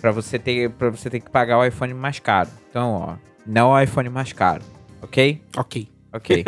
para 0.00 0.10
você 0.10 0.38
ter 0.38 0.70
para 0.70 0.90
você 0.90 1.10
ter 1.10 1.20
que 1.20 1.30
pagar 1.30 1.58
o 1.58 1.64
iPhone 1.64 1.94
mais 1.94 2.18
caro. 2.18 2.50
Então, 2.68 2.92
ó, 2.92 3.16
não 3.46 3.70
o 3.70 3.80
iPhone 3.80 4.08
mais 4.08 4.32
caro, 4.32 4.62
ok? 5.02 5.42
Ok. 5.56 5.88
Ok. 6.12 6.44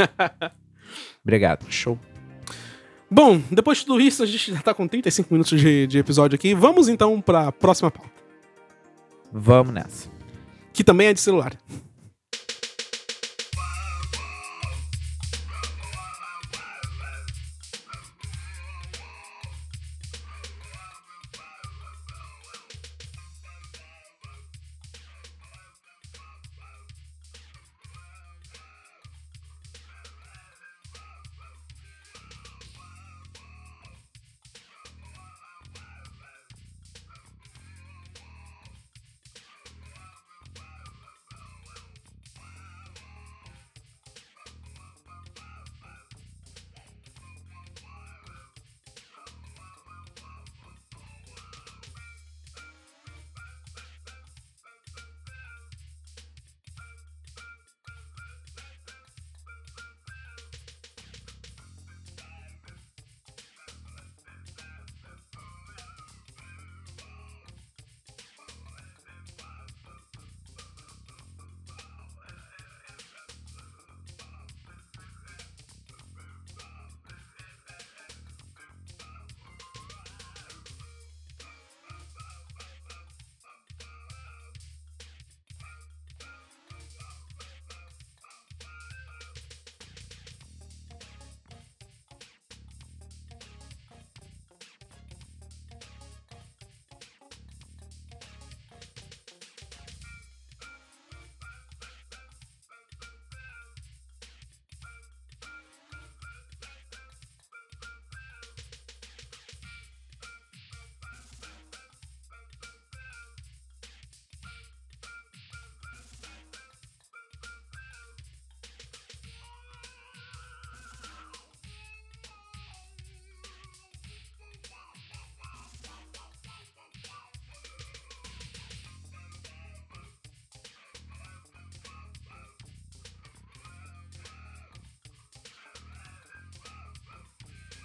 Obrigado. 1.23 1.71
Show. 1.71 1.99
Bom, 3.09 3.41
depois 3.51 3.79
de 3.79 3.87
tudo 3.87 4.01
isso, 4.01 4.23
a 4.23 4.27
gente 4.27 4.53
já 4.55 4.61
tá 4.63 4.73
com 4.75 4.89
35 4.89 5.29
minutos 5.33 5.61
de, 5.61 5.87
de 5.87 5.99
episódio 5.99 6.35
aqui. 6.35 6.55
Vamos 6.55 6.89
então 6.89 7.21
pra 7.21 7.53
próxima 7.53 7.91
pauta, 7.91 8.11
Vamos 9.31 9.73
nessa. 9.73 10.09
que 10.73 10.83
também 10.83 11.09
é 11.09 11.13
de 11.15 11.21
celular. 11.21 11.53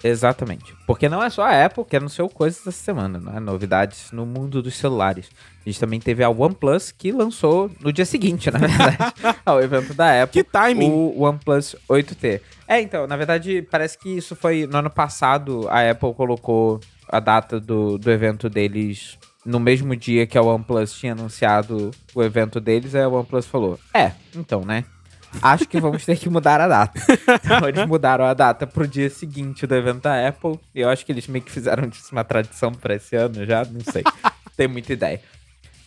Exatamente. 0.03 0.75
Porque 0.85 1.09
não 1.09 1.23
é 1.23 1.29
só 1.29 1.43
a 1.43 1.65
Apple 1.65 1.83
que 1.85 1.97
anunciou 1.97 2.29
coisas 2.29 2.61
essa 2.61 2.71
semana, 2.71 3.19
não 3.19 3.35
é? 3.35 3.39
Novidades 3.39 4.11
no 4.11 4.25
mundo 4.25 4.61
dos 4.61 4.75
celulares. 4.75 5.29
A 5.65 5.69
gente 5.69 5.79
também 5.79 5.99
teve 5.99 6.23
a 6.23 6.29
OnePlus 6.29 6.91
que 6.91 7.11
lançou 7.11 7.71
no 7.79 7.91
dia 7.91 8.05
seguinte, 8.05 8.49
na 8.51 8.59
verdade, 8.59 8.97
ao 9.45 9.61
evento 9.61 9.93
da 9.93 10.23
Apple. 10.23 10.43
Que 10.43 10.49
timing! 10.49 10.89
O 10.89 11.21
OnePlus 11.23 11.75
8T. 11.89 12.41
É, 12.67 12.79
então, 12.81 13.07
na 13.07 13.17
verdade, 13.17 13.61
parece 13.63 13.97
que 13.97 14.09
isso 14.09 14.35
foi 14.35 14.67
no 14.67 14.77
ano 14.77 14.89
passado. 14.89 15.67
A 15.69 15.89
Apple 15.89 16.13
colocou 16.13 16.79
a 17.09 17.19
data 17.19 17.59
do, 17.59 17.97
do 17.97 18.11
evento 18.11 18.49
deles 18.49 19.17
no 19.45 19.59
mesmo 19.59 19.95
dia 19.95 20.27
que 20.27 20.37
a 20.37 20.41
OnePlus 20.41 20.91
tinha 20.91 21.13
anunciado 21.13 21.91
o 22.13 22.21
evento 22.21 22.59
deles. 22.59 22.93
Aí 22.93 23.01
a 23.01 23.09
OnePlus 23.09 23.45
falou: 23.45 23.79
É, 23.93 24.11
então, 24.35 24.61
né? 24.61 24.83
Acho 25.41 25.67
que 25.67 25.79
vamos 25.79 26.05
ter 26.05 26.17
que 26.17 26.29
mudar 26.29 26.59
a 26.61 26.67
data. 26.67 26.99
Então 27.43 27.67
eles 27.67 27.85
mudaram 27.85 28.25
a 28.25 28.33
data 28.33 28.65
pro 28.65 28.87
dia 28.87 29.09
seguinte 29.09 29.65
do 29.65 29.75
evento 29.75 30.01
da 30.01 30.27
Apple. 30.27 30.59
E 30.73 30.81
eu 30.81 30.89
acho 30.89 31.05
que 31.05 31.11
eles 31.11 31.27
meio 31.27 31.43
que 31.43 31.51
fizeram 31.51 31.87
disso 31.87 32.09
uma 32.11 32.23
tradição 32.23 32.73
pra 32.73 32.95
esse 32.95 33.15
ano 33.15 33.45
já, 33.45 33.63
não 33.65 33.81
sei. 33.81 34.03
Tenho 34.55 34.69
muita 34.69 34.93
ideia. 34.93 35.21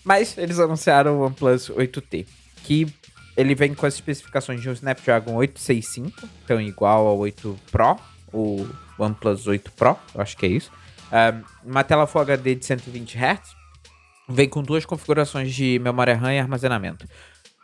Mas 0.05 0.37
eles 0.39 0.59
anunciaram 0.59 1.19
o 1.19 1.27
OnePlus 1.27 1.71
8T, 1.71 2.27
que 2.65 2.87
ele 3.37 3.55
vem 3.55 3.75
com 3.75 3.87
as 3.87 3.95
especificações 3.95 4.61
de 4.61 4.69
um 4.69 4.73
Snapdragon 4.73 5.35
865, 5.35 6.29
então 6.45 6.61
igual 6.61 7.07
ao 7.07 7.19
8 7.19 7.59
Pro, 7.71 7.99
o 8.33 8.67
OnePlus 8.99 9.47
8 9.47 9.73
Pro, 9.73 9.97
eu 10.15 10.21
acho 10.21 10.37
que 10.37 10.47
é 10.47 10.49
isso. 10.49 10.71
Uh, 11.11 11.45
uma 11.65 11.83
tela 11.83 12.07
Full 12.07 12.21
HD 12.23 12.55
de 12.55 12.65
120 12.65 13.17
Hz. 13.17 13.57
Vem 14.29 14.49
com 14.49 14.63
duas 14.63 14.87
configurações 14.87 15.53
de 15.53 15.79
memória 15.81 16.15
RAM 16.15 16.33
e 16.33 16.39
armazenamento. 16.39 17.07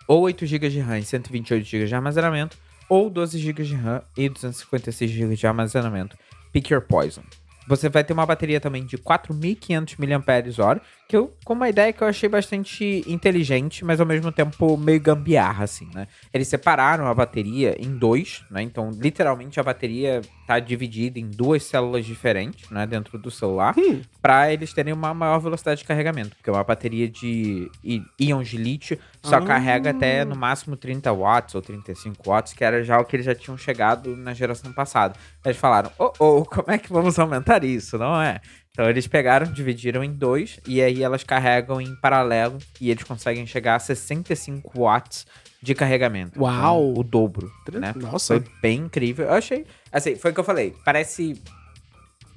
Ou 0.08 0.22
8 0.22 0.46
GB 0.46 0.68
de 0.68 0.80
RAM 0.80 0.98
e 0.98 1.04
128 1.04 1.64
GB 1.64 1.86
de 1.86 1.94
armazenamento, 1.94 2.56
ou 2.88 3.10
12 3.10 3.38
GB 3.38 3.64
de 3.64 3.74
RAM 3.74 4.02
e 4.16 4.28
256 4.28 5.10
GB 5.10 5.36
de 5.36 5.46
armazenamento. 5.46 6.16
Pick 6.52 6.70
your 6.70 6.82
poison. 6.82 7.22
Você 7.68 7.88
vai 7.88 8.04
ter 8.04 8.12
uma 8.12 8.24
bateria 8.24 8.60
também 8.60 8.84
de 8.84 8.96
4.500 8.96 9.96
mAh, 9.98 10.80
que 11.08 11.16
eu, 11.16 11.34
com 11.44 11.52
uma 11.52 11.68
ideia 11.68 11.92
que 11.92 12.00
eu 12.00 12.06
achei 12.06 12.28
bastante 12.28 13.02
inteligente, 13.08 13.84
mas 13.84 14.00
ao 14.00 14.06
mesmo 14.06 14.30
tempo 14.30 14.76
meio 14.76 15.00
gambiarra, 15.00 15.64
assim, 15.64 15.88
né? 15.92 16.06
Eles 16.32 16.46
separaram 16.46 17.08
a 17.08 17.14
bateria 17.14 17.76
em 17.76 17.98
dois, 17.98 18.44
né? 18.52 18.62
Então, 18.62 18.90
literalmente, 18.90 19.58
a 19.58 19.64
bateria 19.64 20.22
tá 20.46 20.60
dividida 20.60 21.18
em 21.18 21.28
duas 21.28 21.64
células 21.64 22.04
diferentes, 22.04 22.70
né? 22.70 22.86
Dentro 22.86 23.18
do 23.18 23.30
celular, 23.30 23.74
hum. 23.76 24.00
para 24.22 24.52
eles 24.52 24.72
terem 24.72 24.92
uma 24.92 25.12
maior 25.12 25.38
velocidade 25.38 25.80
de 25.80 25.86
carregamento. 25.86 26.36
Porque 26.36 26.50
uma 26.50 26.62
bateria 26.62 27.08
de 27.08 27.70
íons 28.18 28.48
de 28.48 28.56
lítio 28.56 28.98
só 29.22 29.36
ah. 29.36 29.42
carrega 29.42 29.90
até 29.90 30.24
no 30.24 30.36
máximo 30.36 30.76
30 30.76 31.12
watts 31.12 31.54
ou 31.54 31.62
35 31.62 32.22
watts, 32.24 32.52
que 32.52 32.64
era 32.64 32.82
já 32.84 32.98
o 32.98 33.04
que 33.04 33.16
eles 33.16 33.26
já 33.26 33.34
tinham 33.34 33.58
chegado 33.58 34.16
na 34.16 34.32
geração 34.32 34.72
passada. 34.72 35.18
Eles 35.44 35.56
falaram, 35.56 35.90
oh, 35.98 36.12
oh, 36.18 36.44
como 36.44 36.70
é 36.70 36.78
que 36.78 36.92
vamos 36.92 37.18
aumentar 37.18 37.64
isso, 37.64 37.98
não 37.98 38.20
é? 38.20 38.40
Então 38.76 38.90
eles 38.90 39.06
pegaram, 39.06 39.50
dividiram 39.50 40.04
em 40.04 40.12
dois 40.12 40.60
e 40.68 40.82
aí 40.82 41.02
elas 41.02 41.24
carregam 41.24 41.80
em 41.80 41.96
paralelo 41.96 42.58
e 42.78 42.90
eles 42.90 43.04
conseguem 43.04 43.46
chegar 43.46 43.76
a 43.76 43.78
65 43.78 44.78
watts 44.78 45.26
de 45.66 45.74
carregamento. 45.74 46.40
Uau! 46.40 46.90
Então, 46.90 47.00
o 47.00 47.02
dobro, 47.02 47.52
né? 47.72 47.92
Nossa! 47.96 48.34
Foi 48.34 48.44
bem 48.62 48.82
incrível. 48.82 49.26
Eu 49.26 49.34
achei, 49.34 49.66
assim, 49.90 50.14
foi 50.14 50.30
o 50.30 50.34
que 50.34 50.38
eu 50.38 50.44
falei. 50.44 50.72
Parece 50.84 51.42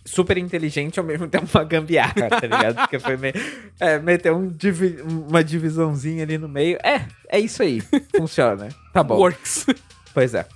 super 0.04 0.36
inteligente 0.40 1.00
ao 1.00 1.06
mesmo 1.06 1.28
tempo 1.30 1.48
uma 1.54 1.64
gambiarra, 1.64 2.28
tá 2.28 2.40
ligado? 2.42 2.76
Porque 2.78 2.98
foi 2.98 3.18
meio. 3.18 3.36
É, 3.80 4.00
meter 4.00 4.34
um 4.34 4.48
divi 4.48 5.00
uma 5.04 5.44
divisãozinha 5.44 6.24
ali 6.24 6.40
no 6.40 6.50
meio. 6.50 6.80
É, 6.84 7.06
é 7.30 7.40
isso 7.40 7.62
aí. 7.62 7.82
Funciona. 8.18 8.70
Tá 8.92 9.04
bom. 9.04 9.18
Works. 9.18 9.68
Pois 10.12 10.34
é. 10.34 10.48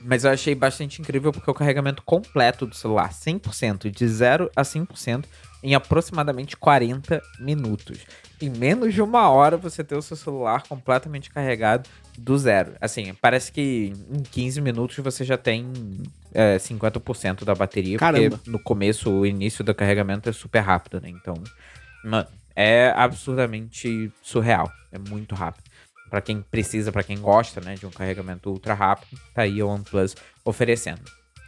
Mas 0.00 0.24
eu 0.24 0.32
achei 0.32 0.56
bastante 0.56 1.00
incrível 1.00 1.30
porque 1.30 1.48
o 1.48 1.54
carregamento 1.54 2.02
completo 2.02 2.66
do 2.66 2.74
celular, 2.74 3.10
100%, 3.10 3.88
de 3.88 4.08
0 4.08 4.50
a 4.56 4.62
100%, 4.62 5.24
em 5.62 5.76
aproximadamente 5.76 6.56
40 6.56 7.22
minutos. 7.38 8.00
Em 8.44 8.50
menos 8.50 8.92
de 8.92 9.00
uma 9.00 9.28
hora 9.30 9.56
você 9.56 9.84
ter 9.84 9.94
o 9.94 10.02
seu 10.02 10.16
celular 10.16 10.62
completamente 10.68 11.30
carregado 11.30 11.88
do 12.18 12.36
zero. 12.36 12.74
Assim, 12.80 13.14
parece 13.14 13.52
que 13.52 13.92
em 14.10 14.22
15 14.22 14.60
minutos 14.60 14.96
você 14.98 15.24
já 15.24 15.36
tem 15.36 15.66
é, 16.34 16.56
50% 16.56 17.44
da 17.44 17.54
bateria. 17.54 17.98
Caramba. 17.98 18.36
Porque 18.36 18.50
no 18.50 18.58
começo, 18.58 19.10
o 19.10 19.26
início 19.26 19.64
do 19.64 19.74
carregamento 19.74 20.28
é 20.28 20.32
super 20.32 20.60
rápido, 20.60 21.00
né? 21.00 21.08
Então, 21.08 21.34
mano, 22.04 22.26
é 22.56 22.92
absurdamente 22.96 24.10
surreal. 24.22 24.70
É 24.90 24.98
muito 24.98 25.34
rápido 25.34 25.70
para 26.12 26.20
quem 26.20 26.42
precisa, 26.42 26.92
para 26.92 27.02
quem 27.02 27.18
gosta, 27.18 27.58
né, 27.62 27.74
de 27.74 27.86
um 27.86 27.90
carregamento 27.90 28.50
ultra 28.50 28.74
rápido, 28.74 29.18
tá 29.32 29.40
aí 29.42 29.62
o 29.62 29.66
OnePlus 29.66 30.14
oferecendo. 30.44 31.00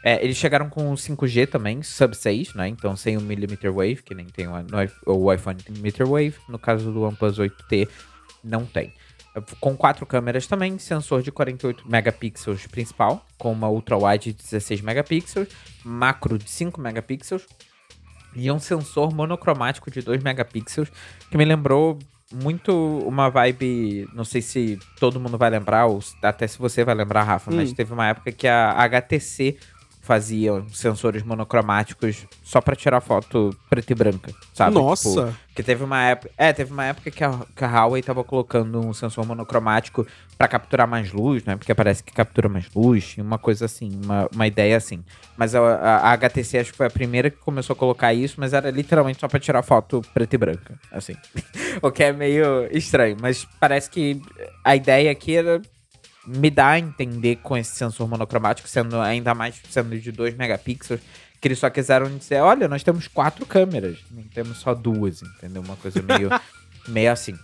É, 0.06 0.22
eles 0.22 0.36
chegaram 0.36 0.68
com 0.68 0.92
o 0.92 0.94
5G 0.96 1.48
também, 1.48 1.82
sub 1.82 2.14
6, 2.14 2.52
né? 2.54 2.68
Então 2.68 2.94
sem 2.94 3.16
o 3.16 3.22
millimeter 3.22 3.72
wave, 3.72 4.02
que 4.02 4.14
nem 4.14 4.26
tem 4.26 4.46
o, 4.46 5.32
iPhone 5.32 5.58
millimeter 5.66 6.06
wave. 6.06 6.34
No 6.46 6.58
caso 6.58 6.92
do 6.92 7.04
OnePlus 7.04 7.38
8T, 7.38 7.88
não 8.44 8.66
tem. 8.66 8.92
Com 9.58 9.74
quatro 9.74 10.04
câmeras 10.04 10.46
também, 10.46 10.78
sensor 10.78 11.22
de 11.22 11.32
48 11.32 11.88
megapixels 11.88 12.66
principal, 12.66 13.24
com 13.38 13.50
uma 13.50 13.70
ultra 13.70 13.96
wide 13.96 14.32
de 14.32 14.42
16 14.42 14.82
megapixels, 14.82 15.48
macro 15.82 16.36
de 16.36 16.50
5 16.50 16.78
megapixels 16.78 17.46
e 18.36 18.50
um 18.52 18.58
sensor 18.58 19.14
monocromático 19.14 19.90
de 19.90 20.02
2 20.02 20.22
megapixels, 20.22 20.90
que 21.30 21.38
me 21.38 21.46
lembrou 21.46 21.98
muito 22.32 22.72
uma 23.06 23.28
vibe, 23.28 24.08
não 24.12 24.24
sei 24.24 24.42
se 24.42 24.78
todo 24.98 25.20
mundo 25.20 25.38
vai 25.38 25.50
lembrar, 25.50 25.86
ou 25.86 26.00
até 26.22 26.46
se 26.46 26.58
você 26.58 26.84
vai 26.84 26.94
lembrar, 26.94 27.22
Rafa, 27.22 27.50
hum. 27.50 27.56
mas 27.56 27.72
teve 27.72 27.92
uma 27.92 28.08
época 28.08 28.32
que 28.32 28.46
a 28.46 28.72
HTC 28.72 29.56
fazia 30.04 30.62
sensores 30.70 31.22
monocromáticos 31.22 32.26
só 32.42 32.60
para 32.60 32.76
tirar 32.76 33.00
foto 33.00 33.56
preta 33.70 33.92
e 33.92 33.94
branca, 33.94 34.34
sabe? 34.52 34.74
Nossa! 34.74 35.28
Tipo, 35.28 35.44
que 35.54 35.62
teve 35.62 35.82
uma 35.82 36.02
época. 36.02 36.30
É, 36.36 36.52
teve 36.52 36.72
uma 36.72 36.84
época 36.84 37.10
que 37.10 37.24
a, 37.24 37.40
que 37.56 37.64
a 37.64 37.68
Huawei 37.68 38.02
tava 38.02 38.22
colocando 38.22 38.80
um 38.80 38.92
sensor 38.92 39.24
monocromático 39.24 40.06
para 40.36 40.46
capturar 40.46 40.86
mais 40.86 41.10
luz, 41.10 41.42
né? 41.44 41.56
Porque 41.56 41.74
parece 41.74 42.02
que 42.02 42.12
captura 42.12 42.50
mais 42.50 42.68
luz, 42.74 43.16
uma 43.16 43.38
coisa 43.38 43.64
assim, 43.64 43.98
uma, 44.04 44.28
uma 44.34 44.46
ideia 44.46 44.76
assim. 44.76 45.02
Mas 45.38 45.54
a, 45.54 45.60
a, 45.60 46.10
a, 46.10 46.12
HTC 46.12 46.58
acho 46.58 46.72
que 46.72 46.76
foi 46.76 46.86
a 46.86 46.90
primeira 46.90 47.30
que 47.30 47.38
começou 47.38 47.72
a 47.72 47.76
colocar 47.76 48.12
isso, 48.12 48.34
mas 48.38 48.52
era 48.52 48.70
literalmente 48.70 49.20
só 49.20 49.28
pra 49.28 49.40
tirar 49.40 49.62
foto 49.62 50.02
preta 50.12 50.34
e 50.34 50.38
branca, 50.38 50.78
assim. 50.92 51.16
o 51.80 51.90
que 51.90 52.04
é 52.04 52.12
meio 52.12 52.68
estranho, 52.70 53.16
mas 53.18 53.46
parece 53.58 53.88
que 53.88 54.20
a 54.62 54.76
ideia 54.76 55.10
aqui 55.10 55.34
era 55.34 55.62
me 56.26 56.50
dá 56.50 56.70
a 56.70 56.78
entender 56.78 57.36
com 57.36 57.56
esse 57.56 57.74
sensor 57.76 58.08
monocromático, 58.08 58.68
sendo 58.68 59.00
ainda 59.00 59.34
mais 59.34 59.60
sendo 59.68 59.98
de 59.98 60.10
2 60.10 60.36
megapixels, 60.36 61.00
que 61.40 61.48
eles 61.48 61.58
só 61.58 61.68
quiseram 61.68 62.16
dizer, 62.16 62.40
olha, 62.40 62.68
nós 62.68 62.82
temos 62.82 63.06
quatro 63.06 63.44
câmeras, 63.44 63.98
não 64.10 64.22
temos 64.22 64.58
só 64.58 64.74
duas, 64.74 65.22
entendeu? 65.22 65.62
Uma 65.62 65.76
coisa 65.76 66.00
meio, 66.02 66.30
meio 66.88 67.12
assim. 67.12 67.38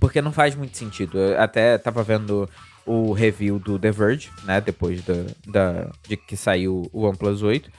Porque 0.00 0.22
não 0.22 0.32
faz 0.32 0.54
muito 0.54 0.76
sentido. 0.76 1.18
Eu 1.18 1.40
até 1.40 1.78
tava 1.78 2.02
vendo 2.02 2.48
o 2.84 3.12
review 3.12 3.58
do 3.58 3.78
The 3.78 3.90
Verge, 3.90 4.30
né? 4.44 4.60
Depois 4.60 5.02
da, 5.02 5.14
da, 5.46 5.90
de 6.08 6.16
que 6.16 6.36
saiu 6.36 6.88
o 6.92 7.02
OnePlus 7.02 7.42
8. 7.42 7.70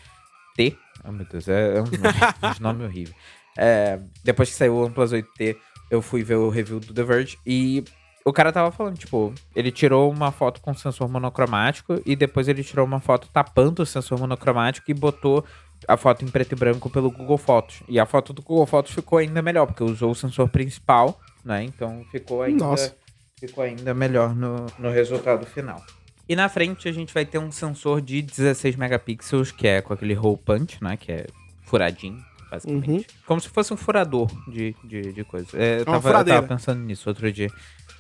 T. 0.56 0.78
Oh, 1.04 1.12
meu 1.12 1.26
Deus, 1.26 1.48
é, 1.48 1.78
é 1.78 1.82
um 1.82 1.86
nome, 1.86 1.94
um 2.60 2.64
nome 2.64 2.84
horrível. 2.84 3.16
É, 3.58 4.00
depois 4.24 4.50
que 4.50 4.56
saiu 4.56 4.76
o 4.76 4.86
OnePlus 4.86 5.14
8T, 5.14 5.56
eu 5.90 6.02
fui 6.02 6.24
ver 6.24 6.36
o 6.36 6.50
review 6.50 6.80
do 6.80 6.94
The 6.94 7.04
Verge 7.04 7.38
e 7.46 7.84
o 8.28 8.34
cara 8.34 8.52
tava 8.52 8.72
falando, 8.72 8.98
tipo, 8.98 9.34
ele 9.56 9.72
tirou 9.72 10.12
uma 10.12 10.34
foto 10.34 10.60
com 10.60 10.74
sensor 10.74 11.08
monocromático 11.08 12.02
e 12.06 12.14
depois 12.14 12.50
ele 12.50 12.62
tirou 12.62 12.86
uma 12.86 13.00
foto 13.00 13.30
tapando 13.32 13.82
o 13.82 13.86
sensor 13.86 14.20
monocromático 14.20 14.92
e 14.92 14.94
botou 14.94 15.46
a 15.88 15.96
foto 15.96 16.26
em 16.26 16.28
preto 16.28 16.52
e 16.52 16.56
branco 16.58 16.90
pelo 16.90 17.10
Google 17.10 17.38
Fotos. 17.38 17.82
E 17.88 17.98
a 17.98 18.06
foto 18.06 18.34
do 18.34 18.42
Google 18.42 18.66
Fotos 18.66 18.94
ficou 18.94 19.20
ainda 19.20 19.42
melhor, 19.42 19.66
porque 19.66 19.82
usou 19.82 20.12
o 20.12 20.16
sensor 20.16 20.50
principal, 20.50 21.18
né? 21.42 21.64
Então 21.64 22.06
ficou 22.12 22.42
ainda, 22.42 22.66
Nossa. 22.66 22.94
ficou 23.40 23.64
ainda 23.64 23.94
melhor 23.94 24.36
no, 24.36 24.66
no 24.78 24.90
resultado 24.90 25.46
final. 25.46 25.82
E 26.28 26.36
na 26.36 26.50
frente 26.50 26.90
a 26.90 26.92
gente 26.92 27.14
vai 27.14 27.24
ter 27.24 27.38
um 27.38 27.50
sensor 27.50 28.02
de 28.02 28.22
16 28.22 28.76
megapixels, 28.76 29.54
que 29.54 29.70
é 29.70 29.82
com 29.82 29.94
aquele 29.94 30.18
hole 30.18 30.38
punch, 30.38 30.84
né? 30.84 30.98
Que 30.98 31.14
é 31.14 31.28
furadinho, 31.64 32.22
basicamente. 32.50 32.90
Uhum. 32.90 33.04
Como 33.26 33.42
se 33.42 33.50
fosse 33.50 33.74
um 33.74 33.78
furador 33.78 34.30
de, 34.50 34.76
de, 34.84 35.14
de 35.14 35.24
coisa. 35.24 35.48
É, 35.54 35.82
eu, 35.82 35.86
tava, 35.86 36.10
eu 36.10 36.26
tava 36.26 36.48
pensando 36.48 36.82
nisso 36.82 37.08
outro 37.10 37.32
dia. 37.32 37.50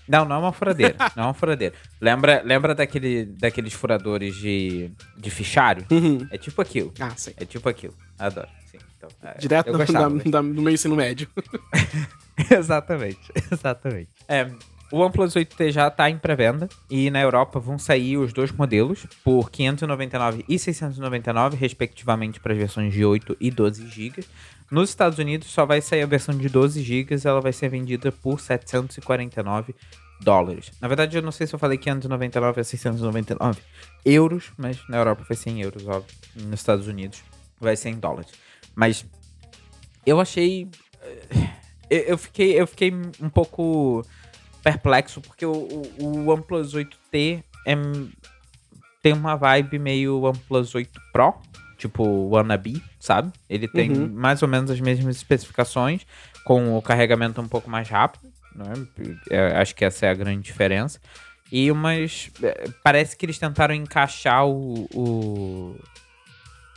Não, 0.07 0.23
não 0.23 0.37
é 0.37 0.39
uma 0.39 0.53
furadeira. 0.53 0.95
não 1.15 1.23
é 1.23 1.27
uma 1.27 1.33
furadeira. 1.33 1.75
Lembra, 1.99 2.41
lembra 2.43 2.73
daquele, 2.73 3.25
daqueles 3.25 3.73
furadores 3.73 4.35
de, 4.35 4.89
de 5.17 5.29
fichário? 5.29 5.85
Uhum. 5.91 6.25
É 6.31 6.37
tipo 6.37 6.61
aquilo. 6.61 6.93
Ah, 6.99 7.11
sim. 7.15 7.33
É 7.35 7.45
tipo 7.45 7.67
aquilo. 7.67 7.93
Adoro. 8.17 8.47
Sim, 8.71 8.77
então, 8.97 9.09
é, 9.21 9.37
Direto 9.37 9.71
no, 9.71 9.77
gostava, 9.77 10.09
da, 10.17 10.29
da, 10.29 10.41
no 10.41 10.61
meio 10.61 10.75
ensino 10.75 10.95
médio. 10.95 11.27
exatamente, 12.49 13.19
exatamente. 13.51 14.09
É, 14.27 14.49
o 14.91 14.99
OnePlus 14.99 15.33
8T 15.33 15.71
já 15.71 15.87
está 15.87 16.09
em 16.09 16.17
pré-venda 16.17 16.69
e 16.89 17.09
na 17.11 17.19
Europa 17.19 17.59
vão 17.59 17.77
sair 17.77 18.17
os 18.17 18.31
dois 18.31 18.51
modelos 18.51 19.05
por 19.23 19.51
599 19.51 20.45
e 20.47 20.57
699, 20.57 21.57
respectivamente 21.57 22.39
para 22.39 22.53
as 22.53 22.57
versões 22.57 22.93
de 22.93 23.03
8 23.03 23.35
e 23.39 23.51
12 23.51 23.87
GB. 23.87 24.23
Nos 24.71 24.89
Estados 24.89 25.19
Unidos 25.19 25.49
só 25.49 25.65
vai 25.65 25.81
sair 25.81 26.03
a 26.03 26.05
versão 26.05 26.37
de 26.37 26.47
12 26.47 26.81
GB, 26.81 27.17
ela 27.23 27.41
vai 27.41 27.51
ser 27.51 27.69
vendida 27.69 28.11
por 28.11 28.39
749 28.39 29.75
dólares. 30.21 30.71
Na 30.81 30.87
verdade, 30.87 31.17
eu 31.17 31.21
não 31.21 31.31
sei 31.31 31.47
se 31.47 31.53
eu 31.53 31.59
falei 31.59 31.77
599 31.77 32.59
ou 32.59 32.63
699 32.63 33.61
euros, 34.05 34.51
mas 34.57 34.77
na 34.87 34.97
Europa 34.97 35.23
vai 35.27 35.37
ser 35.37 35.49
em 35.49 35.61
euros, 35.61 35.85
óbvio. 35.85 36.15
Nos 36.35 36.59
Estados 36.59 36.87
Unidos 36.87 37.23
vai 37.59 37.75
ser 37.75 37.89
em 37.89 37.99
dólares. 37.99 38.31
Mas 38.75 39.05
eu 40.05 40.19
achei. 40.19 40.69
Eh, 41.89 42.11
eu 42.11 42.17
fiquei, 42.17 42.59
eu 42.59 42.67
fiquei 42.67 42.93
um 43.21 43.29
pouco 43.29 44.05
perplexo, 44.63 45.21
porque 45.21 45.45
o, 45.45 45.51
o, 45.51 45.91
o 45.99 46.27
OnePlus 46.29 46.73
8T 46.73 47.43
é, 47.65 47.75
tem 49.01 49.13
uma 49.13 49.35
vibe 49.35 49.79
meio 49.79 50.21
OnePlus 50.21 50.75
8 50.75 50.99
Pro, 51.11 51.35
tipo 51.77 52.03
wannabe, 52.29 52.83
sabe? 52.99 53.31
Ele 53.49 53.67
tem 53.67 53.91
uhum. 53.91 54.09
mais 54.09 54.41
ou 54.41 54.47
menos 54.47 54.71
as 54.71 54.79
mesmas 54.79 55.15
especificações, 55.15 56.05
com 56.43 56.77
o 56.77 56.81
carregamento 56.81 57.41
um 57.41 57.47
pouco 57.47 57.69
mais 57.69 57.87
rápido, 57.89 58.31
né? 58.55 58.73
É, 59.29 59.57
acho 59.57 59.75
que 59.75 59.85
essa 59.85 60.05
é 60.05 60.09
a 60.09 60.13
grande 60.13 60.41
diferença. 60.41 60.99
E 61.51 61.71
umas. 61.71 62.29
É, 62.41 62.69
parece 62.83 63.15
que 63.15 63.25
eles 63.25 63.37
tentaram 63.37 63.73
encaixar 63.73 64.45
o, 64.45 64.87
o 64.93 65.75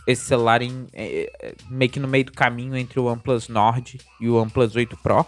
esse 0.06 0.24
celular 0.24 0.62
em, 0.62 0.86
é, 0.92 1.30
é, 1.40 1.54
meio 1.68 1.90
que 1.90 2.00
no 2.00 2.08
meio 2.08 2.24
do 2.24 2.32
caminho 2.32 2.76
entre 2.76 2.98
o 2.98 3.04
OnePlus 3.04 3.48
Nord 3.48 3.98
e 4.20 4.28
o 4.28 4.36
OnePlus 4.36 4.76
8 4.76 4.96
Pro. 4.98 5.26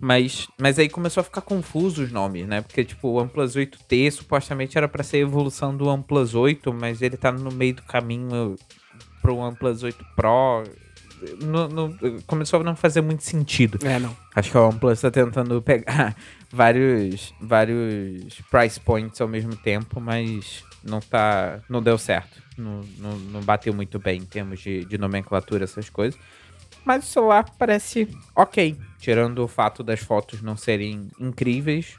Mas, 0.00 0.48
mas 0.58 0.78
aí 0.78 0.88
começou 0.88 1.20
a 1.20 1.24
ficar 1.24 1.42
confuso 1.42 2.02
os 2.02 2.10
nomes, 2.10 2.46
né? 2.46 2.62
Porque, 2.62 2.82
tipo, 2.84 3.08
o 3.08 3.14
OnePlus 3.16 3.54
8T 3.54 4.10
supostamente 4.10 4.78
era 4.78 4.88
para 4.88 5.02
ser 5.02 5.18
a 5.18 5.20
evolução 5.20 5.76
do 5.76 5.86
OnePlus 5.86 6.34
8, 6.34 6.72
mas 6.72 7.02
ele 7.02 7.16
tá 7.18 7.30
no 7.30 7.50
meio 7.52 7.74
do 7.74 7.82
caminho 7.82 8.56
pro 9.20 9.36
OnePlus 9.36 9.82
8 9.82 10.02
Pro. 10.16 10.64
no- 11.42 11.68
no- 11.68 12.22
começou 12.26 12.60
a 12.60 12.64
não 12.64 12.74
fazer 12.74 13.02
muito 13.02 13.22
sentido. 13.22 13.78
É, 13.86 13.98
não. 13.98 14.16
Acho 14.34 14.50
que 14.50 14.56
a 14.56 14.62
OnePlus 14.62 15.02
tá 15.02 15.10
tentando 15.10 15.60
pegar 15.60 16.16
vários, 16.50 17.34
vários 17.38 18.40
price 18.50 18.80
points 18.80 19.20
ao 19.20 19.28
mesmo 19.28 19.54
tempo, 19.54 20.00
mas 20.00 20.64
não 20.82 20.98
tá. 21.00 21.60
não 21.68 21.82
deu 21.82 21.98
certo. 21.98 22.42
Não, 22.56 22.80
não, 22.98 23.18
não 23.18 23.40
bateu 23.42 23.74
muito 23.74 23.98
bem 23.98 24.20
em 24.20 24.24
termos 24.24 24.60
de, 24.60 24.84
de 24.86 24.96
nomenclatura, 24.96 25.64
essas 25.64 25.90
coisas. 25.90 26.18
Mas 26.84 27.04
o 27.04 27.06
celular 27.08 27.44
parece 27.58 28.08
ok. 28.34 28.76
Tirando 28.98 29.40
o 29.44 29.48
fato 29.48 29.82
das 29.82 30.00
fotos 30.00 30.42
não 30.42 30.56
serem 30.56 31.08
incríveis, 31.18 31.96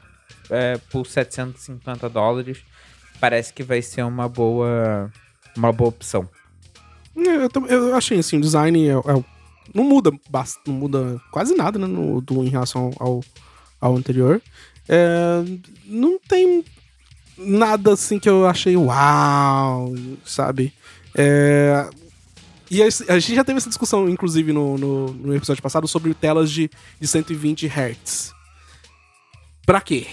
é, 0.50 0.78
por 0.90 1.06
750 1.06 2.08
dólares, 2.08 2.62
parece 3.20 3.52
que 3.52 3.62
vai 3.62 3.82
ser 3.82 4.02
uma 4.04 4.28
boa. 4.28 5.10
uma 5.56 5.72
boa 5.72 5.88
opção. 5.88 6.28
É, 7.16 7.44
Eu, 7.72 7.88
eu 7.88 7.96
achei 7.96 8.18
assim, 8.18 8.38
o 8.38 8.40
design 8.40 8.88
é, 8.88 8.92
é- 8.92 9.24
não 9.74 9.84
muda 9.84 10.10
não 10.66 10.74
muda 10.74 11.20
quase 11.30 11.54
nada 11.54 11.78
né, 11.78 11.86
no, 11.86 12.20
do, 12.20 12.42
em 12.44 12.48
relação 12.48 12.90
ao, 12.98 13.22
ao 13.80 13.96
anterior. 13.96 14.40
É, 14.88 15.42
não 15.86 16.18
tem 16.18 16.64
nada 17.38 17.92
assim 17.92 18.18
que 18.18 18.28
eu 18.28 18.46
achei 18.46 18.76
uau, 18.76 19.92
sabe? 20.24 20.72
É, 21.14 21.88
e 22.72 22.82
a, 22.82 22.86
a 22.86 23.18
gente 23.18 23.34
já 23.34 23.44
teve 23.44 23.58
essa 23.58 23.68
discussão, 23.68 24.08
inclusive, 24.08 24.50
no, 24.50 24.78
no, 24.78 25.12
no 25.12 25.36
episódio 25.36 25.62
passado, 25.62 25.86
sobre 25.86 26.14
telas 26.14 26.50
de, 26.50 26.70
de 26.98 27.06
120 27.06 27.66
Hz. 27.66 28.32
Pra 29.66 29.78
quê? 29.78 30.06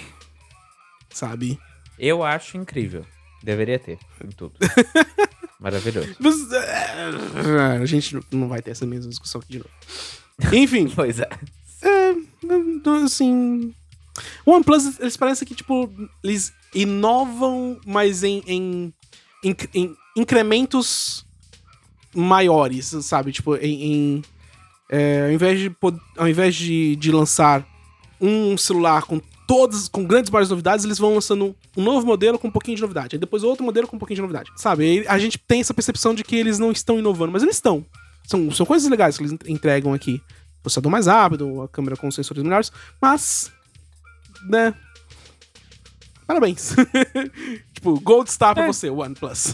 Sabe? 1.09 1.57
Eu 1.97 2.21
acho 2.21 2.57
incrível. 2.57 3.05
Deveria 3.41 3.79
ter, 3.79 3.97
em 4.21 4.27
tudo. 4.27 4.51
Maravilhoso. 5.57 6.13
Mas, 6.19 6.51
é, 6.51 7.77
a 7.81 7.85
gente 7.85 8.19
não 8.29 8.49
vai 8.49 8.61
ter 8.61 8.71
essa 8.71 8.85
mesma 8.85 9.09
discussão 9.09 9.39
aqui 9.39 9.53
de 9.53 9.59
novo. 9.59 9.71
Enfim. 10.53 10.91
Pois 10.93 11.17
é. 11.17 11.29
Então, 12.43 13.05
assim. 13.05 13.73
O 14.45 14.51
OnePlus, 14.51 14.99
eles 14.99 15.15
parecem 15.15 15.47
que, 15.47 15.55
tipo, 15.55 15.89
eles 16.21 16.51
inovam, 16.75 17.79
mas 17.85 18.21
em, 18.21 18.43
em, 18.45 18.93
em, 19.45 19.55
em 19.73 19.95
incrementos 20.17 21.25
maiores, 22.15 22.87
sabe? 23.01 23.31
Tipo, 23.31 23.55
em. 23.57 23.83
em, 23.83 24.21
é, 24.91 25.25
ao 25.25 25.31
invés, 25.31 25.59
de, 25.59 25.71
ao 26.17 26.27
invés 26.27 26.55
de, 26.55 26.95
de 26.95 27.11
lançar 27.11 27.65
um 28.19 28.57
celular 28.57 29.03
com 29.03 29.21
todas, 29.47 29.87
com 29.87 30.03
grandes 30.03 30.29
várias 30.29 30.49
novidades, 30.49 30.83
eles 30.85 30.97
vão 30.97 31.13
lançando 31.13 31.55
um 31.77 31.83
novo 31.83 32.05
modelo 32.05 32.37
com 32.37 32.47
um 32.47 32.51
pouquinho 32.51 32.75
de 32.75 32.81
novidade. 32.81 33.15
Aí 33.15 33.19
depois 33.19 33.43
outro 33.43 33.63
modelo 33.63 33.87
com 33.87 33.95
um 33.95 33.99
pouquinho 33.99 34.15
de 34.15 34.21
novidade. 34.21 34.51
Sabe? 34.55 34.83
Aí 34.83 35.05
a 35.07 35.17
gente 35.17 35.37
tem 35.37 35.61
essa 35.61 35.73
percepção 35.73 36.13
de 36.13 36.23
que 36.23 36.35
eles 36.35 36.59
não 36.59 36.71
estão 36.71 36.99
inovando, 36.99 37.31
mas 37.31 37.43
eles 37.43 37.55
estão. 37.55 37.85
São, 38.27 38.51
são 38.51 38.65
coisas 38.65 38.89
legais 38.89 39.17
que 39.17 39.23
eles 39.23 39.35
entregam 39.47 39.93
aqui 39.93 40.21
processador 40.61 40.91
mais 40.91 41.07
rápido, 41.07 41.61
a 41.61 41.67
câmera 41.67 41.95
com 41.95 42.11
sensores 42.11 42.43
melhores, 42.43 42.71
mas, 43.01 43.51
né, 44.43 44.73
parabéns. 46.27 46.75
tipo, 47.73 47.99
gold 48.01 48.29
star 48.31 48.53
pra 48.53 48.65
É. 48.65 48.67
você, 48.67 48.89
OnePlus. 48.89 49.53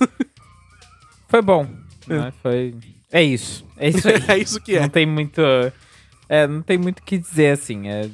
Foi 1.30 1.41
bom. 1.41 1.68
Né? 2.08 2.34
Foi. 2.41 2.76
É 3.12 3.22
isso. 3.22 3.66
É 3.78 3.89
isso 3.89 4.08
aí. 4.08 4.24
é 4.28 4.38
isso 4.38 4.60
que 4.62 4.76
Não 4.78 4.86
é. 4.86 4.89
tem 4.89 5.06
muito. 5.06 5.41
É, 6.28 6.47
não 6.47 6.62
tem 6.62 6.78
muito 6.78 6.99
o 6.99 7.03
que 7.03 7.18
dizer, 7.18 7.51
assim. 7.53 7.88
é- 7.88 8.10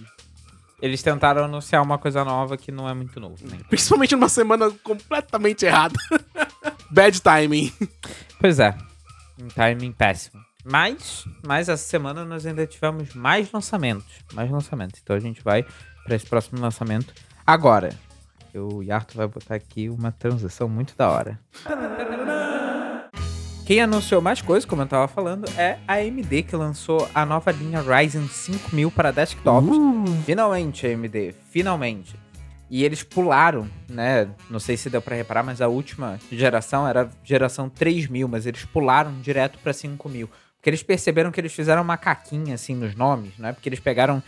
Eles 0.82 1.02
tentaram 1.02 1.44
anunciar 1.46 1.82
uma 1.82 1.98
coisa 1.98 2.24
nova 2.26 2.58
que 2.58 2.72
não 2.72 2.88
é 2.90 2.94
muito 2.94 3.20
novo, 3.20 3.48
né? 3.48 3.58
Principalmente 3.70 4.14
numa 4.16 4.30
semana 4.30 4.70
completamente 4.84 5.66
errada. 5.66 5.96
Bad 6.92 7.22
timing. 7.22 7.72
Pois 8.40 8.60
é. 8.60 8.76
Um 9.42 9.48
timing 9.48 9.92
péssimo. 9.94 10.42
Mas, 10.64 11.26
mas 11.46 11.70
essa 11.70 11.84
semana 11.84 12.24
nós 12.26 12.46
ainda 12.46 12.68
tivemos 12.68 13.14
mais 13.16 13.52
lançamentos. 13.52 14.06
Mais 14.34 14.52
lançamentos. 14.52 15.00
Então 15.02 15.16
a 15.16 15.20
gente 15.20 15.42
vai 15.42 15.66
para 16.04 16.16
esse 16.16 16.26
próximo 16.26 16.60
lançamento 16.62 17.14
agora. 17.48 17.98
O 18.54 18.82
Yarto 18.84 19.16
vai 19.16 19.28
botar 19.28 19.56
aqui 19.56 19.90
uma 19.90 20.12
transição 20.12 20.68
muito 20.68 20.94
da 20.98 21.10
hora. 21.10 21.40
Quem 23.72 23.80
anunciou 23.80 24.22
mais 24.22 24.42
coisas, 24.42 24.66
como 24.66 24.82
eu 24.82 24.86
tava 24.86 25.08
falando, 25.08 25.46
é 25.58 25.78
a 25.88 25.94
AMD, 25.94 26.44
que 26.44 26.54
lançou 26.58 27.10
a 27.16 27.26
nova 27.26 27.54
linha 27.54 27.80
Ryzen 27.82 28.28
5000 28.28 28.92
para 28.92 29.12
desktops. 29.12 29.70
Finalmente, 30.26 30.86
AMD, 30.86 31.34
finalmente. 31.50 32.14
E 32.70 32.84
eles 32.84 33.02
pularam, 33.02 33.70
né? 33.88 34.28
Não 34.50 34.60
sei 34.60 34.76
se 34.76 34.90
deu 34.90 35.02
pra 35.02 35.16
reparar, 35.16 35.42
mas 35.44 35.62
a 35.62 35.70
última 35.70 36.20
geração 36.30 36.86
era 36.86 37.10
geração 37.24 37.70
3000, 37.70 38.28
mas 38.28 38.46
eles 38.46 38.66
pularam 38.66 39.14
direto 39.22 39.58
pra 39.60 39.72
5000. 39.72 40.28
Porque 40.58 40.70
eles 40.70 40.84
perceberam 40.84 41.32
que 41.32 41.40
eles 41.40 41.54
fizeram 41.54 41.82
uma 41.82 41.96
caquinha 41.96 42.56
assim 42.56 42.76
nos 42.76 42.94
nomes, 42.94 43.38
né? 43.38 43.54
Porque 43.54 43.70
eles 43.70 43.80
pegaram. 43.80 44.22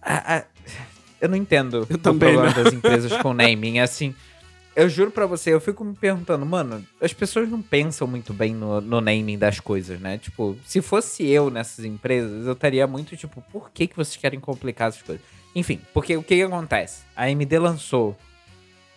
a- 0.00 0.36
a- 0.38 0.44
Eu 1.20 1.28
não 1.28 1.36
entendo 1.36 1.86
Eu 1.90 1.96
o 1.96 1.98
também 1.98 2.32
problema 2.32 2.54
não. 2.56 2.64
das 2.64 2.72
empresas 2.72 3.12
com 3.18 3.34
naming. 3.34 3.80
Assim, 3.80 4.14
eu 4.74 4.88
juro 4.88 5.10
pra 5.10 5.26
você, 5.26 5.52
eu 5.52 5.60
fico 5.60 5.84
me 5.84 5.94
perguntando, 5.94 6.44
mano, 6.46 6.84
as 7.00 7.12
pessoas 7.12 7.48
não 7.48 7.60
pensam 7.60 8.06
muito 8.06 8.32
bem 8.32 8.54
no, 8.54 8.80
no 8.80 9.00
naming 9.00 9.38
das 9.38 9.60
coisas, 9.60 10.00
né? 10.00 10.18
Tipo, 10.18 10.56
se 10.64 10.80
fosse 10.80 11.26
eu 11.28 11.50
nessas 11.50 11.84
empresas, 11.84 12.46
eu 12.46 12.52
estaria 12.52 12.86
muito 12.86 13.16
tipo, 13.16 13.42
por 13.52 13.70
que, 13.70 13.86
que 13.86 13.96
vocês 13.96 14.16
querem 14.16 14.40
complicar 14.40 14.88
essas 14.88 15.02
coisas? 15.02 15.24
Enfim, 15.54 15.80
porque 15.92 16.16
o 16.16 16.22
que, 16.22 16.36
que 16.36 16.42
acontece? 16.42 17.02
A 17.14 17.24
AMD 17.24 17.58
lançou 17.58 18.16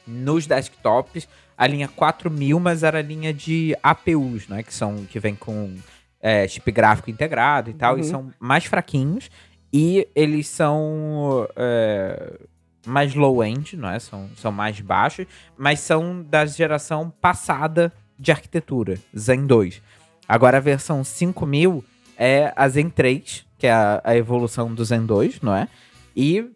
nos 0.08 0.46
desktops 0.48 1.28
a 1.58 1.68
linha 1.68 1.88
4000, 1.88 2.60
mas 2.60 2.84
era 2.84 3.00
a 3.00 3.02
linha 3.02 3.34
de 3.34 3.76
APUs, 3.82 4.48
né? 4.48 4.62
Que 4.64 4.74
são 4.74 5.06
que 5.06 5.20
vem 5.20 5.36
com 5.36 5.74
é, 6.22 6.48
chip 6.48 6.70
gráfico 6.72 7.10
integrado 7.10 7.70
e 7.70 7.74
tal, 7.74 7.98
e 7.98 8.02
Uhum. 8.02 8.08
são 8.08 8.34
mais 8.40 8.66
fraquinhos 8.66 9.30
e 9.72 10.08
eles 10.16 10.48
são 10.48 11.48
é, 11.56 12.40
mais 12.86 13.16
low-end, 13.16 13.76
não 13.78 13.90
é? 13.90 14.00
São, 14.00 14.30
são 14.36 14.52
mais 14.52 14.80
baixos, 14.80 15.26
mas 15.58 15.80
são 15.80 16.22
da 16.22 16.46
geração 16.46 17.12
passada 17.22 17.92
de 18.18 18.32
arquitetura, 18.32 18.98
Zen 19.18 19.46
2. 19.46 19.82
Agora 20.28 20.58
a 20.58 20.62
versão 20.62 21.04
5000 21.04 21.84
é 22.18 22.54
a 22.56 22.68
Zen 22.68 22.90
3, 22.90 23.46
que 23.58 23.68
é 23.68 23.72
a, 23.72 24.02
a 24.04 24.16
evolução 24.16 24.74
do 24.74 24.84
Zen 24.84 25.06
2, 25.06 25.42
não 25.42 25.56
é? 25.56 25.68
E 26.16 26.50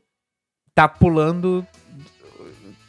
tá 0.73 0.87
pulando 0.87 1.65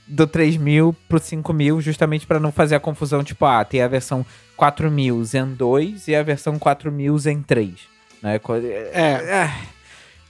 do 0.07 0.27
3000 0.27 0.95
pro 1.09 1.19
5000 1.19 1.81
justamente 1.81 2.27
para 2.27 2.41
não 2.41 2.51
fazer 2.51 2.75
a 2.75 2.81
confusão, 2.81 3.23
tipo, 3.23 3.45
ah, 3.45 3.65
tem 3.65 3.81
a 3.81 3.89
versão 3.89 4.27
4000 4.57 5.25
Zen 5.25 5.55
2 5.55 6.09
e 6.09 6.15
a 6.15 6.23
versão 6.23 6.59
4000 6.59 7.19
Zen 7.19 7.43
3, 7.43 7.75
né? 8.23 8.37
É, 8.37 8.39
É, 8.93 9.51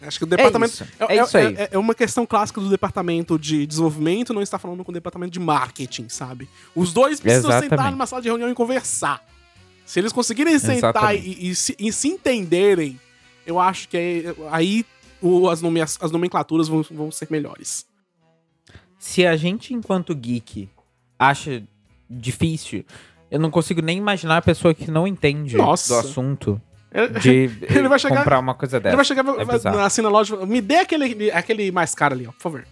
acho 0.03 0.19
que 0.19 0.25
o 0.25 0.27
departamento. 0.27 0.85
É, 0.99 1.17
é 1.17 1.23
isso 1.23 1.37
aí. 1.37 1.55
é- 1.55 1.69
é 1.73 1.79
uma 1.79 1.95
questão 1.95 2.25
clássica 2.27 2.61
do 2.61 2.69
departamento 2.69 3.39
de 3.39 3.67
desenvolvimento 3.67 4.33
não 4.33 4.43
está 4.43 4.59
falando 4.59 4.83
com 4.85 4.91
o 4.91 4.95
departamento 4.95 5.33
de 5.33 5.41
marketing, 5.41 6.09
sabe? 6.09 6.49
Os 6.75 6.93
dois 6.93 7.21
precisam 7.21 7.51
sentar 7.51 7.65
Exatamente. 7.67 7.93
numa 7.93 8.07
sala 8.07 8.23
de 8.23 8.29
reunião 8.29 8.49
e 8.51 8.55
conversar. 8.55 9.23
Se 9.85 9.99
eles 9.99 10.13
conseguirem 10.13 10.59
sentar 10.59 11.15
e, 11.17 11.51
e 11.51 11.55
se, 11.55 11.75
e 11.79 11.93
se 11.93 12.09
entenderem, 12.09 12.99
eu 13.47 13.59
acho 13.59 13.89
que 13.89 14.25
aí, 14.51 14.87
o- 15.21 15.49
as, 15.49 15.61
nome- 15.61 15.81
as 15.83 16.11
nomenclaturas 16.11 16.69
vão, 16.69 16.83
vão 16.91 17.11
ser 17.11 17.29
melhores. 17.31 17.85
Se 18.99 19.27
a 19.27 19.37
gente, 19.37 19.75
enquanto 19.75 20.15
geek, 20.15 20.69
acha 21.19 21.63
difícil, 22.09 22.85
eu 23.31 23.39
não 23.41 23.51
consigo 23.51 23.81
nem 23.81 23.99
imaginar 23.99 24.37
a 24.39 24.43
pessoa 24.43 24.75
que 24.75 24.91
não 24.91 25.07
entende 25.07 25.57
Nossa. 25.57 25.95
do 25.95 26.09
assunto 26.09 26.61
de 27.21 27.51
Ele 27.69 27.89
vai 27.89 27.99
chegar- 27.99 28.19
comprar 28.19 28.39
uma 28.39 28.55
coisa 28.55 28.77
ele 28.77 28.85
dessa. 28.85 28.97
vai 28.97 29.05
chegar 29.05 29.25
É 29.27 29.83
assim 29.85 30.03
na 30.03 30.09
loja, 30.09 30.37
me 30.47 30.61
dê 30.61 30.77
aquele, 30.77 31.31
aquele 31.31 31.71
mais 31.71 31.95
caro 31.95 32.15
ali, 32.15 32.27
ó, 32.27 32.33
por 32.33 32.41
favor. 32.43 32.65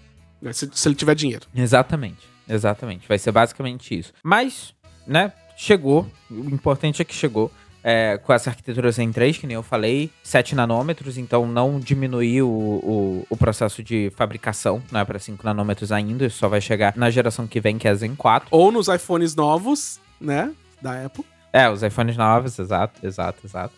Se, 0.53 0.69
se 0.73 0.89
ele 0.89 0.95
tiver 0.95 1.14
dinheiro. 1.14 1.47
Exatamente, 1.55 2.27
exatamente. 2.49 3.07
Vai 3.09 3.19
ser 3.19 3.33
basicamente 3.33 3.99
isso. 3.99 4.12
Mas, 4.23 4.75
né, 5.07 5.33
chegou. 5.57 6.07
O 6.31 6.49
importante 6.51 7.03
é 7.03 7.05
que 7.05 7.14
chegou. 7.14 7.51
é, 7.83 8.19
com 8.19 8.33
essa 8.33 8.51
arquitetura 8.51 8.91
Zen 8.91 9.11
3, 9.12 9.39
que 9.39 9.47
nem 9.47 9.55
eu 9.55 9.62
falei, 9.62 10.11
7 10.23 10.55
nanômetros, 10.55 11.16
então 11.16 11.47
não 11.47 11.79
diminuiu 11.81 12.49
o, 12.49 12.79
o, 13.23 13.27
o 13.31 13.37
processo 13.37 13.83
de 13.83 14.12
fabricação, 14.16 14.83
não 14.91 15.01
é 15.01 15.05
para 15.05 15.19
5 15.19 15.43
nanômetros 15.45 15.91
ainda, 15.93 16.27
isso 16.27 16.39
só 16.39 16.49
vai 16.49 16.61
chegar 16.61 16.93
na 16.97 17.09
geração 17.09 17.47
que 17.47 17.61
vem, 17.61 17.79
que 17.79 17.87
é 17.89 17.93
a 17.93 17.95
Zen 17.95 18.14
4. 18.16 18.49
Ou 18.51 18.71
nos 18.73 18.89
iPhones 18.89 19.35
novos, 19.37 20.01
né? 20.21 20.53
Da 20.83 21.05
Apple. 21.07 21.25
É, 21.53 21.71
os 21.71 21.83
iPhones 21.83 22.16
novos, 22.16 22.59
exato, 22.59 23.05
exato, 23.07 23.39
exato. 23.47 23.73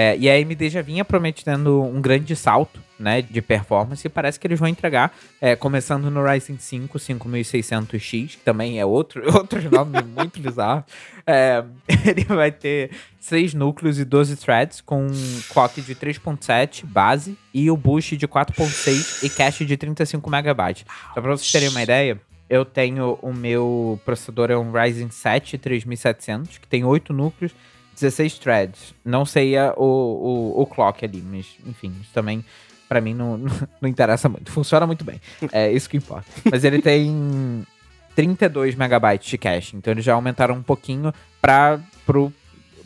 É, 0.00 0.16
e 0.16 0.30
a 0.30 0.34
AMD 0.34 0.70
já 0.70 0.80
vinha 0.80 1.04
prometendo 1.04 1.82
um 1.82 2.00
grande 2.00 2.36
salto, 2.36 2.80
né, 2.96 3.20
de 3.20 3.42
performance, 3.42 4.06
e 4.06 4.08
parece 4.08 4.38
que 4.38 4.46
eles 4.46 4.60
vão 4.60 4.68
entregar, 4.68 5.12
é, 5.40 5.56
começando 5.56 6.08
no 6.08 6.24
Ryzen 6.24 6.56
5 6.56 6.96
5600X, 6.96 8.36
que 8.36 8.36
também 8.44 8.78
é 8.78 8.86
outro, 8.86 9.24
outro 9.34 9.60
nome 9.68 10.00
muito 10.16 10.38
bizarro. 10.38 10.84
É, 11.26 11.64
ele 12.06 12.22
vai 12.26 12.52
ter 12.52 12.92
6 13.18 13.54
núcleos 13.54 13.98
e 13.98 14.04
12 14.04 14.36
threads, 14.36 14.80
com 14.80 15.04
um 15.04 15.40
clock 15.48 15.82
de 15.82 15.96
3.7 15.96 16.86
base, 16.86 17.36
e 17.52 17.68
o 17.68 17.76
boost 17.76 18.16
de 18.16 18.28
4.6 18.28 19.24
e 19.24 19.28
cache 19.28 19.64
de 19.64 19.76
35 19.76 20.30
MB. 20.30 20.84
Só 21.12 21.20
pra 21.20 21.32
vocês 21.32 21.50
terem 21.50 21.70
uma 21.70 21.82
ideia, 21.82 22.20
eu 22.48 22.64
tenho 22.64 23.18
o 23.20 23.34
meu 23.34 24.00
processador 24.04 24.48
é 24.48 24.56
um 24.56 24.70
Ryzen 24.70 25.10
7 25.10 25.58
3700, 25.58 26.58
que 26.58 26.68
tem 26.68 26.84
8 26.84 27.12
núcleos, 27.12 27.52
16 28.00 28.38
threads. 28.38 28.94
Não 29.04 29.24
sei 29.24 29.58
o, 29.76 29.82
o, 29.82 30.62
o 30.62 30.66
clock 30.66 31.04
ali, 31.04 31.22
mas 31.22 31.46
enfim, 31.66 31.92
isso 32.00 32.10
também 32.12 32.44
para 32.88 33.00
mim 33.00 33.14
não, 33.14 33.38
não 33.80 33.88
interessa 33.88 34.28
muito. 34.28 34.50
Funciona 34.50 34.86
muito 34.86 35.04
bem. 35.04 35.20
É 35.52 35.70
isso 35.70 35.88
que 35.88 35.96
importa. 35.96 36.26
Mas 36.50 36.64
ele 36.64 36.80
tem 36.80 37.64
32 38.16 38.74
megabytes 38.74 39.28
de 39.28 39.38
cache, 39.38 39.76
então 39.76 39.92
eles 39.92 40.04
já 40.04 40.14
aumentaram 40.14 40.54
um 40.54 40.62
pouquinho 40.62 41.12
para 41.40 41.78
pro, 42.04 42.32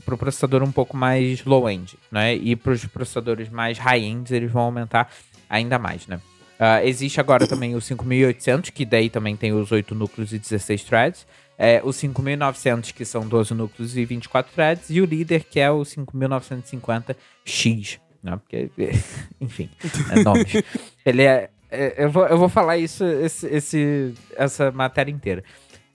pro 0.05 0.19
processador 0.19 0.63
um 0.63 0.73
pouco 0.73 0.97
mais 0.97 1.45
low-end, 1.45 1.97
né? 2.11 2.35
E 2.35 2.57
para 2.57 2.73
os 2.73 2.85
processadores 2.87 3.49
mais 3.49 3.79
high-end 3.79 4.35
eles 4.35 4.51
vão 4.51 4.63
aumentar 4.63 5.11
ainda 5.49 5.79
mais, 5.79 6.07
né? 6.07 6.21
Uh, 6.61 6.87
existe 6.87 7.19
agora 7.19 7.47
também 7.47 7.75
o 7.75 7.81
5800, 7.81 8.71
que 8.71 8.85
daí 8.85 9.11
também 9.11 9.35
tem 9.35 9.53
os 9.53 9.73
8 9.73 9.95
núcleos 9.95 10.33
e 10.33 10.39
16 10.39 10.85
threads. 10.85 11.27
É, 11.65 11.81
o 11.85 11.93
5900, 11.93 12.91
que 12.91 13.05
são 13.05 13.25
12 13.25 13.55
núcleos 13.55 13.97
e 13.97 14.05
24 14.05 14.53
threads. 14.53 14.91
E 14.91 15.01
o 15.01 15.05
líder, 15.05 15.45
que 15.45 15.61
é 15.61 15.71
o 15.71 15.83
5950X. 15.83 18.01
Né? 18.21 18.37
Porque, 18.37 18.69
enfim, 19.41 19.71
é 20.11 20.25
nomes. 20.25 20.55
Ele 21.07 21.23
é, 21.23 21.51
é, 21.71 22.05
eu, 22.05 22.11
vou, 22.11 22.27
eu 22.27 22.37
vou 22.37 22.49
falar 22.49 22.79
isso, 22.79 23.05
esse, 23.05 23.47
esse, 23.47 24.13
essa 24.37 24.73
matéria 24.73 25.13
inteira. 25.13 25.45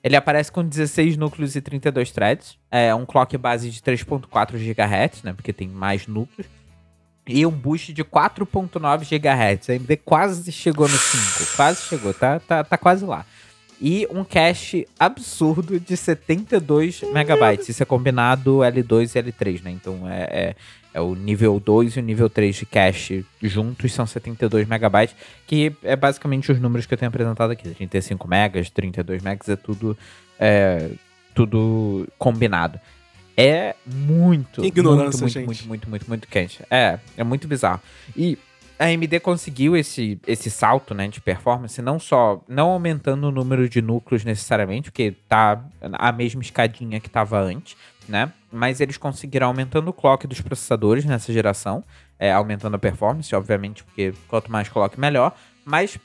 Ele 0.01 0.15
aparece 0.15 0.49
com 0.49 0.63
16 0.63 1.18
núcleos 1.18 1.57
e 1.57 1.61
32 1.61 2.11
threads. 2.11 2.57
É 2.72 2.95
um 2.95 3.05
clock 3.05 3.38
base 3.38 3.70
de 3.70 3.82
3.4 3.82 4.53
GHz, 4.53 5.24
né? 5.24 5.34
Porque 5.34 5.51
tem 5.51 5.68
mais 5.68 6.07
núcleos. 6.07 6.47
E 7.28 7.45
um 7.45 7.51
boost 7.51 7.91
de 7.91 8.05
4.9 8.05 8.99
GHz. 8.99 9.70
A 9.70 9.74
AMD 9.74 9.97
quase 9.97 10.49
chegou 10.49 10.88
no 10.88 10.97
5. 10.97 11.57
Quase 11.57 11.82
chegou, 11.82 12.13
tá, 12.13 12.39
tá, 12.39 12.63
tá 12.63 12.78
quase 12.78 13.03
lá. 13.03 13.26
E 13.80 14.07
um 14.09 14.23
cache 14.23 14.88
absurdo 14.99 15.80
de 15.80 15.95
72 15.95 17.03
megabytes. 17.13 17.69
Isso 17.69 17.84
é 17.84 17.86
combinado 17.86 18.57
L2 18.57 19.15
e 19.15 19.23
L3, 19.23 19.63
né? 19.63 19.71
Então 19.71 20.09
é, 20.09 20.23
é, 20.23 20.55
é, 20.95 21.01
o 21.01 21.13
nível 21.13 21.59
2 21.59 21.95
e 21.95 21.99
o 21.99 22.01
nível 22.01 22.30
3 22.30 22.55
de 22.55 22.65
cache 22.65 23.23
juntos 23.41 23.93
são 23.93 24.07
72 24.07 24.67
megabytes, 24.67 25.15
que 25.45 25.71
é 25.84 25.95
basicamente 25.95 26.51
os 26.51 26.59
números 26.59 26.88
que 26.88 26.93
eu 26.93 26.97
tenho 26.97 27.09
apresentado 27.09 27.51
aqui. 27.51 27.69
35 27.69 28.28
megas, 28.28 28.69
32 28.71 29.21
megas, 29.21 29.47
é 29.47 29.55
tudo, 29.55 29.95
é, 30.39 30.89
tudo 31.36 32.07
combinado. 32.17 32.80
É 33.39 33.75
muito, 33.86 34.65
Ignorância, 34.65 35.21
muito, 35.21 35.36
muito, 35.36 35.47
muito, 35.47 35.67
muito, 35.67 35.89
muito, 35.89 36.09
muito 36.09 36.28
quente. 36.28 36.63
É, 36.71 36.97
é 37.15 37.23
muito 37.23 37.47
bizarro. 37.47 37.80
E 38.15 38.36
a 38.80 38.86
AMD 38.86 39.19
conseguiu 39.21 39.75
esse, 39.75 40.19
esse 40.28 40.51
salto 40.51 40.93
né, 40.93 41.07
de 41.07 41.19
performance, 41.19 41.82
não 41.82 41.99
só 41.99 42.43
não 42.47 42.69
aumentando 42.69 43.28
o 43.28 43.32
número 43.32 43.67
de 43.67 43.82
núcleos 43.82 44.23
necessariamente, 44.23 44.91
porque 44.91 45.15
tá 45.28 45.63
a 45.93 46.11
mesma 46.11 46.41
escadinha 46.41 46.99
que 46.99 47.07
estava 47.07 47.39
antes, 47.39 47.75
né? 48.07 48.32
Mas 48.51 48.80
eles 48.80 48.97
conseguiram 48.97 49.47
aumentando 49.47 49.89
o 49.89 49.93
clock 49.93 50.28
dos 50.28 50.41
processadores 50.41 51.05
nessa 51.05 51.34
geração, 51.34 51.84
é, 52.19 52.32
aumentando 52.32 52.75
a 52.75 52.80
performance, 52.80 53.36
obviamente, 53.36 53.84
porque 53.84 54.13
quanto 54.28 54.51
mais 54.51 54.69
clock, 54.69 54.99
melhor. 54.99 55.36
Mas 55.65 55.99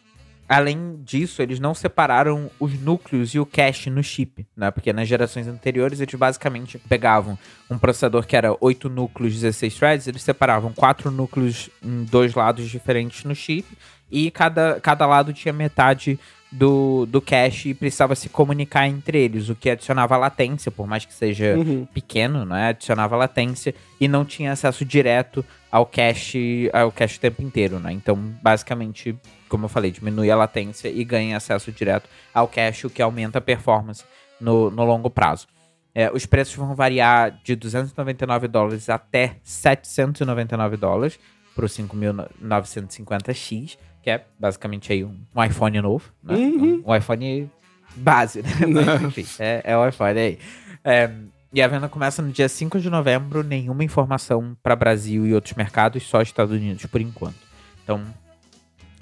Além 0.52 1.00
disso, 1.02 1.40
eles 1.40 1.58
não 1.58 1.72
separaram 1.72 2.50
os 2.60 2.78
núcleos 2.78 3.34
e 3.34 3.40
o 3.40 3.46
cache 3.46 3.88
no 3.88 4.02
chip, 4.02 4.46
né? 4.54 4.70
Porque 4.70 4.92
nas 4.92 5.08
gerações 5.08 5.48
anteriores 5.48 5.98
eles 5.98 6.14
basicamente 6.14 6.76
pegavam 6.76 7.38
um 7.70 7.78
processador 7.78 8.26
que 8.26 8.36
era 8.36 8.54
8 8.60 8.90
núcleos, 8.90 9.32
16 9.32 9.74
threads, 9.74 10.06
eles 10.08 10.22
separavam 10.22 10.70
4 10.74 11.10
núcleos 11.10 11.70
em 11.82 12.04
dois 12.04 12.34
lados 12.34 12.68
diferentes 12.68 13.24
no 13.24 13.34
chip 13.34 13.66
e 14.10 14.30
cada, 14.30 14.78
cada 14.78 15.06
lado 15.06 15.32
tinha 15.32 15.54
metade 15.54 16.20
do, 16.52 17.06
do 17.06 17.22
cache 17.22 17.70
e 17.70 17.74
precisava 17.74 18.14
se 18.14 18.28
comunicar 18.28 18.86
entre 18.86 19.18
eles, 19.18 19.48
o 19.48 19.54
que 19.54 19.70
adicionava 19.70 20.18
latência, 20.18 20.70
por 20.70 20.86
mais 20.86 21.06
que 21.06 21.14
seja 21.14 21.56
uhum. 21.56 21.86
pequeno, 21.86 22.44
né? 22.44 22.68
Adicionava 22.68 23.16
latência 23.16 23.74
e 23.98 24.06
não 24.06 24.22
tinha 24.22 24.52
acesso 24.52 24.84
direto 24.84 25.42
ao 25.70 25.86
cache, 25.86 26.68
ao 26.74 26.92
cache 26.92 27.16
o 27.16 27.20
tempo 27.20 27.42
inteiro, 27.42 27.80
né? 27.80 27.90
Então, 27.90 28.16
basicamente, 28.42 29.16
como 29.52 29.66
eu 29.66 29.68
falei, 29.68 29.90
diminui 29.90 30.30
a 30.30 30.36
latência 30.36 30.88
e 30.88 31.04
ganha 31.04 31.36
acesso 31.36 31.70
direto 31.70 32.08
ao 32.32 32.48
cache, 32.48 32.86
o 32.86 32.90
que 32.90 33.02
aumenta 33.02 33.36
a 33.36 33.42
performance 33.42 34.02
no, 34.40 34.70
no 34.70 34.82
longo 34.82 35.10
prazo. 35.10 35.46
É, 35.94 36.10
os 36.10 36.24
preços 36.24 36.54
vão 36.54 36.74
variar 36.74 37.38
de 37.44 37.54
299 37.54 38.48
dólares 38.48 38.88
até 38.88 39.36
799 39.42 40.78
dólares 40.78 41.20
para 41.54 41.66
o 41.66 41.68
5.950X 41.68 43.76
que 44.02 44.10
é 44.10 44.24
basicamente 44.38 44.92
aí 44.92 45.04
um, 45.04 45.16
um 45.34 45.44
iPhone 45.44 45.80
novo, 45.80 46.12
né? 46.22 46.34
Uhum. 46.34 46.82
Um, 46.84 46.90
um, 46.90 46.96
iPhone 46.96 47.50
base, 47.94 48.42
né? 48.42 48.50
Mas, 48.66 49.02
enfim, 49.02 49.26
é, 49.38 49.62
é 49.64 49.76
o 49.76 49.88
iPhone 49.88 50.18
aí. 50.18 50.38
É, 50.84 51.08
e 51.52 51.62
a 51.62 51.68
venda 51.68 51.88
começa 51.88 52.20
no 52.20 52.32
dia 52.32 52.48
5 52.48 52.80
de 52.80 52.90
novembro, 52.90 53.44
nenhuma 53.44 53.84
informação 53.84 54.56
para 54.60 54.74
Brasil 54.74 55.24
e 55.26 55.34
outros 55.34 55.54
mercados, 55.54 56.02
só 56.02 56.20
Estados 56.20 56.52
Unidos 56.52 56.84
por 56.86 57.00
enquanto. 57.00 57.36
Então, 57.84 58.02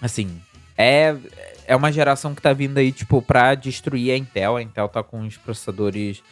assim, 0.01 0.41
é, 0.77 1.15
é 1.67 1.77
uma 1.77 1.93
geração 1.93 2.35
que 2.35 2.43
tá 2.43 2.53
vindo 2.53 2.79
aí, 2.79 2.91
tipo, 2.91 3.21
pra 3.21 3.55
destruir 3.55 4.13
a 4.13 4.17
Intel. 4.17 4.57
A 4.57 4.63
Intel 4.63 4.89
tá 4.89 5.03
com 5.03 5.21
os 5.21 5.37
processadores 5.37 6.23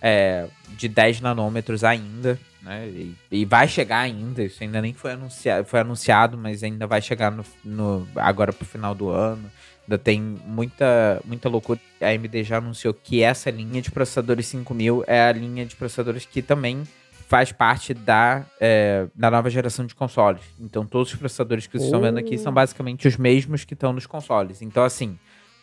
é, 0.00 0.46
de 0.76 0.88
10 0.88 1.20
nanômetros 1.20 1.84
ainda, 1.84 2.38
né? 2.62 2.88
E, 2.88 3.14
e, 3.30 3.44
vai 3.44 3.66
chegar 3.68 3.98
ainda, 3.98 4.42
isso 4.42 4.62
ainda 4.62 4.80
nem 4.80 4.92
foi 4.92 5.12
anunciado, 5.12 5.64
foi 5.64 5.80
anunciado, 5.80 6.38
mas 6.38 6.62
ainda 6.62 6.86
vai 6.86 7.02
chegar 7.02 7.30
no, 7.30 7.44
no 7.64 8.08
agora 8.16 8.52
pro 8.52 8.64
final 8.64 8.94
do 8.94 9.10
ano. 9.10 9.50
Ainda 9.82 9.98
tem 9.98 10.20
muita, 10.20 11.20
muita 11.24 11.48
loucura. 11.48 11.80
A 12.00 12.08
AMD 12.08 12.44
já 12.44 12.58
anunciou 12.58 12.92
que 12.92 13.22
essa 13.22 13.50
linha 13.50 13.80
de 13.80 13.90
processadores 13.90 14.46
5000 14.46 15.04
é 15.06 15.28
a 15.28 15.32
linha 15.32 15.64
de 15.64 15.74
processadores 15.74 16.26
que 16.26 16.42
também 16.42 16.82
faz 17.28 17.52
parte 17.52 17.92
da, 17.92 18.46
é, 18.58 19.06
da 19.14 19.30
nova 19.30 19.50
geração 19.50 19.84
de 19.84 19.94
consoles. 19.94 20.40
Então, 20.58 20.86
todos 20.86 21.12
os 21.12 21.18
processadores 21.18 21.66
que 21.66 21.72
vocês 21.72 21.84
oh. 21.84 21.86
estão 21.86 22.00
vendo 22.00 22.18
aqui 22.18 22.38
são 22.38 22.50
basicamente 22.50 23.06
os 23.06 23.18
mesmos 23.18 23.64
que 23.64 23.74
estão 23.74 23.92
nos 23.92 24.06
consoles. 24.06 24.62
Então, 24.62 24.82
assim, 24.82 25.18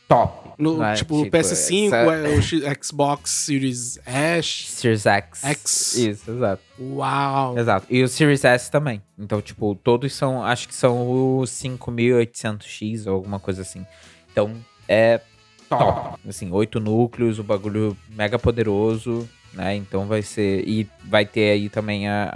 top. 0.07 0.51
No, 0.59 0.77
né? 0.77 0.93
Tipo, 0.93 1.23
tipo, 1.23 1.35
PS5, 1.35 1.87
essa... 1.87 1.97
é 1.97 2.69
o 2.71 2.83
Xbox 2.83 3.31
Series 3.31 3.99
S. 4.05 4.65
Series 4.67 5.07
X. 5.07 5.43
X. 5.43 5.95
Isso, 5.95 6.31
exato. 6.31 6.61
Uau. 6.79 7.57
Exato. 7.57 7.87
E 7.89 8.03
o 8.03 8.07
Series 8.07 8.45
S 8.45 8.69
também. 8.69 9.01
Então, 9.17 9.41
tipo, 9.41 9.73
todos 9.73 10.13
são, 10.13 10.43
acho 10.43 10.67
que 10.67 10.75
são 10.75 11.09
o 11.09 11.41
5800X 11.45 13.07
ou 13.07 13.13
alguma 13.15 13.39
coisa 13.39 13.63
assim. 13.63 13.83
Então, 14.31 14.55
é 14.87 15.19
top. 15.67 15.83
top. 15.83 16.19
Assim, 16.29 16.51
oito 16.51 16.79
núcleos, 16.79 17.39
o 17.39 17.43
bagulho 17.43 17.97
mega 18.09 18.37
poderoso. 18.37 19.27
Né? 19.55 19.75
Então 19.75 20.05
vai 20.05 20.21
ser. 20.21 20.67
E 20.67 20.87
vai 21.03 21.25
ter 21.25 21.51
aí 21.51 21.69
também 21.69 22.09
a, 22.09 22.29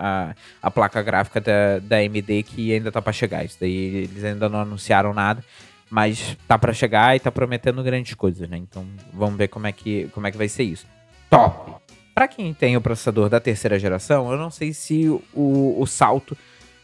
a, 0.61 0.67
a 0.67 0.72
placa 0.72 1.03
gráfica 1.03 1.41
da, 1.41 1.80
da 1.80 1.97
AMD 1.97 2.43
que 2.43 2.74
ainda 2.74 2.91
tá 2.91 3.01
para 3.01 3.11
chegar. 3.11 3.43
Isso 3.43 3.57
daí 3.59 4.07
eles 4.09 4.24
ainda 4.24 4.47
não 4.47 4.61
anunciaram 4.61 5.13
nada. 5.13 5.43
Mas 5.89 6.38
tá 6.47 6.57
para 6.57 6.72
chegar 6.72 7.15
e 7.15 7.20
tá 7.20 7.32
prometendo 7.32 7.84
grandes 7.84 8.13
coisas, 8.13 8.47
né? 8.47 8.57
Então 8.57 8.86
vamos 9.13 9.38
ver 9.38 9.47
como 9.49 9.67
é 9.67 9.72
que, 9.72 10.07
como 10.13 10.28
é 10.28 10.32
que 10.32 10.38
vai 10.38 10.47
ser 10.47 10.63
isso. 10.63 10.86
Top! 11.30 11.74
Para 12.13 12.28
quem 12.28 12.53
tem 12.53 12.78
o 12.78 12.82
processador 12.82 13.28
da 13.28 13.39
terceira 13.39 13.78
geração, 13.80 14.32
eu 14.32 14.38
não 14.38 14.51
sei 14.51 14.72
se 14.72 15.09
o, 15.34 15.76
o 15.80 15.86
salto 15.88 16.38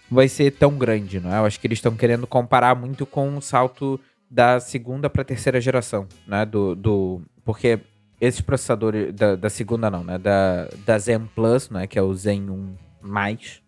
vai 0.10 0.28
ser 0.28 0.52
tão 0.52 0.78
grande, 0.78 1.20
não 1.20 1.34
é? 1.34 1.40
Eu 1.40 1.46
acho 1.46 1.60
que 1.60 1.68
eles 1.68 1.78
estão 1.78 1.96
querendo 1.96 2.26
comparar 2.26 2.76
muito 2.76 3.06
com 3.06 3.38
o 3.38 3.42
salto 3.42 4.00
da 4.30 4.60
segunda 4.60 5.10
para 5.10 5.24
terceira 5.24 5.62
geração, 5.62 6.08
né? 6.28 6.46
Do, 6.46 6.76
do, 6.76 7.22
porque 7.44 7.80
esses 8.20 8.42
processadores 8.42 9.14
da, 9.14 9.36
da 9.36 9.50
segunda 9.50 9.90
não, 9.90 10.04
né? 10.04 10.18
Da, 10.18 10.68
da 10.86 10.98
Zen 10.98 11.30
Plus, 11.36 11.70
né? 11.70 11.88
Que 11.88 12.00
é 12.00 12.02
o 12.02 12.14
Zen 12.14 12.50
1 12.50 12.76
mais, 13.02 13.62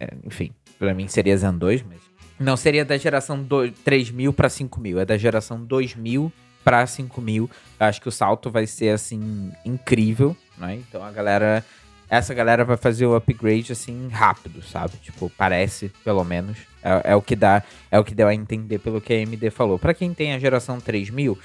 é, 0.00 0.08
enfim, 0.24 0.52
para 0.78 0.94
mim 0.94 1.06
seria 1.08 1.36
Zen 1.36 1.56
2, 1.56 1.82
mas 1.82 2.00
não 2.38 2.56
seria 2.56 2.84
da 2.84 2.96
geração 2.96 3.42
do, 3.42 3.70
3000 3.70 4.32
para 4.32 4.48
5000, 4.48 5.00
é 5.00 5.04
da 5.04 5.16
geração 5.16 5.64
2000 5.64 6.32
para 6.64 6.86
5000. 6.86 7.48
Acho 7.78 8.00
que 8.00 8.08
o 8.08 8.12
salto 8.12 8.50
vai 8.50 8.66
ser 8.66 8.90
assim 8.90 9.52
incrível, 9.64 10.36
né? 10.58 10.76
Então 10.76 11.04
a 11.04 11.10
galera 11.10 11.64
essa 12.12 12.34
galera 12.34 12.62
vai 12.62 12.76
fazer 12.76 13.06
o 13.06 13.16
upgrade 13.16 13.72
assim 13.72 14.08
rápido, 14.08 14.62
sabe? 14.62 14.98
Tipo, 14.98 15.30
parece, 15.30 15.90
pelo 16.04 16.22
menos. 16.22 16.58
É, 16.82 17.12
é, 17.12 17.16
o 17.16 17.22
que 17.22 17.34
dá, 17.34 17.62
é 17.90 17.98
o 17.98 18.04
que 18.04 18.14
deu 18.14 18.28
a 18.28 18.34
entender 18.34 18.80
pelo 18.80 19.00
que 19.00 19.14
a 19.14 19.16
AMD 19.16 19.50
falou. 19.50 19.78
Para 19.78 19.94
quem 19.94 20.12
tem 20.12 20.34
a 20.34 20.38
geração 20.38 20.78
3000, 20.78 21.38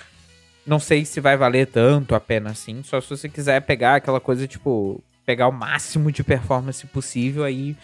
não 0.68 0.80
sei 0.80 1.05
se 1.05 1.20
vai 1.20 1.38
valer 1.38 1.68
tanto 1.68 2.13
a 2.13 2.20
pena 2.20 2.51
assim, 2.51 2.84
só 2.84 2.99
se 3.01 3.09
você 3.09 3.30
quiser 3.30 3.61
pegar 3.61 3.95
aquela 3.95 4.20
coisa 4.20 4.45
tipo, 4.47 5.01
pegar 5.26 5.47
o 5.47 5.51
máximo 5.51 6.11
de 6.11 6.24
performance 6.24 6.86
possível 6.88 7.43
aí 7.43 7.76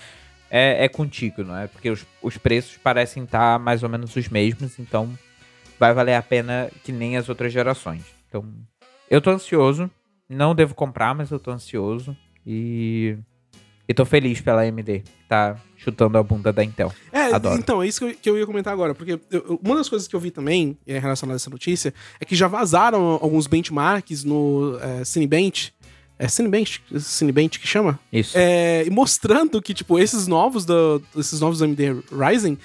é, 0.49 0.85
é 0.85 0.87
contigo, 0.89 1.43
não 1.43 1.57
é? 1.57 1.65
Porque 1.67 1.89
os, 1.89 2.05
os 2.21 2.37
preços 2.37 2.77
parecem 2.77 3.23
estar 3.23 3.57
mais 3.57 3.81
ou 3.81 3.89
menos 3.89 4.15
os 4.15 4.29
mesmos, 4.29 4.77
então 4.77 5.11
vai 5.79 5.93
valer 5.93 6.13
a 6.13 6.21
pena 6.21 6.69
que 6.83 6.91
nem 6.91 7.17
as 7.17 7.27
outras 7.27 7.51
gerações. 7.51 8.03
Então, 8.29 8.45
eu 9.09 9.19
tô 9.19 9.31
ansioso. 9.31 9.89
Não 10.29 10.55
devo 10.55 10.73
comprar, 10.73 11.13
mas 11.13 11.31
eu 11.31 11.39
tô 11.39 11.51
ansioso. 11.51 12.15
E. 12.45 13.17
E 13.87 13.93
tô 13.93 14.05
feliz 14.05 14.39
pela 14.39 14.61
AMD. 14.61 15.03
Tá 15.27 15.57
chutando 15.83 16.17
a 16.17 16.23
bunda 16.23 16.51
da 16.53 16.63
Intel. 16.63 16.91
É, 17.11 17.33
Adoro. 17.33 17.57
então, 17.59 17.81
é 17.83 17.87
isso 17.87 17.99
que 17.99 18.05
eu, 18.05 18.15
que 18.21 18.29
eu 18.29 18.37
ia 18.37 18.45
comentar 18.45 18.71
agora. 18.73 18.95
Porque 18.95 19.19
eu, 19.29 19.59
uma 19.63 19.75
das 19.75 19.89
coisas 19.89 20.07
que 20.07 20.15
eu 20.15 20.19
vi 20.19 20.31
também, 20.31 20.77
relacionada 20.87 21.35
a 21.35 21.37
essa 21.37 21.49
notícia, 21.49 21.93
é 22.19 22.25
que 22.25 22.35
já 22.35 22.47
vazaram 22.47 23.19
alguns 23.21 23.47
benchmarks 23.47 24.23
no 24.23 24.77
é, 24.81 25.03
Cinebench 25.03 25.73
É 26.17 26.27
Cinebench, 26.27 26.81
Cinebench 26.99 27.59
que 27.59 27.67
chama? 27.67 27.99
Isso. 28.11 28.37
É, 28.37 28.83
e 28.85 28.89
mostrando 28.89 29.61
que, 29.61 29.73
tipo, 29.73 29.99
esses 29.99 30.27
novos 30.27 30.63
do, 30.65 31.01
esses 31.17 31.39
novos 31.41 31.61
AMD 31.61 32.03
Ryzen, 32.11 32.57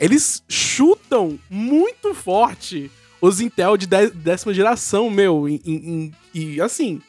eles 0.00 0.42
chutam 0.48 1.38
muito 1.48 2.12
forte 2.14 2.90
os 3.20 3.40
Intel 3.40 3.76
de 3.76 3.86
dé- 3.86 4.10
décima 4.10 4.52
geração, 4.52 5.08
meu. 5.08 5.48
em- 5.48 5.60
em- 5.64 5.72
em- 5.74 6.12
E, 6.34 6.60
assim, 6.60 7.00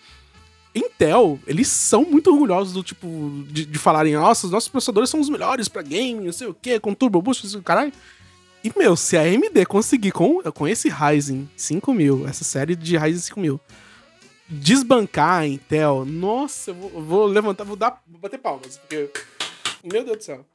Intel, 0.75 1.39
eles 1.47 1.69
são 1.69 2.03
muito 2.03 2.29
orgulhosos 2.29 2.73
do 2.73 2.83
tipo, 2.83 3.07
de, 3.47 3.65
de 3.65 3.79
falarem, 3.79 4.13
nossa, 4.13 4.45
os 4.45 4.51
nossos 4.51 4.67
processadores 4.67 5.09
são 5.09 5.21
os 5.21 5.29
melhores 5.29 5.69
pra 5.69 5.81
game, 5.81 6.25
não 6.25 6.33
sei 6.33 6.47
o 6.47 6.53
que, 6.53 6.79
com 6.79 6.93
turbo 6.93 7.21
boost, 7.21 7.43
não 7.45 7.51
sei 7.51 7.59
o 7.59 7.63
caralho. 7.63 7.93
E, 8.63 8.71
meu, 8.75 8.95
se 8.95 9.15
a 9.15 9.21
AMD 9.21 9.65
conseguir 9.67 10.11
com, 10.11 10.41
com 10.51 10.67
esse 10.67 10.89
Ryzen 10.89 11.49
5000, 11.55 12.27
essa 12.27 12.43
série 12.43 12.75
de 12.75 12.97
Ryzen 12.97 13.21
5000, 13.21 13.59
desbancar 14.49 15.41
a 15.41 15.47
Intel, 15.47 16.03
nossa, 16.05 16.71
eu 16.71 16.75
vou, 16.75 16.91
eu 16.93 17.01
vou 17.01 17.25
levantar, 17.25 17.63
vou 17.63 17.75
dar, 17.75 18.01
vou 18.07 18.19
bater 18.19 18.39
palmas, 18.39 18.77
porque, 18.77 19.09
meu 19.83 20.03
Deus 20.03 20.17
do 20.17 20.23
céu, 20.23 20.45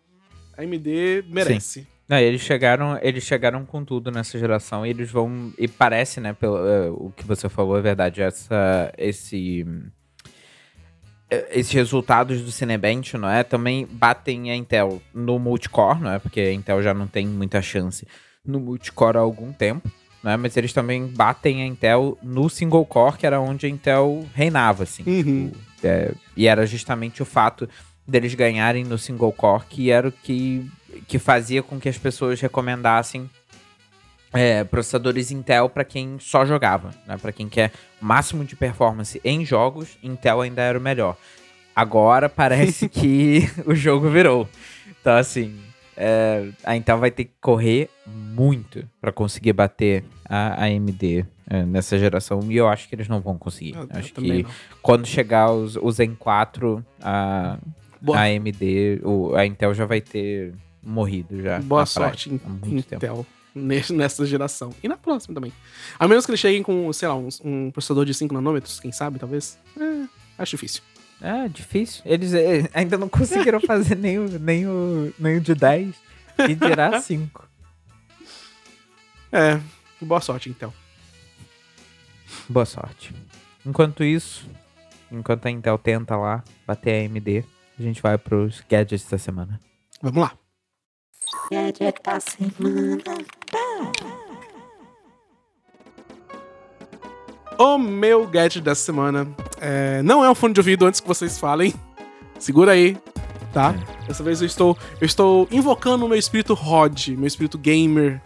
a 0.56 0.62
AMD 0.62 1.24
merece. 1.28 1.86
Não, 2.10 2.18
eles 2.18 2.40
chegaram, 2.40 2.98
eles 3.00 3.22
chegaram 3.22 3.64
com 3.64 3.84
tudo 3.84 4.10
nessa 4.10 4.36
geração 4.36 4.84
e 4.84 4.90
eles 4.90 5.08
vão. 5.08 5.52
E 5.56 5.68
parece, 5.68 6.20
né, 6.20 6.32
pelo, 6.32 6.58
eh, 6.66 6.90
o 6.90 7.12
que 7.16 7.24
você 7.24 7.48
falou 7.48 7.78
é 7.78 7.80
verdade, 7.80 8.20
essa, 8.20 8.92
esse. 8.98 9.64
Eh, 11.30 11.48
Esses 11.52 11.72
resultados 11.72 12.42
do 12.42 12.50
Cinebench, 12.50 13.16
não 13.16 13.28
é? 13.28 13.42
Também 13.42 13.86
batem 13.90 14.50
a 14.50 14.56
Intel 14.56 15.00
no 15.14 15.38
multicore, 15.38 16.00
não 16.00 16.12
é? 16.12 16.18
Porque 16.18 16.40
a 16.40 16.52
Intel 16.52 16.82
já 16.82 16.92
não 16.92 17.06
tem 17.06 17.26
muita 17.26 17.62
chance 17.62 18.06
no 18.44 18.58
multicore 18.58 19.16
há 19.16 19.20
algum 19.20 19.52
tempo, 19.52 19.88
né? 20.22 20.36
Mas 20.36 20.56
eles 20.56 20.72
também 20.72 21.06
batem 21.06 21.62
a 21.62 21.66
Intel 21.66 22.18
no 22.22 22.48
single 22.48 22.84
core, 22.84 23.18
que 23.18 23.26
era 23.26 23.40
onde 23.40 23.66
a 23.66 23.68
Intel 23.68 24.26
reinava, 24.34 24.82
assim. 24.82 25.02
Uhum. 25.06 25.48
Tipo, 25.48 25.58
é, 25.82 26.12
e 26.36 26.46
era 26.46 26.66
justamente 26.66 27.22
o 27.22 27.24
fato 27.24 27.68
deles 28.06 28.34
ganharem 28.34 28.84
no 28.84 28.98
single 28.98 29.32
core 29.32 29.64
que 29.68 29.90
era 29.90 30.08
o 30.08 30.12
que, 30.12 30.68
que 31.06 31.18
fazia 31.18 31.62
com 31.62 31.78
que 31.78 31.88
as 31.88 31.96
pessoas 31.96 32.40
recomendassem 32.40 33.30
é, 34.32 34.62
processadores 34.64 35.30
Intel 35.30 35.68
para 35.68 35.84
quem 35.84 36.18
só 36.18 36.44
jogava, 36.46 36.90
né? 37.06 37.16
Para 37.18 37.32
quem 37.32 37.48
quer 37.48 37.72
o 38.00 38.04
máximo 38.04 38.44
de 38.44 38.54
performance 38.56 39.20
em 39.24 39.44
jogos, 39.44 39.98
Intel 40.02 40.40
ainda 40.40 40.62
era 40.62 40.78
o 40.78 40.82
melhor. 40.82 41.16
Agora 41.74 42.28
parece 42.28 42.88
que 42.90 43.48
o 43.66 43.74
jogo 43.74 44.08
virou. 44.10 44.48
Então 45.00 45.16
assim, 45.16 45.58
é, 45.96 46.48
a 46.64 46.76
Intel 46.76 46.98
vai 46.98 47.10
ter 47.10 47.24
que 47.24 47.32
correr 47.40 47.88
muito 48.06 48.86
para 49.00 49.12
conseguir 49.12 49.52
bater 49.52 50.04
a 50.28 50.64
AMD 50.64 51.24
é, 51.48 51.64
nessa 51.64 51.98
geração 51.98 52.40
e 52.48 52.56
eu 52.56 52.68
acho 52.68 52.88
que 52.88 52.94
eles 52.94 53.08
não 53.08 53.20
vão 53.20 53.36
conseguir. 53.38 53.74
Eu- 53.74 53.82
eu 53.82 53.88
acho 53.98 54.12
também 54.12 54.44
que 54.44 54.50
quando 54.82 55.06
chegar 55.06 55.50
os, 55.50 55.76
os 55.76 55.96
Zen 55.96 56.14
4, 56.14 56.84
a, 57.02 57.58
a 58.14 58.20
AMD, 58.22 59.00
o, 59.02 59.34
a 59.34 59.44
Intel 59.46 59.74
já 59.74 59.86
vai 59.86 60.00
ter 60.00 60.54
morrido 60.82 61.42
já. 61.42 61.58
boa 61.60 61.84
sorte, 61.86 62.30
tempo. 62.30 62.66
Intel, 62.96 63.26
nessa 63.90 64.24
geração. 64.26 64.74
E 64.82 64.88
na 64.88 64.96
próxima 64.96 65.34
também. 65.34 65.52
A 65.98 66.06
menos 66.06 66.24
que 66.24 66.30
eles 66.30 66.40
cheguem 66.40 66.62
com, 66.62 66.92
sei 66.92 67.08
lá, 67.08 67.16
um, 67.16 67.28
um 67.44 67.70
processador 67.70 68.04
de 68.04 68.14
5 68.14 68.32
nanômetros, 68.32 68.80
quem 68.80 68.92
sabe, 68.92 69.18
talvez. 69.18 69.58
É, 69.78 70.06
acho 70.38 70.52
difícil. 70.52 70.82
É, 71.20 71.48
difícil. 71.48 72.02
Eles 72.06 72.32
eh, 72.32 72.68
ainda 72.72 72.96
não 72.96 73.08
conseguiram 73.08 73.60
fazer 73.62 73.94
nem 73.94 74.18
o, 74.18 74.38
nem 74.38 74.66
o, 74.66 75.12
nem 75.18 75.36
o 75.36 75.40
de 75.40 75.54
10 75.54 75.94
e 76.48 76.54
dirá 76.54 77.00
5. 77.02 77.48
É, 79.32 79.60
boa 80.00 80.20
sorte, 80.20 80.48
Intel. 80.48 80.72
Boa 82.48 82.64
sorte. 82.64 83.14
Enquanto 83.64 84.02
isso, 84.02 84.48
enquanto 85.12 85.46
a 85.46 85.50
Intel 85.50 85.76
tenta 85.78 86.16
lá 86.16 86.42
bater 86.66 87.02
a 87.02 87.06
AMD, 87.06 87.44
a 87.78 87.82
gente 87.82 88.00
vai 88.00 88.16
pros 88.16 88.62
gadgets 88.68 89.08
da 89.08 89.18
semana. 89.18 89.60
Vamos 90.02 90.22
lá. 90.22 90.39
Gadget 91.50 92.00
da 92.02 92.20
semana. 92.20 93.02
O 97.58 97.76
meu 97.76 98.26
gadget 98.26 98.62
dessa 98.62 98.82
semana 98.82 99.28
é, 99.60 100.02
não 100.02 100.24
é 100.24 100.30
um 100.30 100.34
fone 100.34 100.54
de 100.54 100.60
ouvido 100.60 100.86
antes 100.86 101.00
que 101.00 101.06
vocês 101.06 101.38
falem. 101.38 101.74
Segura 102.38 102.72
aí, 102.72 102.96
tá? 103.52 103.74
Dessa 104.08 104.22
vez 104.22 104.40
eu 104.40 104.46
estou, 104.46 104.78
eu 105.00 105.04
estou 105.04 105.46
invocando 105.50 106.06
o 106.06 106.08
meu 106.08 106.18
espírito 106.18 106.54
Rod, 106.54 107.08
meu 107.08 107.26
espírito 107.26 107.58
gamer, 107.58 108.20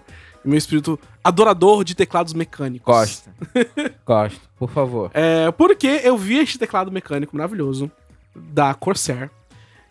meu 0.44 0.56
espírito 0.56 0.98
adorador 1.22 1.82
de 1.82 1.94
teclados 1.94 2.32
mecânicos. 2.32 2.86
Gosto. 2.86 3.30
Gosto, 4.06 4.40
por 4.56 4.70
favor. 4.70 5.10
É, 5.14 5.50
porque 5.50 6.00
eu 6.04 6.16
vi 6.16 6.38
este 6.38 6.58
teclado 6.58 6.92
mecânico 6.92 7.36
maravilhoso 7.36 7.90
da 8.34 8.72
Corsair. 8.74 9.30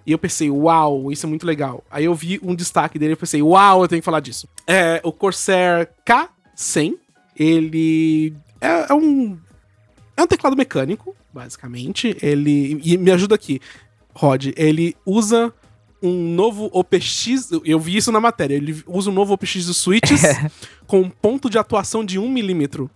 E 0.06 0.12
eu 0.12 0.18
pensei, 0.18 0.49
uau, 0.49 1.12
isso 1.12 1.26
é 1.26 1.30
muito 1.30 1.45
legal. 1.45 1.84
Aí 1.89 2.06
eu 2.06 2.14
vi 2.14 2.39
um 2.43 2.54
destaque 2.54 2.99
dele 2.99 3.12
e 3.12 3.14
eu 3.14 3.18
pensei, 3.18 3.41
uau, 3.41 3.82
eu 3.82 3.88
tenho 3.88 4.01
que 4.01 4.06
falar 4.06 4.20
disso. 4.20 4.47
É 4.68 4.99
o 5.04 5.12
Corsair 5.12 5.89
K100. 6.06 6.95
Ele 7.36 8.34
é, 8.60 8.91
é 8.91 8.93
um. 8.93 9.38
É 10.16 10.22
um 10.22 10.28
teclado 10.28 10.56
mecânico, 10.56 11.16
basicamente. 11.34 12.16
Ele. 12.22 12.80
E 12.84 12.97
me 12.97 13.12
ajuda 13.12 13.36
aqui, 13.36 13.60
Rod. 14.14 14.47
Ele 14.56 14.95
usa 15.06 15.54
um 16.01 16.34
novo 16.34 16.70
OPX. 16.72 17.49
Eu 17.64 17.80
vi 17.80 17.97
isso 17.97 18.12
na 18.12 18.20
matéria. 18.20 18.56
Ele 18.56 18.84
usa 18.86 19.10
um 19.10 19.14
novo 19.14 19.34
OPX 19.34 19.66
de 19.66 19.74
switches 19.74 20.22
com 20.86 21.10
ponto 21.10 21.49
de 21.49 21.58
atuação 21.58 22.06
de 22.06 22.20
1 22.20 22.30
milímetro. 22.30 22.91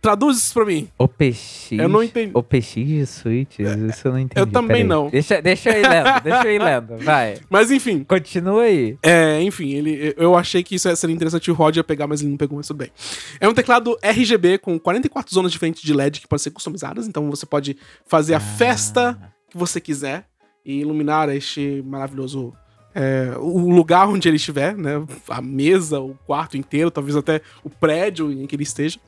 Traduz 0.00 0.38
isso 0.38 0.54
pra 0.54 0.64
mim. 0.64 0.88
OPX. 0.96 1.72
Eu 1.72 1.88
não 1.88 2.02
entendi. 2.02 2.30
OPX 2.32 2.74
de 2.74 3.06
switches? 3.06 3.68
Isso 3.76 4.06
eu 4.08 4.12
não 4.12 4.18
entendi. 4.20 4.40
eu 4.40 4.46
também 4.46 4.84
não. 4.84 5.10
Deixa, 5.10 5.42
deixa 5.42 5.70
eu 5.70 5.80
ir 5.82 5.88
lendo, 5.88 6.20
deixa 6.22 6.44
eu 6.46 6.52
ir 6.54 6.62
lendo. 6.62 6.96
Vai. 6.98 7.38
Mas 7.50 7.70
enfim, 7.70 8.04
Continua 8.04 8.62
aí. 8.62 8.96
é, 9.02 9.42
enfim, 9.42 9.72
ele, 9.72 10.14
eu 10.16 10.36
achei 10.36 10.62
que 10.62 10.76
isso 10.76 10.94
seria 10.96 11.14
interessante 11.14 11.50
o 11.50 11.54
Rod 11.54 11.76
ia 11.76 11.84
pegar, 11.84 12.06
mas 12.06 12.20
ele 12.20 12.30
não 12.30 12.36
pegou, 12.36 12.56
mas 12.56 12.66
tudo 12.68 12.78
bem. 12.78 12.90
É 13.40 13.48
um 13.48 13.54
teclado 13.54 13.98
RGB 14.02 14.58
com 14.58 14.78
44 14.78 15.34
zonas 15.34 15.50
diferentes 15.50 15.82
de 15.82 15.92
LED 15.92 16.20
que 16.20 16.28
podem 16.28 16.42
ser 16.42 16.50
customizadas, 16.50 17.06
então 17.08 17.28
você 17.28 17.44
pode 17.44 17.76
fazer 18.06 18.34
a 18.34 18.40
festa 18.40 19.18
que 19.50 19.58
você 19.58 19.80
quiser 19.80 20.26
e 20.64 20.80
iluminar 20.80 21.28
este 21.30 21.82
maravilhoso. 21.84 22.52
é, 22.94 23.32
o 23.38 23.70
lugar 23.70 24.08
onde 24.08 24.28
ele 24.28 24.36
estiver, 24.36 24.76
né? 24.76 25.02
A 25.28 25.40
mesa, 25.42 26.00
o 26.00 26.14
quarto 26.26 26.56
inteiro, 26.56 26.90
talvez 26.90 27.16
até 27.16 27.40
o 27.64 27.70
prédio 27.70 28.30
em 28.30 28.46
que 28.46 28.54
ele 28.54 28.62
esteja. 28.62 28.98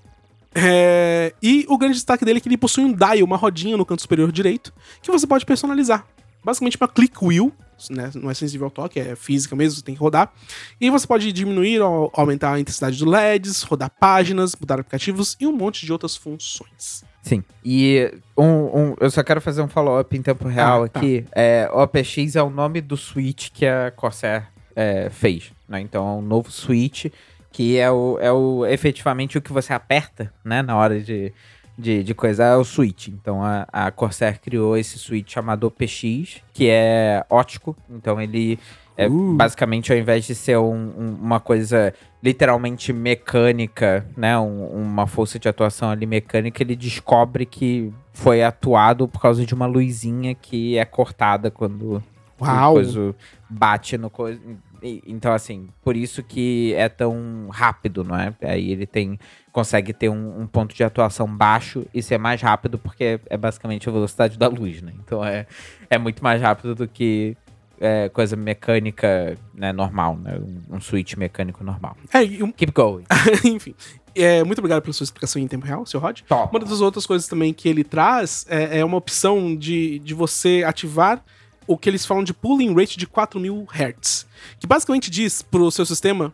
É, 0.55 1.33
e 1.43 1.65
o 1.69 1.79
grande 1.79 1.95
destaque 1.95 2.25
dele 2.25 2.39
é 2.39 2.41
que 2.41 2.49
ele 2.49 2.57
possui 2.57 2.85
um 2.85 2.93
dial, 2.93 3.25
uma 3.25 3.37
rodinha 3.37 3.77
no 3.77 3.87
canto 3.87 4.03
superior 4.03 4.31
direito, 4.33 4.73
que 5.03 5.11
você 5.11 5.27
pode 5.27 5.47
personalizar. 5.47 6.07
Basicamente 6.45 6.77
uma 6.81 6.89
click 6.89 7.23
wheel, 7.23 7.53
né? 7.91 8.11
não 8.15 8.31
é 8.31 8.35
sensível 8.35 8.65
ao 8.67 8.71
toque, 8.71 8.99
é 8.99 9.15
física 9.15 9.55
mesmo, 9.55 9.77
você 9.79 9.85
tem 9.85 9.95
que 9.95 10.01
rodar. 10.01 10.33
E 10.81 10.91
você 10.91 11.07
pode 11.07 11.31
diminuir 11.33 11.81
ou 11.81 12.11
aumentar 12.15 12.55
a 12.55 12.61
intensidade 12.61 12.99
do 12.99 13.09
LEDs, 13.09 13.63
rodar 13.63 13.91
páginas, 14.01 14.57
mudar 14.59 14.81
aplicativos 14.81 15.37
e 15.39 15.47
um 15.47 15.53
monte 15.53 15.85
de 15.87 15.93
outras 15.93 16.17
funções. 16.17 17.05
Sim. 17.23 17.45
E 17.63 18.11
um, 18.37 18.45
um- 18.45 18.97
eu 18.99 19.11
só 19.11 19.23
quero 19.23 19.41
fazer 19.43 19.61
um 19.61 19.69
follow-up 19.69 20.17
em 20.17 20.23
tempo 20.23 20.49
real 20.49 20.85
Ah, 20.85 20.89
tá. 20.89 20.99
aqui. 21.01 21.25
É, 21.33 21.69
OPX 21.73 22.35
é 22.37 22.43
o 22.43 22.49
nome 22.51 22.81
do 22.81 22.97
switch 22.97 23.51
que 23.53 23.67
a 23.67 23.91
Corsair 23.95 24.49
é, 24.75 25.11
fez. 25.11 25.53
Né? 25.69 25.81
Então 25.83 26.07
é 26.09 26.13
um 26.13 26.23
novo 26.23 26.51
switch 26.51 27.07
que 27.53 27.77
é 27.79 27.91
o, 27.91 28.19
é 28.21 28.33
o 28.33 28.65
efetivamente 28.67 29.37
o 29.39 29.43
que 29.43 29.53
você 29.53 29.73
aperta 29.73 30.33
né, 30.45 30.63
na 30.63 30.77
hora 30.77 31.01
de, 31.01 31.33
de, 31.77 32.03
de 32.05 32.15
coisar, 32.15 32.47
é 32.47 32.57
o 32.57 32.65
switch. 32.65 33.09
Então 33.09 33.43
a, 33.43 33.67
a 33.73 33.91
Corsair 33.91 34.41
criou 34.41 34.77
esse 34.77 34.99
switch 34.99 35.33
chamado 35.33 35.65
OPX, 35.67 36.41
que 36.53 36.69
é 36.69 37.25
ótico. 37.29 37.77
Então 37.89 38.21
ele 38.21 38.59
é 38.97 39.09
Uh. 39.09 39.33
basicamente 39.35 39.91
ao 39.91 39.99
invés 39.99 40.27
de 40.27 40.35
ser 40.35 40.59
um- 40.59 40.93
um- 40.99 41.17
uma 41.23 41.41
coisa 41.41 41.95
literalmente 42.23 42.93
mecânica, 42.93 44.07
né, 44.15 44.39
um- 44.39 44.67
uma 44.83 45.07
força 45.07 45.39
de 45.39 45.49
atuação 45.49 45.89
ali 45.91 46.05
mecânica, 46.05 46.63
ele 46.63 46.77
descobre 46.77 47.47
que 47.47 47.91
foi 48.13 48.43
atuado 48.43 49.09
por 49.09 49.21
causa 49.23 49.47
de 49.47 49.55
uma 49.55 49.65
luzinha 49.67 50.35
que 50.35 50.77
é 50.77 50.85
cortada 50.85 51.51
quando 51.51 52.03
Uau! 52.39 52.71
o 52.73 52.75
coisa 52.75 53.15
bate 53.49 53.97
no 53.97 54.11
coisa. 54.11 54.39
E- 54.83 55.03
Então, 55.07 55.33
assim, 55.33 55.69
por 55.83 55.97
isso 55.97 56.23
que 56.23 56.75
é 56.75 56.89
tão 56.89 57.49
rápido, 57.51 58.03
não 58.05 58.17
é? 58.17 58.35
Aí 58.43 58.71
ele 58.73 58.87
tem. 58.87 59.19
consegue 59.53 59.93
ter 59.93 60.09
um, 60.09 60.41
um 60.43 60.47
ponto 60.47 60.75
de 60.75 60.85
atuação 60.85 61.27
baixo 61.27 61.85
e 61.93 62.03
ser 62.03 62.19
mais 62.19 62.41
rápido, 62.41 62.79
porque 62.79 63.21
é 63.27 63.37
basicamente 63.37 63.89
a 63.89 63.93
velocidade 63.93 64.39
da 64.39 64.47
luz, 64.49 64.81
né? 64.83 64.93
Então 65.05 65.25
é, 65.25 65.47
é 65.89 65.99
muito 65.99 66.23
mais 66.23 66.41
rápido 66.41 66.75
do 66.75 66.87
que 66.89 67.37
é, 67.81 68.09
coisa 68.11 68.37
mecânica 68.37 69.37
né, 69.55 69.73
normal, 69.73 70.17
né? 70.17 70.39
Um, 70.71 70.77
um 70.77 70.81
switch 70.81 71.15
mecânico 71.17 71.65
normal. 71.65 71.97
É, 72.13 72.21
um- 72.45 72.53
Keep 72.53 72.73
going. 72.73 73.05
enfim. 73.45 73.75
É, 74.15 74.43
muito 74.45 74.59
obrigado 74.59 74.83
pela 74.83 74.93
sua 74.93 75.05
explicação 75.05 75.41
em 75.41 75.47
tempo 75.49 75.65
real, 75.65 75.87
seu 75.87 75.99
Rod. 76.01 76.21
Top. 76.29 76.51
Uma 76.55 76.61
das 76.65 76.81
outras 76.81 77.07
coisas 77.07 77.27
também 77.29 77.53
que 77.55 77.69
ele 77.69 77.85
traz 77.85 78.45
é, 78.49 78.79
é 78.81 78.85
uma 78.85 78.97
opção 78.97 79.55
de, 79.57 79.99
de 80.01 80.15
você 80.15 80.63
ativar 80.67 81.25
o 81.67 81.77
que 81.77 81.89
eles 81.89 82.05
falam 82.05 82.25
de 82.25 82.33
pooling 82.35 82.75
rate 82.75 82.99
de 82.99 83.07
4000 83.07 83.67
Hz. 83.73 84.27
Que 84.59 84.67
basicamente 84.67 85.11
diz 85.11 85.43
pro 85.43 85.71
seu 85.71 85.87
sistema. 85.87 86.33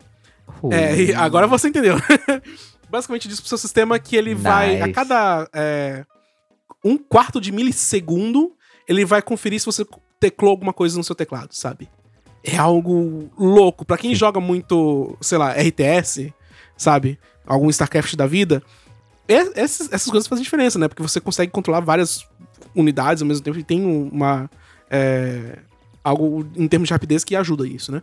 É, 0.71 1.13
agora 1.15 1.47
você 1.47 1.67
entendeu. 1.67 1.95
basicamente 2.89 3.27
diz 3.27 3.39
pro 3.39 3.49
seu 3.49 3.57
sistema 3.57 3.99
que 3.99 4.15
ele 4.15 4.33
vai. 4.33 4.81
A 4.81 4.87
Nice. 4.87 4.93
cada. 4.93 5.47
é, 5.53 6.05
um 6.83 6.97
quarto 6.97 7.41
de 7.41 7.51
milissegundo, 7.51 8.53
ele 8.87 9.03
vai 9.03 9.21
conferir 9.21 9.59
se 9.59 9.65
você 9.65 9.85
teclou 10.19 10.51
alguma 10.51 10.73
coisa 10.73 10.97
no 10.97 11.03
seu 11.03 11.15
teclado, 11.15 11.53
sabe? 11.53 11.89
É 12.43 12.55
algo 12.57 13.29
louco. 13.37 13.85
Pra 13.85 13.97
quem 13.97 14.15
joga 14.15 14.39
muito, 14.39 15.17
sei 15.19 15.37
lá, 15.37 15.51
RTS, 15.51 16.33
sabe? 16.77 17.19
Algum 17.45 17.69
StarCraft 17.69 18.15
da 18.15 18.25
vida, 18.25 18.63
essas, 19.27 19.91
essas 19.91 20.09
coisas 20.09 20.27
fazem 20.27 20.43
diferença, 20.43 20.79
né? 20.79 20.87
Porque 20.87 21.01
você 21.03 21.19
consegue 21.19 21.51
controlar 21.51 21.81
várias 21.81 22.25
unidades 22.73 23.21
ao 23.21 23.27
mesmo 23.27 23.43
tempo 23.43 23.59
e 23.59 23.63
tem 23.63 23.83
uma. 23.85 24.49
É, 24.89 25.59
algo 26.03 26.45
em 26.55 26.67
termos 26.67 26.87
de 26.87 26.93
rapidez 26.93 27.23
que 27.23 27.35
ajuda 27.35 27.67
isso, 27.67 27.91
né? 27.91 28.01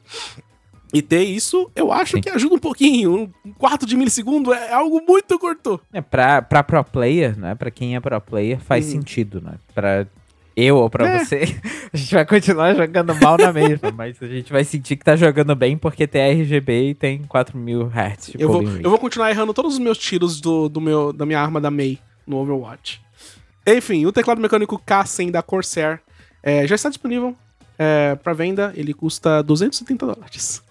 E 0.93 1.03
ter 1.03 1.24
isso, 1.24 1.68
eu 1.74 1.91
acho 1.91 2.12
Sim. 2.16 2.20
que 2.20 2.28
ajuda 2.30 2.55
um 2.55 2.59
pouquinho. 2.59 3.32
Um 3.45 3.53
quarto 3.55 3.85
de 3.85 3.97
milissegundo 3.97 4.53
é 4.53 4.72
algo 4.72 5.03
muito 5.07 5.37
curto. 5.41 5.80
É, 5.93 6.01
pra, 6.01 6.41
pra 6.41 6.62
pro 6.62 6.85
player, 6.85 7.37
né? 7.37 7.55
Pra 7.57 7.68
quem 7.70 7.97
é 7.97 8.01
pro 8.01 8.20
player, 8.20 8.61
faz 8.61 8.87
Hum. 8.87 8.91
sentido, 8.93 9.41
né? 9.41 9.55
Pra 9.74 10.07
eu 10.57 10.76
ou 10.76 10.89
pra 10.89 11.09
É. 11.09 11.24
você, 11.24 11.43
a 11.93 11.97
gente 11.97 12.14
vai 12.14 12.24
continuar 12.24 12.74
jogando 12.76 13.12
mal 13.16 13.37
na 13.37 13.53
mesma, 13.53 13.91
mas 13.97 14.22
a 14.22 14.26
gente 14.28 14.53
vai 14.53 14.62
sentir 14.62 14.95
que 14.97 15.05
tá 15.05 15.16
jogando 15.16 15.57
bem 15.57 15.76
porque 15.76 16.07
tem 16.07 16.22
RGB 16.43 16.91
e 16.91 16.95
tem 16.95 17.24
4000 17.24 17.89
Hz. 17.93 18.32
Eu 18.39 18.53
vou, 18.53 18.62
eu 18.62 18.89
vou 18.91 18.99
continuar 19.01 19.30
errando 19.30 19.53
todos 19.53 19.72
os 19.72 19.78
meus 19.80 19.99
tiros 19.99 20.41
do, 20.41 20.68
do 20.68 20.80
meu, 20.80 21.12
da 21.12 21.26
minha 21.26 21.41
arma 21.41 21.61
da 21.61 21.72
Mei 21.72 21.99
no 22.24 22.37
Overwatch. 22.37 23.01
Enfim, 23.66 24.07
o 24.07 24.12
teclado 24.12 24.41
mecânico 24.41 24.80
K100 24.87 25.32
da 25.32 25.43
Corsair 25.43 25.99
é, 26.45 26.66
já 26.66 26.74
está 26.74 26.90
disponível 26.90 27.34
é, 27.78 28.14
para 28.16 28.34
venda. 28.34 28.70
Ele 28.76 28.92
custa 28.92 29.42
270 29.42 30.07
dólares. 30.07 30.62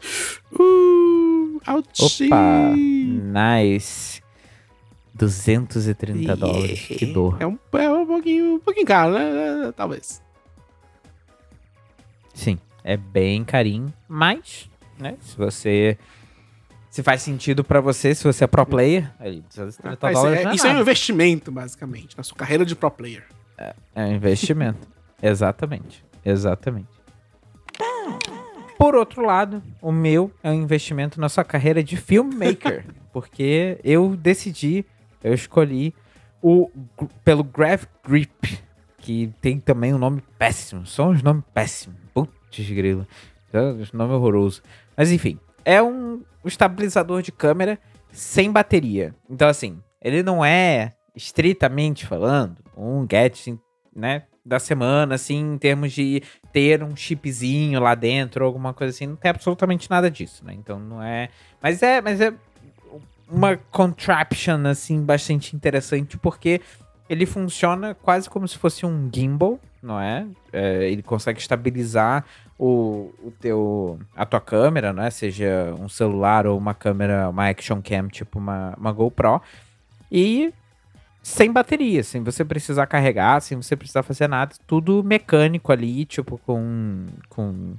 Uh, 0.51 1.59
ouch. 1.67 2.23
Opa, 2.25 2.73
nice. 2.75 4.21
230 5.15 6.35
dólares, 6.35 6.79
que 6.79 7.05
dor. 7.07 7.37
É 7.39 7.47
um, 7.47 7.57
é 7.73 7.89
um 7.89 8.05
pouquinho, 8.05 8.55
um 8.55 8.59
pouquinho 8.59 8.85
caro, 8.85 9.13
né? 9.13 9.67
É, 9.67 9.71
Talvez. 9.71 10.21
Sim, 12.33 12.57
é 12.83 12.97
bem 12.97 13.43
carinho, 13.43 13.93
mas, 14.07 14.69
né, 14.99 15.15
se 15.21 15.37
você... 15.37 15.97
Se 16.89 17.01
faz 17.01 17.23
sentido 17.23 17.63
pra 17.63 17.81
você, 17.81 18.13
se 18.13 18.23
você 18.23 18.43
é 18.43 18.47
pro 18.47 18.65
player, 18.67 19.11
aí 19.19 19.41
230 19.49 19.97
Mas 19.99 20.13
dólares 20.15 20.45
é- 20.45 20.49
é 20.49 20.55
isso 20.55 20.67
é 20.67 20.73
um 20.75 20.79
investimento, 20.79 21.51
basicamente, 21.51 22.15
na 22.15 22.23
sua 22.23 22.37
carreira 22.37 22.63
de 22.63 22.75
pro 22.75 22.91
player. 22.91 23.23
É 23.57 23.73
um 24.05 24.13
investimento. 24.13 24.92
Exatamente. 25.23 26.05
Exatamente. 26.25 26.89
Por 28.77 28.95
outro 28.95 29.25
lado, 29.25 29.63
o 29.81 29.91
meu 29.91 30.29
é 30.43 30.49
um 30.49 30.53
investimento 30.53 31.19
na 31.19 31.29
sua 31.29 31.43
carreira 31.43 31.81
de 31.83 31.95
filmmaker. 31.95 32.85
porque 33.13 33.79
eu 33.83 34.15
decidi, 34.17 34.85
eu 35.23 35.33
escolhi 35.33 35.93
o 36.41 36.69
pelo 37.23 37.43
Graph 37.43 37.85
Grip, 38.03 38.59
que 38.97 39.31
tem 39.39 39.59
também 39.59 39.93
um 39.93 39.97
nome 39.97 40.21
péssimo. 40.37 40.85
Só 40.85 41.09
uns 41.09 41.21
nomes 41.21 41.43
péssimos. 41.53 41.97
Putz, 42.13 42.69
grilo. 42.69 43.07
É 43.53 43.61
um 43.61 43.85
nome 43.93 44.13
horroroso. 44.13 44.61
Mas 44.97 45.11
enfim, 45.11 45.39
é 45.63 45.81
um 45.81 46.21
estabilizador 46.43 47.21
de 47.21 47.31
câmera 47.31 47.79
sem 48.11 48.51
bateria. 48.51 49.15
Então, 49.29 49.47
assim, 49.47 49.79
ele 50.01 50.21
não 50.21 50.43
é, 50.43 50.93
estritamente 51.15 52.05
falando, 52.05 52.57
um 52.75 53.05
gadget, 53.07 53.57
né, 53.95 54.23
da 54.45 54.59
semana, 54.59 55.15
assim, 55.15 55.53
em 55.53 55.57
termos 55.57 55.93
de 55.93 56.21
ter 56.51 56.83
um 56.83 56.95
chipzinho 56.95 57.79
lá 57.79 57.95
dentro, 57.95 58.43
alguma 58.43 58.73
coisa 58.73 58.93
assim. 58.93 59.07
Não 59.07 59.15
tem 59.15 59.31
absolutamente 59.31 59.89
nada 59.89 60.11
disso, 60.11 60.43
né? 60.45 60.53
Então, 60.53 60.79
não 60.79 61.01
é... 61.01 61.29
Mas 61.61 61.81
é, 61.81 62.01
mas 62.01 62.19
é 62.19 62.33
uma 63.29 63.57
contraption, 63.71 64.65
assim, 64.67 65.01
bastante 65.01 65.55
interessante, 65.55 66.17
porque 66.17 66.61
ele 67.09 67.25
funciona 67.25 67.95
quase 67.95 68.29
como 68.29 68.47
se 68.47 68.57
fosse 68.57 68.85
um 68.85 69.09
gimbal, 69.13 69.59
não 69.81 69.99
é? 69.99 70.25
É, 70.51 70.89
ele 70.89 71.01
consegue 71.01 71.39
estabilizar 71.39 72.25
o, 72.57 73.13
o 73.23 73.31
teu, 73.39 73.99
a 74.15 74.25
tua 74.25 74.39
câmera, 74.39 74.93
né? 74.93 75.09
Seja 75.09 75.75
um 75.79 75.89
celular 75.89 76.45
ou 76.47 76.57
uma 76.57 76.73
câmera, 76.73 77.29
uma 77.29 77.49
action 77.49 77.81
cam, 77.81 78.07
tipo 78.07 78.39
uma, 78.39 78.73
uma 78.77 78.91
GoPro. 78.91 79.41
E 80.11 80.53
sem 81.23 81.51
bateria, 81.51 82.03
sem 82.03 82.21
você 82.21 82.43
precisar 82.45 82.85
carregar, 82.85 83.39
sem 83.41 83.55
você 83.59 83.75
precisar 83.75 84.03
fazer 84.03 84.27
nada. 84.27 84.53
Tudo 84.67 85.01
mecânico 85.03 85.71
ali, 85.71 86.05
tipo, 86.05 86.37
com. 86.45 87.05
com 87.29 87.73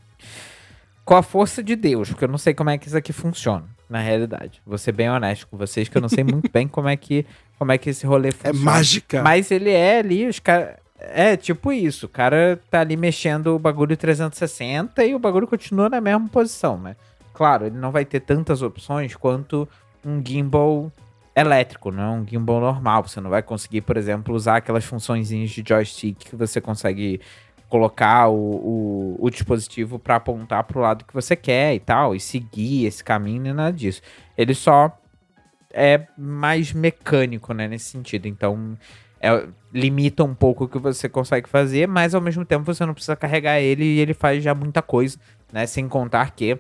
com 1.05 1.15
a 1.15 1.23
força 1.23 1.63
de 1.63 1.77
Deus, 1.77 2.09
porque 2.09 2.25
eu 2.25 2.29
não 2.29 2.39
sei 2.39 2.55
como 2.55 2.71
é 2.71 2.79
que 2.79 2.87
isso 2.87 2.97
aqui 2.97 3.13
funciona, 3.13 3.67
na 3.91 3.99
realidade. 4.01 4.63
Vou 4.65 4.79
ser 4.79 4.93
bem 4.93 5.11
honesto 5.11 5.47
com 5.47 5.55
vocês, 5.59 5.87
que 5.87 5.99
eu 5.99 6.01
não 6.01 6.09
sei 6.09 6.25
muito 6.25 6.51
bem 6.51 6.67
como 6.67 6.89
é 6.89 6.97
que, 6.97 7.27
como 7.59 7.71
é 7.73 7.77
que 7.77 7.91
esse 7.91 8.07
rolê 8.07 8.29
É 8.29 8.33
funciona. 8.33 8.59
mágica. 8.65 9.23
Mas 9.23 9.51
ele 9.51 9.69
é 9.71 9.99
ali, 9.99 10.27
os 10.27 10.39
caras. 10.39 10.77
É, 10.99 11.37
tipo 11.37 11.71
isso. 11.71 12.07
O 12.07 12.09
cara 12.09 12.59
tá 12.71 12.81
ali 12.81 12.97
mexendo 12.97 13.49
o 13.49 13.59
bagulho 13.59 13.95
360 13.95 15.05
e 15.05 15.15
o 15.15 15.19
bagulho 15.19 15.47
continua 15.47 15.91
na 15.91 16.01
mesma 16.01 16.27
posição, 16.27 16.79
né? 16.79 16.97
Claro, 17.35 17.67
ele 17.67 17.77
não 17.77 17.91
vai 17.91 18.07
ter 18.07 18.21
tantas 18.21 18.63
opções 18.63 19.15
quanto 19.15 19.69
um 20.03 20.23
gimbal 20.25 20.91
elétrico, 21.35 21.91
não 21.91 22.03
é 22.03 22.11
um 22.11 22.27
gimbal 22.27 22.61
normal. 22.61 23.07
Você 23.07 23.21
não 23.21 23.31
vai 23.31 23.43
conseguir, 23.43 23.81
por 23.81 23.97
exemplo, 23.97 24.35
usar 24.35 24.57
aquelas 24.57 24.85
funçõezinhas 24.85 25.51
de 25.51 25.65
joystick 25.67 26.31
que 26.31 26.37
você 26.37 26.61
consegue 26.61 27.21
colocar 27.69 28.29
o, 28.29 28.37
o, 28.37 29.17
o 29.19 29.31
dispositivo 29.31 29.99
para 29.99 30.17
apontar 30.17 30.63
pro 30.65 30.81
lado 30.81 31.05
que 31.05 31.15
você 31.15 31.35
quer 31.35 31.75
e 31.75 31.81
tal, 31.81 32.15
e 32.15 32.21
seguir 32.21 32.87
esse 32.87 33.03
caminho 33.03 33.47
e 33.47 33.53
nada 33.53 33.77
disso. 33.77 34.01
Ele 34.39 34.55
só 34.55 34.97
é 35.73 36.07
mais 36.17 36.73
mecânico, 36.73 37.53
né, 37.53 37.67
nesse 37.67 37.87
sentido. 37.87 38.29
Então, 38.29 38.79
é, 39.21 39.49
limita 39.73 40.23
um 40.23 40.35
pouco 40.35 40.65
o 40.65 40.69
que 40.69 40.79
você 40.79 41.09
consegue 41.09 41.49
fazer, 41.49 41.89
mas 41.89 42.15
ao 42.15 42.21
mesmo 42.21 42.45
tempo 42.45 42.65
você 42.65 42.87
não 42.87 42.95
precisa 42.95 43.17
carregar 43.17 43.59
ele 43.59 43.85
e 43.85 43.99
ele 43.99 44.15
faz 44.15 44.45
já 44.45 44.55
muita 44.55 44.81
coisa, 44.81 45.19
né? 45.53 45.67
Sem 45.67 45.89
contar 45.89 46.31
que 46.31 46.57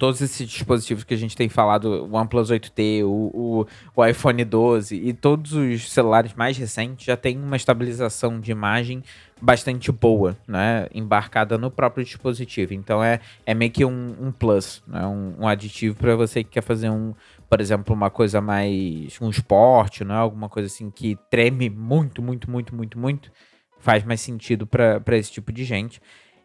todos 0.00 0.22
esses 0.22 0.48
dispositivos 0.48 1.04
que 1.04 1.12
a 1.12 1.16
gente 1.16 1.36
tem 1.36 1.50
falado, 1.50 2.06
o 2.06 2.14
OnePlus 2.16 2.50
8T, 2.50 3.04
o, 3.04 3.30
o, 3.34 3.66
o 3.94 4.06
iPhone 4.06 4.42
12 4.42 4.96
e 4.96 5.12
todos 5.12 5.52
os 5.52 5.92
celulares 5.92 6.32
mais 6.32 6.56
recentes 6.56 7.04
já 7.04 7.18
tem 7.18 7.36
uma 7.36 7.54
estabilização 7.54 8.40
de 8.40 8.50
imagem 8.50 9.04
bastante 9.38 9.92
boa, 9.92 10.38
né? 10.48 10.86
Embarcada 10.94 11.58
no 11.58 11.70
próprio 11.70 12.02
dispositivo. 12.02 12.72
Então 12.72 13.04
é, 13.04 13.20
é 13.44 13.52
meio 13.52 13.70
que 13.70 13.84
um, 13.84 14.16
um 14.18 14.32
plus, 14.32 14.82
né? 14.86 15.06
um, 15.06 15.34
um 15.40 15.46
aditivo 15.46 15.94
para 15.94 16.16
você 16.16 16.42
que 16.42 16.48
quer 16.48 16.62
fazer 16.62 16.88
um, 16.88 17.12
por 17.46 17.60
exemplo, 17.60 17.94
uma 17.94 18.08
coisa 18.08 18.40
mais. 18.40 19.20
um 19.20 19.28
esporte, 19.28 20.02
né? 20.02 20.14
Alguma 20.14 20.48
coisa 20.48 20.66
assim 20.66 20.90
que 20.90 21.18
treme 21.28 21.68
muito, 21.68 22.22
muito, 22.22 22.50
muito, 22.50 22.74
muito, 22.74 22.98
muito. 22.98 23.30
Faz 23.78 24.02
mais 24.02 24.22
sentido 24.22 24.66
para 24.66 25.16
esse 25.18 25.30
tipo 25.30 25.52
de 25.52 25.62
gente. 25.62 26.00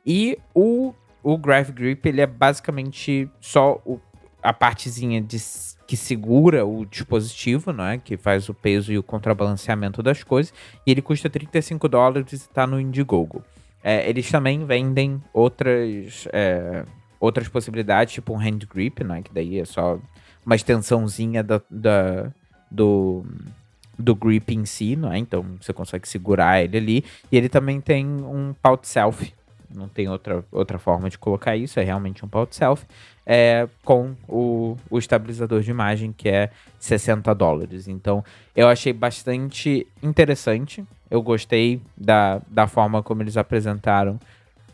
E 0.05 0.37
o, 0.53 0.93
o 1.33 1.39
Graph 1.39 1.71
Grip, 1.71 2.05
ele 2.07 2.21
é 2.21 2.27
basicamente 2.27 3.27
só 3.41 3.81
o, 3.83 3.99
a 4.43 4.53
partezinha 4.53 5.19
de, 5.19 5.37
que 5.87 5.97
segura 5.97 6.63
o 6.63 6.85
dispositivo, 6.85 7.73
né? 7.73 7.97
Que 7.97 8.15
faz 8.15 8.47
o 8.47 8.53
peso 8.53 8.93
e 8.93 8.97
o 8.99 9.01
contrabalanceamento 9.01 10.03
das 10.03 10.21
coisas. 10.23 10.53
E 10.85 10.91
ele 10.91 11.01
custa 11.01 11.27
35 11.27 11.89
dólares 11.89 12.31
e 12.43 12.49
tá 12.49 12.67
no 12.67 12.79
Indiegogo. 12.79 13.43
É, 13.83 14.07
eles 14.07 14.29
também 14.29 14.63
vendem 14.65 15.19
outras, 15.33 16.27
é, 16.31 16.85
outras 17.19 17.47
possibilidades, 17.47 18.13
tipo 18.13 18.31
um 18.31 18.37
hand 18.37 18.59
grip, 18.71 19.03
né? 19.03 19.23
Que 19.23 19.33
daí 19.33 19.59
é 19.59 19.65
só 19.65 19.99
uma 20.45 20.55
extensãozinha 20.55 21.41
da, 21.43 21.59
da- 21.71 22.31
do, 22.69 23.25
do 23.97 24.13
grip 24.13 24.53
em 24.53 24.63
si, 24.63 24.95
não 24.95 25.11
é? 25.11 25.17
Então 25.17 25.43
você 25.59 25.73
consegue 25.73 26.07
segurar 26.07 26.63
ele 26.63 26.77
ali. 26.77 27.05
E 27.31 27.37
ele 27.37 27.49
também 27.49 27.81
tem 27.81 28.05
um 28.05 28.53
pout 28.61 28.87
selfie. 28.87 29.33
Não 29.73 29.87
tem 29.87 30.07
outra, 30.07 30.43
outra 30.51 30.77
forma 30.77 31.09
de 31.09 31.17
colocar 31.17 31.55
isso, 31.55 31.79
é 31.79 31.83
realmente 31.83 32.23
um 32.23 32.27
pout 32.27 32.55
selfie. 32.55 32.85
É, 33.25 33.67
com 33.83 34.15
o, 34.27 34.77
o 34.89 34.99
estabilizador 34.99 35.61
de 35.61 35.71
imagem, 35.71 36.13
que 36.15 36.29
é 36.29 36.51
60 36.79 37.33
dólares. 37.33 37.87
Então 37.87 38.23
eu 38.55 38.67
achei 38.67 38.93
bastante 38.93 39.87
interessante. 40.03 40.83
Eu 41.09 41.21
gostei 41.21 41.81
da, 41.97 42.39
da 42.47 42.67
forma 42.67 43.01
como 43.01 43.23
eles 43.23 43.35
apresentaram 43.37 44.19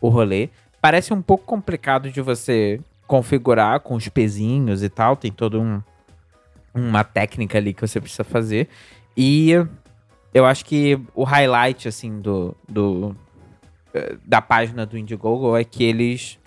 o 0.00 0.08
rolê. 0.08 0.50
Parece 0.80 1.14
um 1.14 1.22
pouco 1.22 1.44
complicado 1.44 2.10
de 2.10 2.20
você 2.20 2.80
configurar 3.06 3.80
com 3.80 3.94
os 3.94 4.08
pezinhos 4.08 4.82
e 4.82 4.88
tal. 4.88 5.16
Tem 5.16 5.32
toda 5.32 5.58
um, 5.58 5.82
uma 6.74 7.04
técnica 7.04 7.58
ali 7.58 7.72
que 7.72 7.80
você 7.80 8.00
precisa 8.00 8.24
fazer. 8.24 8.68
E 9.16 9.52
eu 10.34 10.46
acho 10.46 10.64
que 10.64 10.98
o 11.14 11.24
highlight, 11.24 11.86
assim, 11.88 12.20
do, 12.20 12.56
do 12.68 13.14
da 14.24 14.40
página 14.40 14.84
do 14.86 14.96
Indiegogo 14.98 15.56
é 15.56 15.64
que 15.64 15.84
eles, 15.84 16.38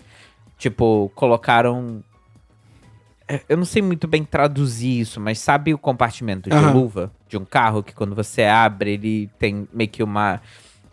tipo, 0.58 1.10
colocaram... 1.14 2.02
eh, 3.28 3.42
Eu 3.48 3.56
não 3.56 3.64
sei 3.64 3.82
muito 3.82 4.06
bem 4.08 4.24
traduzir 4.24 5.00
isso, 5.00 5.20
mas 5.20 5.38
sabe 5.38 5.72
o 5.74 5.78
compartimento 5.78 6.50
de 6.50 6.56
Aham. 6.56 6.72
luva 6.72 7.12
de 7.28 7.36
um 7.36 7.44
carro 7.44 7.82
que 7.82 7.94
quando 7.94 8.14
você 8.14 8.44
abre, 8.44 8.92
ele 8.92 9.30
tem 9.38 9.68
meio 9.72 9.90
que 9.90 10.02
uma... 10.02 10.40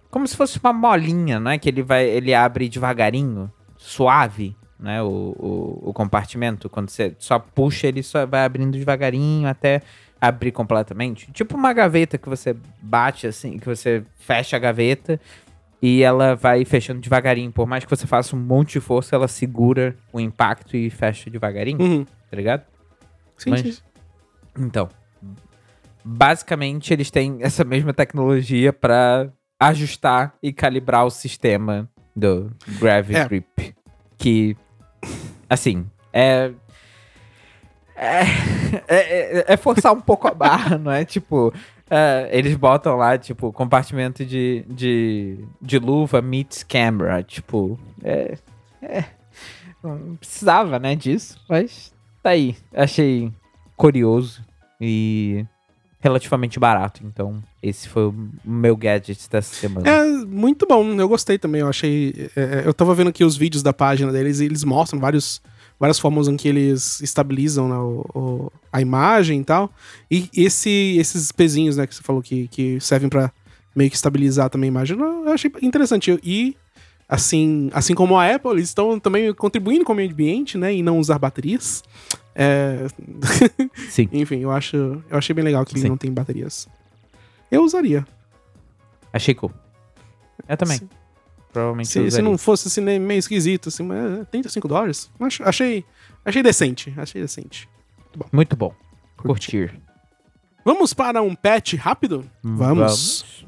Como 0.10 0.28
se 0.28 0.38
fosse 0.38 0.60
uma 0.64 0.72
molinha, 0.72 1.40
né? 1.40 1.58
Que 1.58 1.70
ele 1.70 1.82
vai, 1.82 2.06
ele 2.06 2.34
abre 2.36 2.70
devagarinho, 2.70 3.52
suave, 3.78 4.56
né? 4.80 5.02
O, 5.02 5.08
o, 5.08 5.90
o 5.90 5.94
compartimento. 5.94 6.70
Quando 6.70 6.90
você 6.90 7.16
só 7.18 7.40
puxa, 7.40 7.88
ele 7.88 8.04
só 8.04 8.26
vai 8.26 8.46
abrindo 8.46 8.78
devagarinho 8.78 9.48
até, 9.48 9.82
abrir 10.22 10.52
completamente. 10.52 11.32
Tipo 11.32 11.58
uma 11.58 11.74
gaveta 11.74 12.18
que 12.18 12.30
você 12.30 12.56
bate 12.82 13.26
assim, 13.26 13.58
que 13.58 13.66
você 13.66 14.04
fecha 14.16 14.56
a 14.56 14.60
gaveta 14.60 15.20
e 15.86 16.02
ela 16.02 16.34
vai 16.34 16.64
fechando 16.64 17.02
devagarinho. 17.02 17.52
Por 17.52 17.68
mais 17.68 17.84
que 17.84 17.90
você 17.90 18.08
faça 18.08 18.38
um 18.38 18.40
monte 18.40 18.74
de 18.74 18.80
força, 18.80 19.18
ela 19.18 19.28
segura 19.28 19.98
o 20.14 20.20
impacto 20.22 20.78
e 20.78 20.90
fecha 20.90 21.30
devagarinho, 21.30 21.82
Uhum. 21.82 22.06
tá 22.06 22.38
ligado? 22.38 22.64
Sim, 23.38 23.50
Mas- 23.50 23.62
sim. 23.62 23.78
Então, 24.58 24.88
basicamente 26.06 26.94
eles 26.94 27.12
têm 27.12 27.38
essa 27.42 27.64
mesma 27.66 27.94
tecnologia 27.94 28.72
pra 28.72 29.28
ajustar 29.60 30.36
e 30.42 30.54
calibrar 30.54 31.06
o 31.06 31.10
sistema 31.10 31.90
do 32.16 32.52
Gravity 32.80 33.20
É. 33.20 33.26
Grip. 33.28 33.76
Que, 34.18 34.56
assim, 35.50 35.86
é. 36.14 36.52
É, 37.96 38.22
é, 38.88 39.54
é 39.54 39.58
forçar 39.58 39.94
um 39.94 40.02
pouco 40.02 40.28
a 40.28 40.34
barra, 40.34 40.80
não 40.80 40.92
é? 40.92 41.06
Tipo, 41.06 41.54
é, 41.96 42.28
eles 42.32 42.56
botam 42.56 42.96
lá, 42.96 43.16
tipo, 43.20 43.54
compartimento 43.54 44.26
de, 44.26 44.66
de, 44.68 45.38
de 45.62 45.78
luva 45.78 46.24
meets 46.24 46.64
camera. 46.64 47.22
Tipo, 47.22 47.80
é, 48.04 48.36
é. 48.82 49.06
Não 49.84 50.16
precisava, 50.16 50.80
né, 50.80 50.96
disso, 50.96 51.40
mas 51.48 51.94
tá 52.24 52.32
aí. 52.32 52.56
Achei 52.74 53.32
curioso 53.78 54.44
e 54.82 55.46
relativamente 56.00 56.60
barato. 56.60 57.04
Então, 57.06 57.44
esse 57.62 57.88
foi 57.88 58.08
o 58.08 58.30
meu 58.44 58.76
gadget 58.76 59.30
dessa 59.30 59.54
semana. 59.54 59.88
É 59.88 60.04
muito 60.26 60.66
bom, 60.66 60.84
eu 60.96 61.08
gostei 61.08 61.38
também. 61.38 61.62
Eu 61.62 61.70
achei. 61.70 62.32
é, 62.36 62.64
eu 62.66 62.74
tava 62.74 62.96
vendo 62.96 63.10
aqui 63.10 63.24
os 63.24 63.38
vídeos 63.38 63.62
da 63.62 63.72
página 63.72 64.12
deles 64.12 64.40
e 64.40 64.46
eles 64.46 64.64
mostram 64.64 65.00
vários, 65.00 65.44
várias 65.84 66.00
formas 66.00 66.30
em 66.30 66.38
que 66.38 66.48
eles 66.48 67.02
estabilizam 67.02 67.68
né, 67.68 67.76
o- 67.76 68.06
o- 68.16 68.52
a 68.72 68.80
imagem 68.80 69.42
e 69.42 69.44
tal. 69.44 69.70
E 70.10 70.30
esse, 70.34 70.96
esses 70.98 71.30
pezinhos, 71.30 71.76
né, 71.76 71.86
que 71.86 71.94
você 71.94 72.02
falou 72.02 72.22
que, 72.22 72.48
que 72.48 72.80
servem 72.80 73.10
pra 73.10 73.30
meio 73.76 73.90
que 73.90 73.96
estabilizar 73.98 74.50
também 74.50 74.70
a 74.70 74.72
imagem, 74.72 74.98
eu 74.98 75.28
achei 75.34 75.52
interessante. 75.62 76.18
E. 76.24 76.56
Assim, 77.10 77.70
assim 77.74 77.94
como 77.94 78.18
a 78.18 78.34
Apple, 78.34 78.52
eles 78.52 78.70
estão 78.70 78.98
também 78.98 79.32
contribuindo 79.34 79.84
com 79.84 79.92
o 79.92 79.96
meio 79.96 80.10
ambiente, 80.10 80.58
né? 80.58 80.74
E 80.74 80.82
não 80.82 80.98
usar 80.98 81.20
baterias. 81.20 81.84
É, 82.34 82.88
Sim. 83.92 84.08
enfim, 84.14 84.40
eu 84.40 84.50
acho, 84.50 84.78
eu 84.78 85.18
achei 85.18 85.34
bem 85.36 85.44
legal 85.44 85.64
que 85.66 85.78
Sim. 85.78 85.90
não 85.90 85.98
tem 85.98 86.12
baterias. 86.12 86.68
Eu 87.52 87.62
usaria. 87.64 88.08
Achei 89.12 89.36
cool. 89.36 89.52
Eu 90.48 90.56
também. 90.58 90.78
Sim. 90.78 90.90
Provavelmente 91.54 91.88
Se, 91.88 92.12
se 92.12 92.22
não 92.22 92.38
fosse 92.38 92.68
assim, 92.68 92.82
né, 92.82 92.98
meio 93.00 93.20
esquisito, 93.20 93.70
assim, 93.70 93.84
mas 93.84 94.20
é 94.22 94.24
35 94.26 94.68
dólares. 94.68 95.10
Ach- 95.20 95.42
Achei, 95.42 95.86
achei 96.26 96.44
decente. 96.44 96.94
Achei 96.98 97.22
decente. 97.22 97.70
Muito 98.32 98.56
bom. 98.56 98.74
Curti. 99.16 99.52
Curtir. 99.52 99.82
Vamos 100.66 100.94
para 100.94 101.22
um 101.22 101.36
patch 101.36 101.74
rápido? 101.76 102.30
Vamos. 102.42 103.46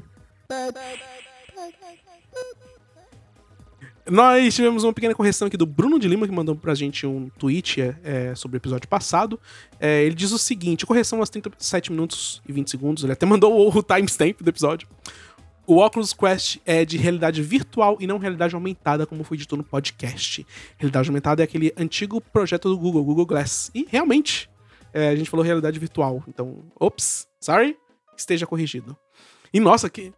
Nós 4.08 4.54
tivemos 4.54 4.84
uma 4.84 4.92
pequena 4.92 5.14
correção 5.16 5.48
aqui 5.48 5.56
do 5.56 5.66
Bruno 5.66 5.98
de 5.98 6.06
Lima, 6.06 6.28
que 6.28 6.32
mandou 6.32 6.54
pra 6.54 6.76
gente 6.76 7.04
um 7.04 7.28
tweet 7.30 7.80
é, 7.82 7.96
é, 8.04 8.34
sobre 8.36 8.56
o 8.56 8.58
episódio 8.58 8.86
passado. 8.88 9.38
É, 9.80 10.04
ele 10.04 10.14
diz 10.14 10.30
o 10.30 10.38
seguinte: 10.38 10.86
correção 10.86 11.18
aos 11.18 11.28
37 11.28 11.90
minutos 11.90 12.40
e 12.48 12.52
20 12.52 12.70
segundos. 12.70 13.02
Ele 13.02 13.12
até 13.14 13.26
mandou 13.26 13.68
o 13.68 13.82
timestamp 13.82 14.40
do 14.40 14.48
episódio. 14.48 14.86
O 15.66 15.78
Oculus 15.84 16.12
Quest 16.12 16.58
é 16.64 16.84
de 16.84 16.96
realidade 16.96 17.42
virtual 17.42 17.96
e 18.00 18.06
não 18.06 18.18
realidade 18.18 18.54
aumentada, 18.54 19.04
como 19.06 19.24
foi 19.24 19.36
dito 19.36 19.56
no 19.56 19.64
podcast. 19.64 20.46
Realidade 20.78 21.08
aumentada 21.08 21.42
é 21.42 21.44
aquele 21.44 21.72
antigo 21.76 22.20
projeto 22.20 22.68
do 22.68 22.78
Google, 22.78 23.04
Google 23.04 23.26
Glass. 23.26 23.70
E 23.74 23.86
realmente, 23.90 24.48
é, 24.94 25.08
a 25.08 25.16
gente 25.16 25.28
falou 25.28 25.44
realidade 25.44 25.78
virtual. 25.78 26.22
Então, 26.28 26.58
ops, 26.78 27.26
sorry, 27.40 27.76
esteja 28.16 28.46
corrigido. 28.46 28.96
E 29.52 29.58
nossa, 29.60 29.90
que. 29.90 30.12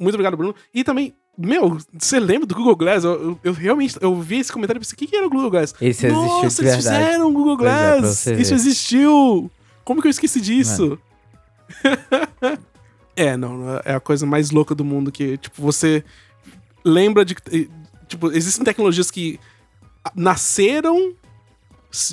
Muito 0.00 0.14
obrigado, 0.14 0.36
Bruno. 0.36 0.54
E 0.74 0.82
também, 0.82 1.14
meu, 1.38 1.78
você 1.92 2.18
lembra 2.18 2.46
do 2.46 2.54
Google 2.56 2.74
Glass? 2.74 3.04
Eu, 3.04 3.12
eu- 3.12 3.38
eu 3.44 3.52
realmente 3.52 3.96
eu 4.00 4.14
vi 4.20 4.38
esse 4.38 4.52
comentário 4.52 4.78
e 4.78 4.80
pensei, 4.80 4.94
o 4.94 4.98
que, 4.98 5.06
que 5.06 5.14
era 5.16 5.26
o 5.26 5.30
Google 5.30 5.50
Glass? 5.50 5.72
Existiu 5.80 6.10
Nossa, 6.12 6.62
de 6.62 6.68
eles 6.68 6.74
verdade. 6.84 7.04
fizeram 7.04 7.28
o 7.28 7.32
Google 7.32 7.54
é, 7.54 7.56
Glass! 8.00 8.16
você 8.18 8.34
Isso 8.34 8.50
ver. 8.50 8.56
existiu! 8.56 9.50
Como 9.84 10.00
que 10.02 10.08
eu 10.08 10.10
esqueci 10.10 10.40
disso? 10.40 10.98
é, 13.16 13.36
não, 13.36 13.80
é 13.84 13.94
a 13.94 14.00
coisa 14.00 14.26
mais 14.26 14.50
louca 14.50 14.74
do 14.74 14.84
mundo 14.84 15.12
que, 15.12 15.36
tipo, 15.38 15.60
você 15.60 16.04
lembra 16.84 17.24
de. 17.24 17.34
Tipo, 18.08 18.30
existem 18.32 18.64
tecnologias 18.64 19.10
que 19.10 19.40
nasceram, 20.14 21.14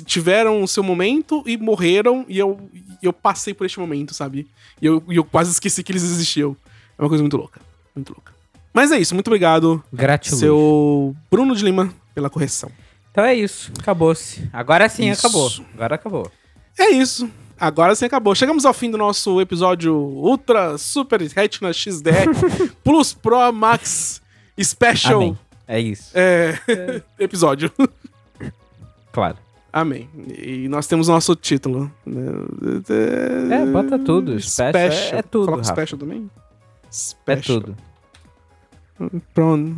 tiveram 0.06 0.62
o 0.62 0.68
seu 0.68 0.82
momento 0.82 1.42
e 1.46 1.56
morreram, 1.56 2.24
e 2.28 2.38
eu, 2.38 2.70
eu 3.02 3.12
passei 3.12 3.52
por 3.52 3.66
este 3.66 3.78
momento, 3.78 4.14
sabe? 4.14 4.48
E 4.80 4.86
eu, 4.86 5.02
eu 5.08 5.24
quase 5.24 5.50
esqueci 5.50 5.82
que 5.82 5.92
eles 5.92 6.02
existiam. 6.02 6.56
É 6.98 7.02
uma 7.02 7.08
coisa 7.08 7.22
muito 7.22 7.36
louca. 7.36 7.60
Muito 7.94 8.10
louca. 8.10 8.32
Mas 8.72 8.90
é 8.90 8.98
isso, 8.98 9.14
muito 9.14 9.28
obrigado, 9.28 9.82
Gratiluz. 9.92 10.40
seu 10.40 11.14
Bruno 11.30 11.54
de 11.54 11.62
Lima, 11.62 11.92
pela 12.14 12.30
correção. 12.30 12.70
Então 13.10 13.22
é 13.24 13.34
isso. 13.34 13.70
Acabou-se. 13.78 14.48
Agora 14.50 14.88
sim 14.88 15.10
Isso. 15.10 15.26
acabou. 15.26 15.50
Agora 15.74 15.94
acabou. 15.96 16.32
É 16.78 16.88
isso. 16.92 17.30
Agora 17.58 17.94
sim 17.94 18.04
acabou. 18.06 18.34
Chegamos 18.34 18.64
ao 18.64 18.74
fim 18.74 18.90
do 18.90 18.98
nosso 18.98 19.40
episódio 19.40 19.94
Ultra 19.94 20.76
Super 20.78 21.20
Retina 21.20 21.72
XDR 21.72 22.26
Plus 22.82 23.12
Pro 23.12 23.52
Max 23.52 24.20
Special 24.60 25.16
Amém. 25.20 25.38
É 25.68 25.80
isso. 25.80 26.10
é, 26.14 26.58
episódio. 27.18 27.70
Claro. 29.12 29.38
Amém. 29.72 30.08
E 30.36 30.68
nós 30.68 30.86
temos 30.86 31.08
o 31.08 31.12
nosso 31.12 31.34
título. 31.34 31.90
né? 32.04 32.22
É, 33.50 33.66
bota 33.66 33.98
tudo. 33.98 34.38
Special. 34.40 34.74
É- 34.74 35.18
é 35.18 35.22
tudo, 35.22 35.46
Coloca 35.46 35.62
Rafa. 35.68 35.74
special 35.80 35.98
também? 35.98 36.30
É 36.84 36.90
Special. 36.90 37.60
tudo. 37.60 37.76
Pronto. 39.32 39.76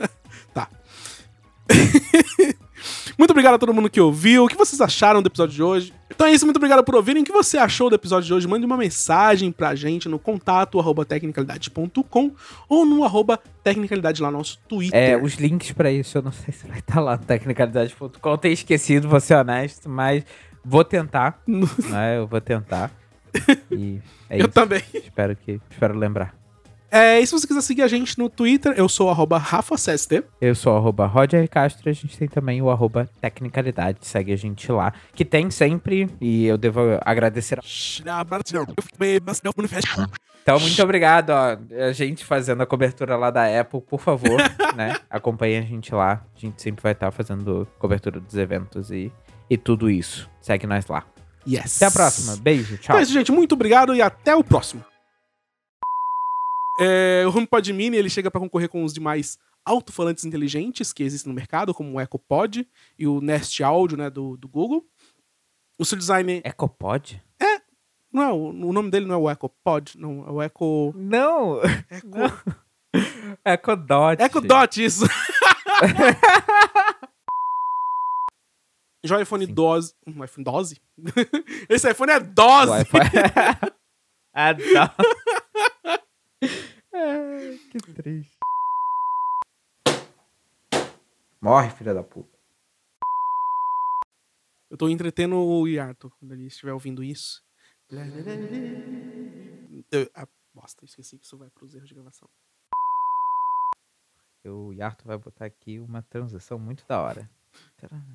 tá. 0.54 0.68
muito 3.18 3.30
obrigado 3.30 3.54
a 3.54 3.58
todo 3.58 3.74
mundo 3.74 3.90
que 3.90 4.00
ouviu. 4.00 4.44
O 4.44 4.48
que 4.48 4.56
vocês 4.56 4.80
acharam 4.80 5.20
do 5.22 5.26
episódio 5.26 5.54
de 5.54 5.62
hoje? 5.62 5.92
Então 6.16 6.26
é 6.26 6.32
isso, 6.32 6.46
muito 6.46 6.56
obrigado 6.56 6.82
por 6.82 6.94
ouvirem. 6.94 7.22
O 7.22 7.26
que 7.26 7.30
você 7.30 7.58
achou 7.58 7.90
do 7.90 7.94
episódio 7.94 8.26
de 8.26 8.32
hoje? 8.32 8.48
Mande 8.48 8.64
uma 8.64 8.78
mensagem 8.78 9.52
pra 9.52 9.74
gente 9.74 10.08
no 10.08 10.18
contato 10.18 10.80
arroba 10.80 11.04
tecnicalidade.com 11.04 12.30
ou 12.66 12.86
no 12.86 13.04
arroba 13.04 13.38
tecnicalidade 13.62 14.22
lá 14.22 14.30
no 14.30 14.38
nosso 14.38 14.58
Twitter. 14.66 14.98
É, 14.98 15.14
os 15.14 15.34
links 15.34 15.72
pra 15.72 15.92
isso 15.92 16.16
eu 16.16 16.22
não 16.22 16.32
sei 16.32 16.54
se 16.54 16.66
vai 16.66 16.78
estar 16.78 17.00
lá 17.00 17.18
no 17.18 17.22
tecnicalidade.com. 17.22 18.30
Eu 18.30 18.38
tenho 18.38 18.54
esquecido, 18.54 19.06
vou 19.10 19.20
ser 19.20 19.34
honesto, 19.34 19.90
mas 19.90 20.24
vou 20.64 20.82
tentar. 20.82 21.38
né? 21.46 22.16
Eu 22.16 22.26
vou 22.26 22.40
tentar. 22.40 22.90
E 23.70 24.00
é 24.30 24.36
Eu 24.36 24.46
isso. 24.46 24.48
também. 24.48 24.82
Espero 24.94 25.36
que. 25.36 25.60
Espero 25.70 25.98
lembrar. 25.98 26.34
É, 26.90 27.20
e 27.20 27.26
se 27.26 27.32
você 27.32 27.46
quiser 27.46 27.60
seguir 27.60 27.82
a 27.82 27.88
gente 27.88 28.18
no 28.18 28.28
Twitter, 28.28 28.72
eu 28.76 28.88
sou 28.88 29.10
arroba 29.10 29.38
RafaSST. 29.38 30.22
Eu 30.40 30.54
sou 30.54 30.74
o 30.74 30.76
arroba 30.76 31.06
Roger 31.06 31.48
Castro, 31.48 31.88
a 31.88 31.92
gente 31.92 32.16
tem 32.16 32.28
também 32.28 32.62
o 32.62 32.70
arroba 32.70 33.08
Tecnicalidade, 33.20 33.98
segue 34.02 34.32
a 34.32 34.36
gente 34.36 34.70
lá, 34.70 34.92
que 35.14 35.24
tem 35.24 35.50
sempre, 35.50 36.08
e 36.20 36.46
eu 36.46 36.56
devo 36.56 36.80
agradecer. 37.04 37.58
Então, 40.42 40.60
muito 40.60 40.80
obrigado, 40.80 41.30
ó, 41.30 41.58
a 41.88 41.92
gente 41.92 42.24
fazendo 42.24 42.62
a 42.62 42.66
cobertura 42.66 43.16
lá 43.16 43.32
da 43.32 43.60
Apple, 43.60 43.80
por 43.80 44.00
favor, 44.00 44.38
né, 44.76 44.96
acompanhe 45.10 45.58
a 45.58 45.62
gente 45.62 45.92
lá, 45.92 46.24
a 46.36 46.38
gente 46.38 46.62
sempre 46.62 46.80
vai 46.80 46.92
estar 46.92 47.10
fazendo 47.10 47.66
cobertura 47.80 48.20
dos 48.20 48.36
eventos 48.36 48.92
e, 48.92 49.10
e 49.50 49.56
tudo 49.56 49.90
isso, 49.90 50.30
segue 50.40 50.66
nós 50.66 50.86
lá. 50.86 51.04
Yes. 51.48 51.76
Até 51.76 51.86
a 51.86 51.90
próxima, 51.90 52.36
beijo, 52.36 52.76
tchau. 52.76 52.94
Então 52.94 52.98
é 52.98 53.02
isso, 53.02 53.12
gente. 53.12 53.30
Muito 53.30 53.54
obrigado 53.54 53.94
e 53.94 54.02
até 54.02 54.34
o 54.34 54.42
próximo. 54.42 54.84
É, 56.78 57.24
o 57.26 57.30
HomePod 57.30 57.72
Mini 57.72 57.96
ele 57.96 58.10
chega 58.10 58.30
para 58.30 58.40
concorrer 58.40 58.68
com 58.68 58.84
os 58.84 58.92
demais 58.92 59.38
alto-falantes 59.64 60.24
inteligentes 60.24 60.92
que 60.92 61.02
existem 61.02 61.30
no 61.30 61.34
mercado, 61.34 61.74
como 61.74 61.96
o 61.96 62.00
EcoPod 62.00 62.68
e 62.98 63.06
o 63.06 63.20
Nest 63.20 63.62
Audio 63.62 63.96
né, 63.96 64.10
do, 64.10 64.36
do 64.36 64.48
Google. 64.48 64.84
O 65.78 65.84
seu 65.84 65.98
design. 65.98 66.40
Ecopod? 66.44 67.22
Não 68.16 68.22
é, 68.22 68.32
o, 68.32 68.72
nome 68.72 68.90
dele 68.90 69.04
não 69.04 69.14
é 69.14 69.18
o 69.18 69.28
EcoPod, 69.28 69.98
não. 69.98 70.26
É 70.26 70.30
o 70.30 70.40
Eco. 70.40 70.94
Não, 70.96 71.60
Eco, 71.90 72.16
Ecodot. 73.44 74.22
EcoDot, 74.22 74.82
isso. 74.82 75.04
Já 79.04 79.18
o 79.18 79.20
iPhone 79.20 79.44
Sim. 79.44 79.52
12. 79.52 79.94
Um 80.06 80.24
iPhone 80.24 80.44
12? 80.44 80.80
Esse 81.68 81.90
iPhone 81.90 82.10
é 82.10 82.16
O 82.16 82.24
12! 82.24 82.70
Wi-Fi. 82.70 82.98
ah, 84.32 84.54
tá. 84.54 84.94
Ai, 86.92 87.58
que 87.70 87.78
triste. 87.94 88.36
Morre, 91.40 91.70
filha 91.70 91.94
da 91.94 92.02
puta. 92.02 92.36
Eu 94.68 94.76
tô 94.76 94.88
entretendo 94.88 95.36
o 95.36 95.66
Yarto 95.66 96.10
quando 96.18 96.32
ele 96.32 96.46
estiver 96.46 96.72
ouvindo 96.72 97.02
isso. 97.04 97.44
Eu, 99.92 100.10
ah, 100.14 100.28
bosta, 100.52 100.84
esqueci 100.84 101.18
que 101.18 101.24
isso 101.24 101.38
vai 101.38 101.48
pros 101.50 101.74
erros 101.74 101.88
de 101.88 101.94
gravação. 101.94 102.28
O 104.48 104.72
Yarto 104.72 105.06
vai 105.06 105.16
botar 105.18 105.44
aqui 105.46 105.78
uma 105.78 106.02
transição 106.02 106.58
muito 106.58 106.84
da 106.86 107.00
hora. 107.00 107.28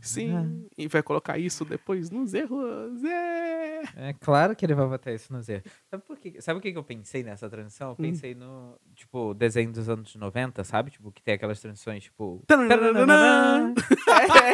Sim, 0.02 0.68
e 0.78 0.88
vai 0.88 1.02
colocar 1.02 1.38
isso 1.38 1.66
depois 1.66 2.12
nos 2.12 2.32
erros. 2.34 3.04
É. 3.04 3.82
É 3.96 4.14
claro 4.20 4.56
que 4.56 4.64
ele 4.64 4.76
vai 4.76 4.88
botar 4.88 5.12
isso 5.12 5.34
nos 5.34 5.50
erros. 5.50 5.72
Sabe, 5.90 6.04
por 6.04 6.18
quê? 6.20 6.40
sabe 6.40 6.60
o 6.60 6.62
que 6.62 6.72
que 6.72 6.78
eu 6.78 6.84
pensei 6.84 7.24
nessa 7.24 7.50
transição? 7.50 7.90
Eu 7.90 7.94
Hum. 7.94 7.96
pensei 7.98 8.36
no, 8.36 8.78
tipo, 8.94 9.34
desenho 9.34 9.72
dos 9.72 9.90
anos 9.90 10.16
90, 10.16 10.64
sabe? 10.64 10.92
Tipo, 10.92 11.12
que 11.12 11.24
tem 11.24 11.34
aquelas 11.34 11.60
transições, 11.60 12.04
tipo... 12.04 12.44
Tananana. 12.46 13.74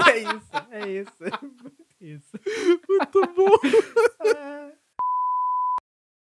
É 0.09 0.19
isso, 0.19 0.51
é 0.71 0.89
isso. 0.89 1.23
Isso. 1.99 2.39
Muito 2.87 3.21
bom. 3.35 3.57
É. 4.37 4.76